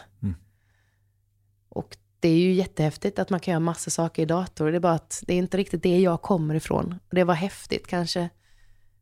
[1.72, 4.72] Och det är ju jättehäftigt att man kan göra massa saker i dator.
[4.72, 7.00] Det är bara att det är inte riktigt det jag kommer ifrån.
[7.12, 8.30] Det var häftigt kanske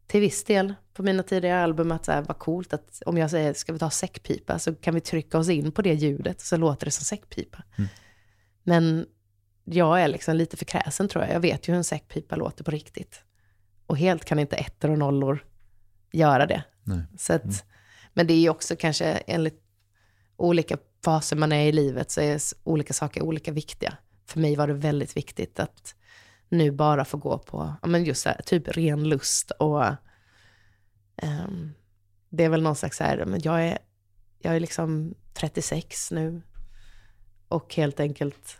[0.08, 3.54] till viss del på mina tidigare album att det var coolt att om jag säger
[3.54, 6.86] ska vi ta säckpipa så kan vi trycka oss in på det ljudet så låter
[6.86, 7.64] det som säckpipa.
[7.78, 7.90] Mm.
[8.64, 9.06] Men
[9.64, 11.34] jag är liksom lite för kräsen tror jag.
[11.34, 13.24] Jag vet ju hur en säckpipa låter på riktigt.
[13.86, 15.46] Och helt kan inte ettor och nollor
[16.12, 16.64] göra det.
[17.18, 17.56] Så att, mm.
[18.14, 19.64] Men det är ju också kanske enligt
[20.38, 23.98] olika faser man är i livet så är olika saker olika viktiga.
[24.26, 25.96] För mig var det väldigt viktigt att
[26.50, 29.86] nu bara få gå på, ja men just här, typ ren lust och
[31.24, 31.74] um,
[32.30, 33.78] det är väl någon slags så här, men jag är,
[34.40, 36.42] jag är liksom 36 nu
[37.48, 38.58] och helt enkelt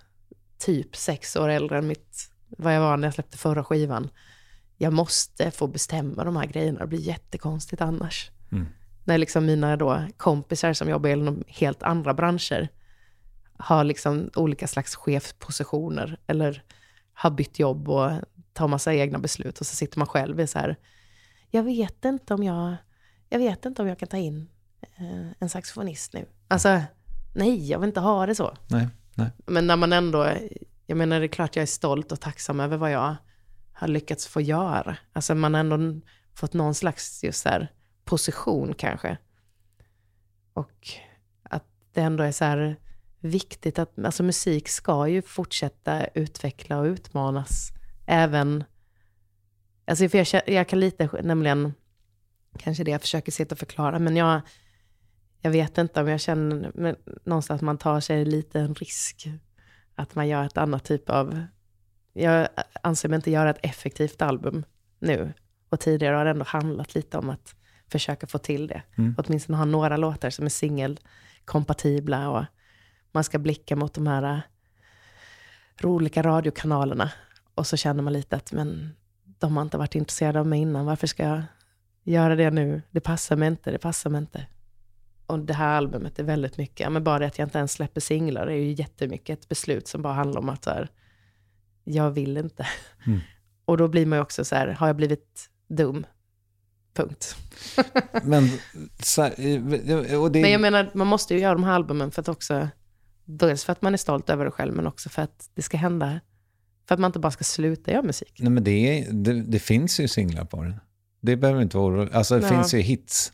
[0.58, 4.10] typ sex år äldre än mitt, vad jag var när jag släppte förra skivan.
[4.78, 8.32] Jag måste få bestämma de här grejerna, det blir jättekonstigt annars.
[8.52, 8.68] Mm.
[9.10, 12.70] När liksom mina då kompisar som jobbar inom helt andra branscher
[13.58, 16.64] har liksom olika slags chefpositioner eller
[17.14, 18.12] har bytt jobb och
[18.54, 20.76] tar massa egna beslut och så sitter man själv i så här,
[21.52, 22.76] jag vet inte om jag,
[23.30, 24.50] jag vet inte om jag kan ta in
[24.82, 26.26] eh, en saxofonist nu.
[26.48, 26.82] Alltså,
[27.36, 28.54] nej, jag vill inte ha det så.
[28.68, 29.30] Nej, nej.
[29.46, 30.34] Men när man ändå,
[30.86, 33.16] jag menar det är klart jag är stolt och tacksam över vad jag
[33.74, 34.98] har lyckats få göra.
[35.14, 37.72] Alltså man har ändå fått någon slags just här
[38.10, 39.18] position kanske.
[40.54, 40.88] Och
[41.44, 42.76] att det ändå är så här
[43.20, 47.72] viktigt att, alltså musik ska ju fortsätta utveckla och utmanas.
[48.06, 48.64] Även,
[49.86, 51.74] alltså för jag, jag kan lite, nämligen,
[52.58, 54.42] kanske det jag försöker sitta och förklara, men jag,
[55.42, 59.28] jag vet inte om jag känner men, någonstans att man tar sig lite en risk.
[59.96, 61.44] Att man gör ett annat typ av,
[62.14, 62.48] jag
[62.84, 64.66] anser mig inte göra ett effektivt album
[65.00, 65.34] nu.
[65.70, 67.56] Och tidigare har det ändå handlat lite om att
[67.92, 68.82] försöka få till det.
[68.98, 69.16] Mm.
[69.18, 72.46] Åtminstone ha några låtar som är singelkompatibla och
[73.12, 74.40] man ska blicka mot de här uh,
[75.84, 77.12] olika radiokanalerna.
[77.56, 80.86] Och så känner man lite att men de har inte varit intresserade av mig innan,
[80.86, 81.44] varför ska jag
[82.04, 82.82] göra det nu?
[82.92, 84.46] Det passar mig inte, det passar mig inte.
[85.26, 87.72] och det här albumet är väldigt mycket, ja, men bara det att jag inte ens
[87.72, 90.90] släpper singlar är ju jättemycket ett beslut som bara handlar om att så här,
[91.84, 92.68] jag vill inte.
[93.06, 93.20] Mm.
[93.66, 96.06] Och då blir man ju också så här, har jag blivit dum?
[97.00, 97.36] Punkt.
[98.24, 98.50] Men,
[99.04, 102.22] så eh, och det, Men jag menar, man måste ju göra de här albumen för
[102.22, 102.68] att också,
[103.26, 105.78] dels för att man är stolt över det själv, men också för att det ska
[105.78, 106.20] hända.
[106.88, 108.34] För att man inte bara ska sluta göra musik.
[108.40, 110.76] nej, men det, är, det, det finns ju singlar på den.
[111.22, 112.14] Det behöver inte vara orolig.
[112.14, 112.50] Alltså det Ja.
[112.50, 113.34] finns ju hits.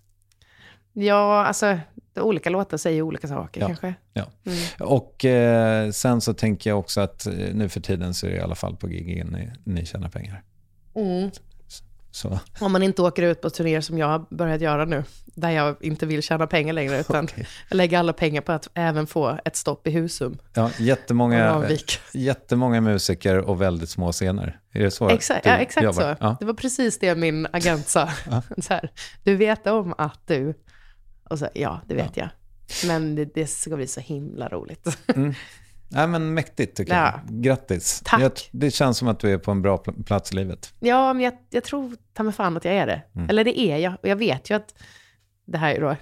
[0.94, 1.80] Ja, alltså,
[2.16, 3.68] olika låtar säger olika saker Ja.
[3.68, 3.94] kanske.
[4.14, 4.26] Ja.
[4.46, 4.58] Mm.
[4.80, 8.38] Och eh, sen så tänker jag också att eh, nu för tiden så är det
[8.38, 10.44] i alla fall på gig ni, ni tjänar pengar.
[10.96, 11.32] Mm.
[12.16, 12.40] Så.
[12.60, 15.76] Om man inte åker ut på turnéer som jag har börjat göra nu, där jag
[15.82, 17.28] inte vill tjäna pengar längre, utan
[17.70, 20.38] jag lägger alla pengar på att även få ett stopp i Husum.
[20.54, 21.68] Ja, jättemånga,
[22.14, 24.60] jättemånga musiker och väldigt små scener.
[24.72, 26.02] Är det så Exakt, ja, exakt jobbar?
[26.02, 26.18] så.
[26.20, 26.38] Ja.
[26.40, 28.10] Det var precis det min agent sa.
[28.30, 28.42] Ja.
[28.62, 28.92] så här,
[29.24, 30.54] du vet om att du...
[31.30, 32.30] Och så, ja, det vet jag.
[32.88, 34.98] Men det, det ska bli så himla roligt.
[35.16, 35.34] Mm.
[35.90, 37.22] Nej, men mäktigt tycker Ja.
[37.28, 37.42] jag.
[37.44, 38.02] Grattis.
[38.06, 38.22] Tack.
[38.22, 40.74] Jag, det känns som att du är på en bra pl- plats i livet.
[40.80, 43.02] Ja, men jag, jag tror ta mig fan att jag är det.
[43.16, 43.30] Mm.
[43.30, 43.94] Eller det är jag.
[44.02, 44.74] Och jag vet ju att
[45.48, 45.96] det här är då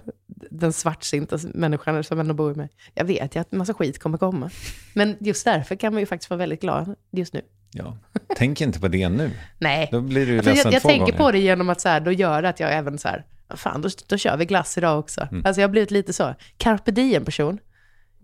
[0.51, 2.69] den svartsinta människan som ändå bor i mig.
[2.93, 4.49] Jag vet ju att en massa skit kommer komma.
[4.93, 7.41] Men just därför kan man ju faktiskt vara väldigt glad just nu.
[7.71, 7.97] Ja.
[8.35, 9.31] Tänk inte på det nu.
[9.59, 9.87] Nej.
[9.91, 11.17] Då blir du ju ledsen jag jag två tänker gånger.
[11.17, 13.55] på det genom att så här, då gör det att jag även så här, "Ah,
[13.55, 15.21] fan då, då kör vi glass idag också.
[15.31, 15.45] Mm.
[15.45, 17.59] Alltså jag har blivit lite så, carpe diem-person.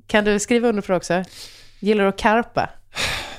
[0.07, 1.23] Kan du skriva under för det också?
[1.79, 2.69] Gillar du att karpa?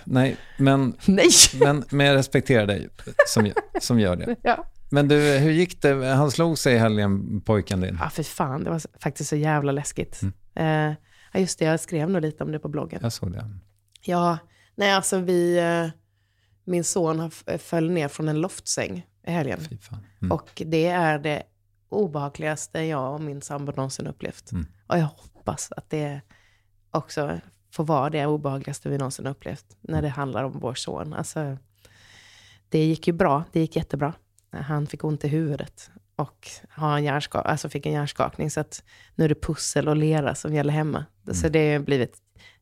[0.04, 1.30] Nej, men, Nej!
[1.60, 2.88] men, men jag respekterar dig
[3.26, 4.36] som, som gör det.
[4.42, 4.66] Ja.
[4.90, 6.06] Men du, hur gick det?
[6.06, 7.98] Han slog sig i helgen, pojken din.
[8.00, 10.20] Ja, för fan, det var faktiskt så jävla läskigt.
[10.54, 10.92] Eh,
[11.32, 13.00] ja, just det, jag skrev nog lite om det på bloggen.
[13.02, 13.44] Jag såg det.
[14.02, 14.38] Ja,
[14.74, 15.88] nej alltså vi, eh,
[16.64, 19.60] min son föll ner från en loftsäng i helgen.
[20.22, 20.32] Mm.
[20.32, 21.42] Och det är det
[21.88, 24.52] obehagligaste jag och min sambo någonsin upplevt.
[24.52, 24.66] Mm.
[24.86, 26.20] Och jag hoppas att det
[26.90, 27.40] också
[27.70, 31.14] får vara det obehagligaste vi någonsin upplevt när det handlar om vår son.
[31.14, 31.56] Alltså,
[32.68, 34.14] det gick ju bra, det gick jättebra.
[34.50, 38.50] Han fick ont i huvudet och har en hjärnska- alltså fick en hjärnskakning.
[38.50, 38.84] Så att
[39.14, 41.04] nu är det pussel och lera som gäller hemma.
[41.32, 42.18] Så det har blivit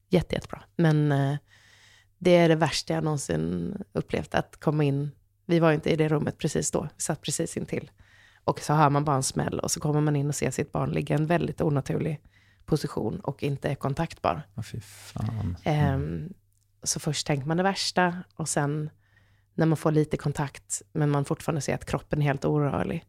[0.08, 0.62] jätte, jättebra.
[0.76, 1.36] Men eh,
[2.18, 5.10] det är det värsta jag någonsin upplevt, att komma in.
[5.46, 7.90] Vi var inte i det rummet precis då, vi satt precis intill.
[8.44, 10.72] Och så hör man bara en smäll och så kommer man in och ser sitt
[10.72, 12.20] barn ligga en väldigt onaturlig
[12.68, 14.42] position och inte är kontaktbar.
[14.64, 15.56] Fy fan.
[15.64, 16.32] Ehm,
[16.82, 18.90] så först tänker man det värsta och sen
[19.54, 23.04] när man får lite kontakt men man fortfarande ser att kroppen är helt orörlig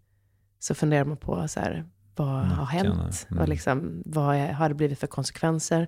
[0.60, 3.28] så funderar man på så här, vad har hänt?
[3.30, 3.42] mm.
[3.42, 5.88] Och liksom, vad är, har det blivit för konsekvenser?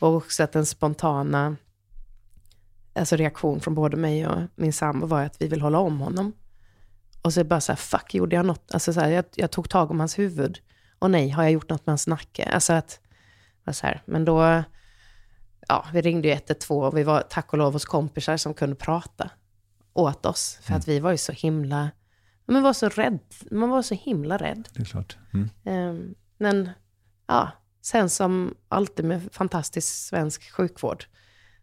[0.00, 1.56] Och också att den spontana
[2.94, 6.32] alltså reaktion från både mig och min sambo var att vi vill hålla om honom.
[7.22, 8.74] Och så är det bara så här, fuck, gjorde jag något?
[8.74, 10.58] Alltså så här, jag, jag tog tag om hans huvud.
[10.98, 12.44] Och nej, har jag gjort något med hans nacke?
[12.44, 13.00] Alltså att,
[13.64, 14.62] var så här, men då,
[15.68, 18.76] ja, vi ringde ju 112 och vi var tack och lov hos kompisar som kunde
[18.76, 19.30] prata
[19.92, 20.58] åt oss.
[20.62, 21.90] För att vi var ju så himla,
[22.46, 23.18] man var så rädd,
[23.50, 24.68] man var så himla rädd.
[24.74, 25.16] Det är klart.
[25.34, 25.50] Mm.
[25.64, 26.70] Ehm, Men
[27.26, 27.50] ja,
[27.82, 31.04] sen som alltid med fantastisk svensk sjukvård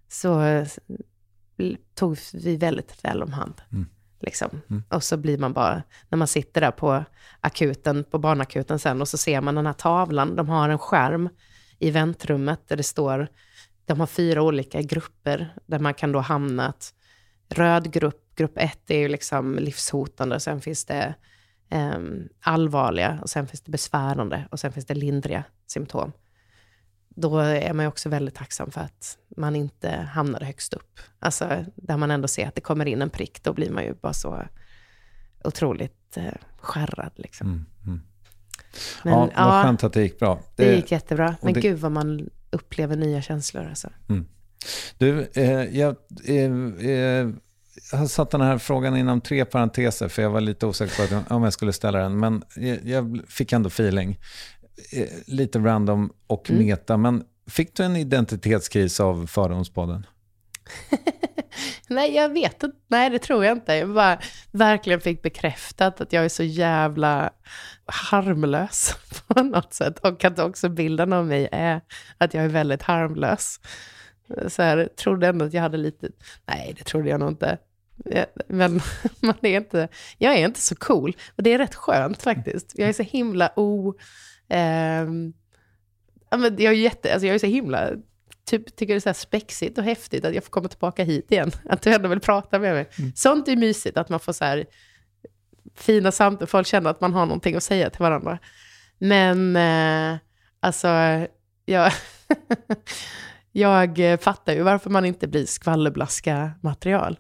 [0.08, 0.68] så eh,
[1.96, 3.62] tog vi väldigt väl om hand.
[3.72, 3.86] Mm.
[4.20, 4.62] Liksom.
[4.70, 4.84] Mm.
[4.90, 7.04] Och så blir man bara, när man sitter där på
[7.42, 11.30] akuten, på barnakuten sen och så ser man den här tavlan, de har en skärm
[11.80, 13.28] i väntrummet där det står,
[13.86, 16.94] de har fyra olika grupper där man kan då hamna att
[17.50, 21.16] röd grupp, grupp ett är ju liksom livshotande och sen finns det
[21.70, 26.12] ehm, allvarliga och sen finns det besvärande och sen finns det lindriga symptom.
[27.10, 31.00] Då är man ju också väldigt tacksam för att man inte hamnade högst upp.
[31.20, 33.94] Alltså där man ändå ser att det kommer in en prick, då blir man ju
[33.94, 34.44] bara så
[35.44, 37.48] otroligt eh, skärrad liksom.
[37.48, 37.66] Mm.
[37.86, 38.02] Mm.
[39.04, 40.40] Men, ja, vad skönt att det gick bra.
[40.56, 41.36] Det gick jättebra.
[41.42, 43.90] Men det- gud vad man upplever nya känslor alltså.
[44.98, 47.30] Du, eh, jag eh, eh,
[47.94, 51.44] har satt den här frågan inom tre parenteser, för jag var lite osäker på om
[51.44, 52.20] jag skulle ställa den.
[52.20, 54.20] Men jag, jag fick ändå feeling.
[54.92, 56.66] Eh, lite random och Mm.
[56.66, 56.98] meta.
[56.98, 60.06] Men fick du en identitetskris av Fördomspodden?
[61.88, 62.78] Nej, jag vet inte.
[62.88, 63.74] Nej, det tror jag inte.
[63.74, 64.20] Jag bara
[64.52, 67.30] verkligen fick bekräftat att jag är så jävla
[67.86, 68.96] harmlös
[69.28, 70.00] på något sätt.
[70.00, 71.82] Och att också bilden av mig är
[72.18, 73.60] att jag är väldigt harmlös.
[74.48, 76.10] Så här, trodde ändå att jag hade lite...
[76.46, 77.58] Nej, det trodde jag nog inte.
[78.48, 78.82] Men
[79.20, 79.88] man är inte,
[80.18, 81.16] jag är inte så cool.
[81.38, 82.72] Och det är rätt skönt faktiskt.
[82.76, 83.94] Jag är så himla o...
[84.50, 85.08] Eh,
[86.32, 87.92] jag, är jätte, alltså jag är så himla
[88.50, 91.32] typ, tycker det är så här spexigt och häftigt att jag får komma tillbaka hit
[91.32, 91.52] igen.
[91.70, 92.90] Att du ändå vill prata med mig.
[93.16, 94.66] Sånt är mysigt, att man får så här
[95.76, 96.48] fina samtal.
[96.48, 98.40] Folk känner att man har någonting att säga till varandra.
[98.98, 100.20] Men, eh,
[100.60, 100.88] Alltså,
[101.66, 101.92] jag,
[103.52, 107.20] jag fattar ju varför man inte blir skvallerblaska material.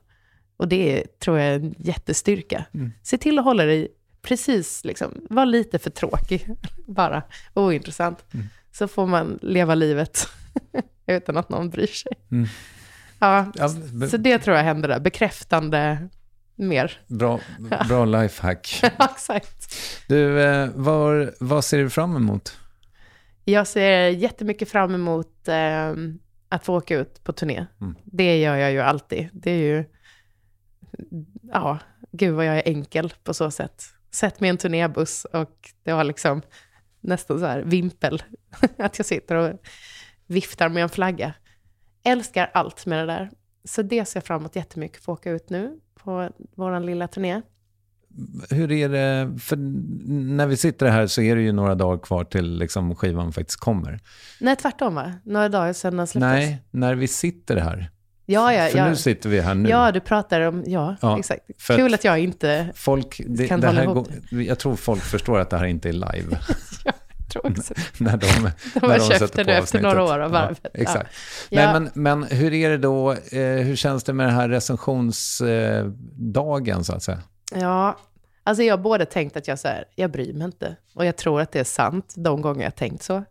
[0.57, 2.65] Och det tror jag är en jättestyrka.
[2.73, 2.91] Mm.
[3.03, 3.87] Se till att hålla dig
[4.21, 6.47] precis, liksom, var lite för tråkig,
[6.87, 7.23] bara
[7.53, 8.25] ointressant.
[8.33, 8.45] Mm.
[8.71, 10.27] Så får man leva livet
[11.15, 12.11] utan att någon bryr sig.
[12.31, 12.47] Mm.
[13.19, 13.69] Ja, Ja,
[14.09, 16.09] så det tror jag händer där, bekräftande
[16.55, 17.01] mer.
[17.07, 17.39] Bra,
[17.87, 18.79] bra lifehack.
[18.97, 19.75] Ja, Exakt.
[20.07, 22.57] Du, eh, var, vad ser du fram emot?
[23.45, 25.93] Jag ser jättemycket fram emot eh,
[26.49, 27.65] att få åka ut på turné.
[27.81, 27.95] Mm.
[28.03, 29.29] Det gör jag ju alltid.
[29.33, 29.85] Det är ju,
[31.41, 31.79] ja,
[32.11, 33.83] gud vad jag är enkel på så sätt.
[34.11, 36.41] Sätt mig i en turnébuss och det var liksom
[37.01, 38.23] nästan så här vimpel.
[38.77, 39.61] att jag sitter och
[40.29, 41.33] viftar med en flagga.
[42.03, 43.29] Älskar allt med det där.
[43.63, 47.41] Så det ser jag fram emot jättemycket, få åka ut nu på vår lilla turné.
[48.49, 49.55] Hur är det, för
[50.35, 53.59] när vi sitter här så är det ju några dagar kvar till liksom skivan faktiskt
[53.59, 53.99] kommer.
[54.39, 55.13] Nej, tvärtom va?
[55.23, 56.21] Några dagar sedan den släpptes.
[56.21, 57.91] Nej, när vi sitter här.
[58.25, 58.89] Ja, ja, För ja.
[58.89, 59.69] nu sitter vi här nu.
[59.69, 61.41] Ja, du pratar om, ja, Ja, exakt.
[61.67, 65.01] Kul att- att jag inte Folk, det, Kan det hålla ihop går, jag tror folk
[65.01, 66.37] förstår att det här inte är live.
[67.29, 67.73] tror också.
[67.97, 68.27] när de,
[68.73, 70.59] De när de köpt sätter det på efter några år av varvet.
[70.63, 70.69] Ja.
[70.73, 71.15] exakt.
[71.49, 71.71] Ja.
[71.71, 76.83] Nej, men, men hur är det då, eh, hur känns det med den här recensionsdagen
[76.83, 77.21] så att säga?
[77.55, 77.97] Ja,
[78.43, 80.75] alltså jag har både tänkt att jag så här, jag bryr mig inte.
[80.95, 83.23] Och jag tror att det är sant de gånger jag tänkt så.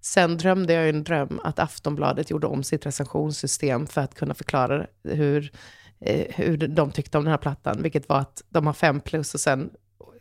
[0.00, 4.86] Sen drömde jag en dröm att Aftonbladet gjorde om sitt recensionssystem för att kunna förklara
[5.04, 5.52] hur,
[6.00, 7.82] eh, hur de tyckte om den här plattan.
[7.82, 9.70] Vilket var att de har fem plus och sen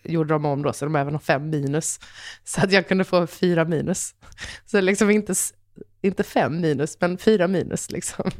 [0.03, 1.99] gjorde de om då så de även har fem minus.
[2.43, 4.15] Så att jag kunde få fyra minus.
[4.65, 5.33] Så liksom inte,
[6.01, 8.31] inte fem minus, men fyra minus liksom.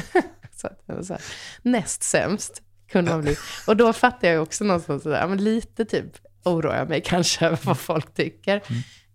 [0.56, 1.22] så att så här,
[1.62, 3.36] näst sämst kunde man bli.
[3.66, 7.58] Och då fattar jag också någonstans sådär, men lite typ oroar jag mig kanske över
[7.62, 8.62] vad folk tycker.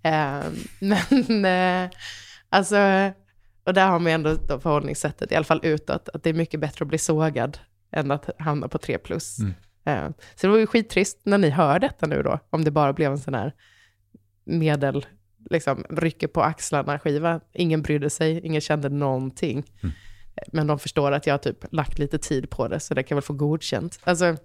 [0.04, 0.44] Eh,
[0.80, 1.90] men eh,
[2.50, 2.78] alltså,
[3.64, 6.34] och där har man ju ändå då förhållningssättet, i alla fall utåt, att det är
[6.34, 7.58] mycket bättre att bli sågad
[7.92, 9.40] än att hamna på 3 plus.
[9.40, 9.54] Mm.
[9.84, 12.94] Eh, så det var ju skittrist när ni hör detta nu då, om det bara
[12.94, 13.54] blev en sån här
[14.44, 15.06] medel,
[15.50, 17.42] liksom rycker på axlarna skiva.
[17.54, 19.64] Ingen brydde sig, ingen kände någonting.
[19.84, 19.96] Mm.
[20.52, 23.16] Men de förstår att jag har typ lagt lite tid på det, så det kan
[23.16, 24.00] väl få godkänt.
[24.04, 24.38] Alltså,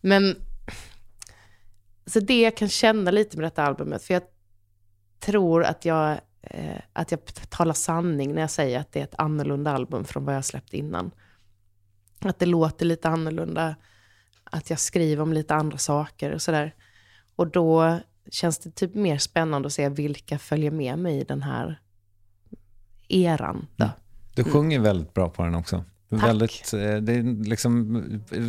[0.00, 0.36] men
[2.06, 4.22] så det jag kan känna lite med detta albumet, för jag
[5.20, 9.18] tror att jag, eh, att jag talar sanning när jag säger att det är ett
[9.18, 11.10] annorlunda album från vad jag släppt innan.
[12.18, 13.74] Att det låter lite annorlunda,
[14.52, 16.74] att jag skriver om lite andra saker och sådär.
[17.36, 17.98] Och då
[18.30, 21.80] känns det typ mer spännande att se vilka följer med mig i den här
[23.08, 23.66] eran.
[23.76, 23.88] Då.
[24.34, 25.84] Du sjunger väldigt bra på den också.
[26.10, 26.22] Tack.
[26.22, 28.02] Väldigt, eh, det är liksom,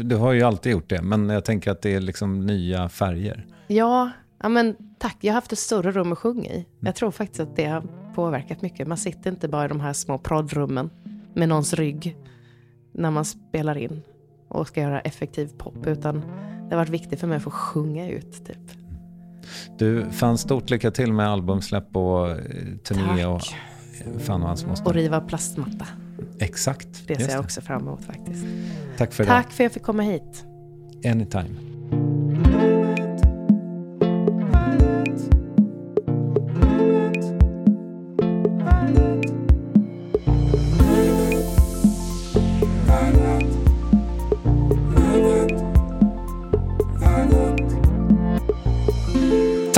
[0.04, 3.46] du har ju alltid gjort det, men jag tänker att det är liksom nya färger.
[3.68, 4.12] Ja,
[4.42, 5.18] ja, men tack.
[5.20, 6.66] Jag har haft ett större rum att sjunga i.
[6.80, 7.84] Jag tror faktiskt att det har
[8.16, 8.88] påverkat mycket.
[8.88, 10.90] Man sitter inte bara i de här små proddrummen
[11.34, 12.18] med någons rygg
[12.92, 14.02] när man spelar in
[14.54, 16.20] och ska göra effektiv pop, utan
[16.70, 18.46] det har varit viktigt för mig att få sjunga ut.
[18.46, 18.58] Typ.
[19.78, 22.38] Du, fan stort lycka till med albumsläpp och eh,
[22.84, 23.56] turné och Tack.
[24.06, 24.88] eh, fan och hans moster.
[24.88, 25.88] Och riva plastmatta.
[26.40, 27.08] Exakt.
[27.08, 28.46] Det ser jag också fram emot faktiskt.
[28.98, 29.36] Tack för idag.
[29.36, 30.46] Tack för att jag fick komma hit.
[31.06, 31.73] Anytime.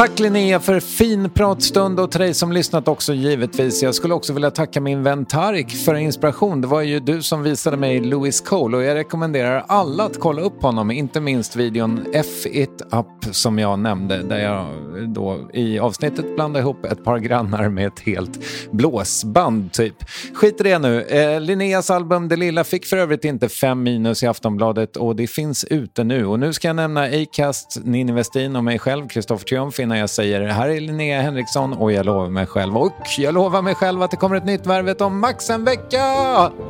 [0.05, 3.83] Tack Linnea för fin pratstund och till dig som lyssnat också givetvis.
[3.83, 6.61] Jag skulle också vilja tacka min vän Tarik för inspiration.
[6.61, 10.41] Det var ju du som visade mig Louis Cole och jag rekommenderar alla att kolla
[10.41, 14.65] upp honom, inte minst videon F it up som jag nämnde där jag
[15.07, 18.39] då i avsnittet blandade ihop ett par grannar med ett helt
[18.71, 19.95] blåsband typ.
[20.33, 21.01] Skit i det nu.
[21.01, 25.27] Eh, Linneas album Det lilla fick för övrigt inte fem minus i Aftonbladet och det
[25.27, 26.25] finns ute nu.
[26.25, 30.09] Och nu ska jag nämna Acast, Ninni Westin och mig själv, Kristoffer Triumf, när jag
[30.09, 32.77] säger här är Linnea Henriksson och jag lovar mig själv.
[32.77, 35.97] Och jag lovar mig själv att det kommer ett nytt Värvet om max en vecka!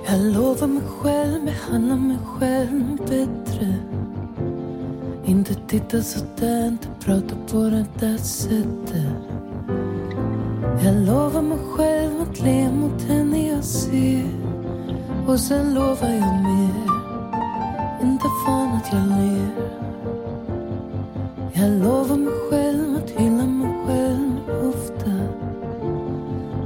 [0.08, 3.76] Jag lovar mig själv, behandla mig själv bättre.
[5.26, 9.16] Inte titta sådär, inte prata på det där sättet.
[10.84, 14.30] Jag lovar mig själv att le mot henne jag ser.
[15.28, 16.86] Och sen lovar jag mer.
[18.02, 19.85] Inte fan att jag ler.
[21.58, 25.12] Jag lovar mig själv att hylla mig själv ofta.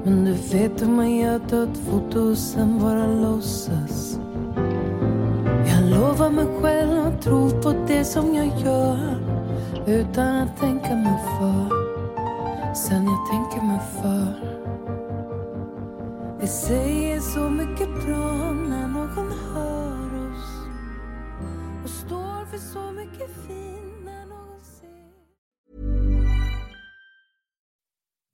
[0.04, 4.20] Men du vet hur man gör, ta ett foto och sen bara låtsas.
[5.68, 9.20] Jag lovar mig själv att tro på det som jag gör
[9.88, 11.70] Utan att tänka mig för.
[12.76, 14.50] Sen jag tänker mig för.
[16.42, 20.68] Det säger så mycket bra när någon hör oss.
[21.84, 23.69] Och står för så mycket fint.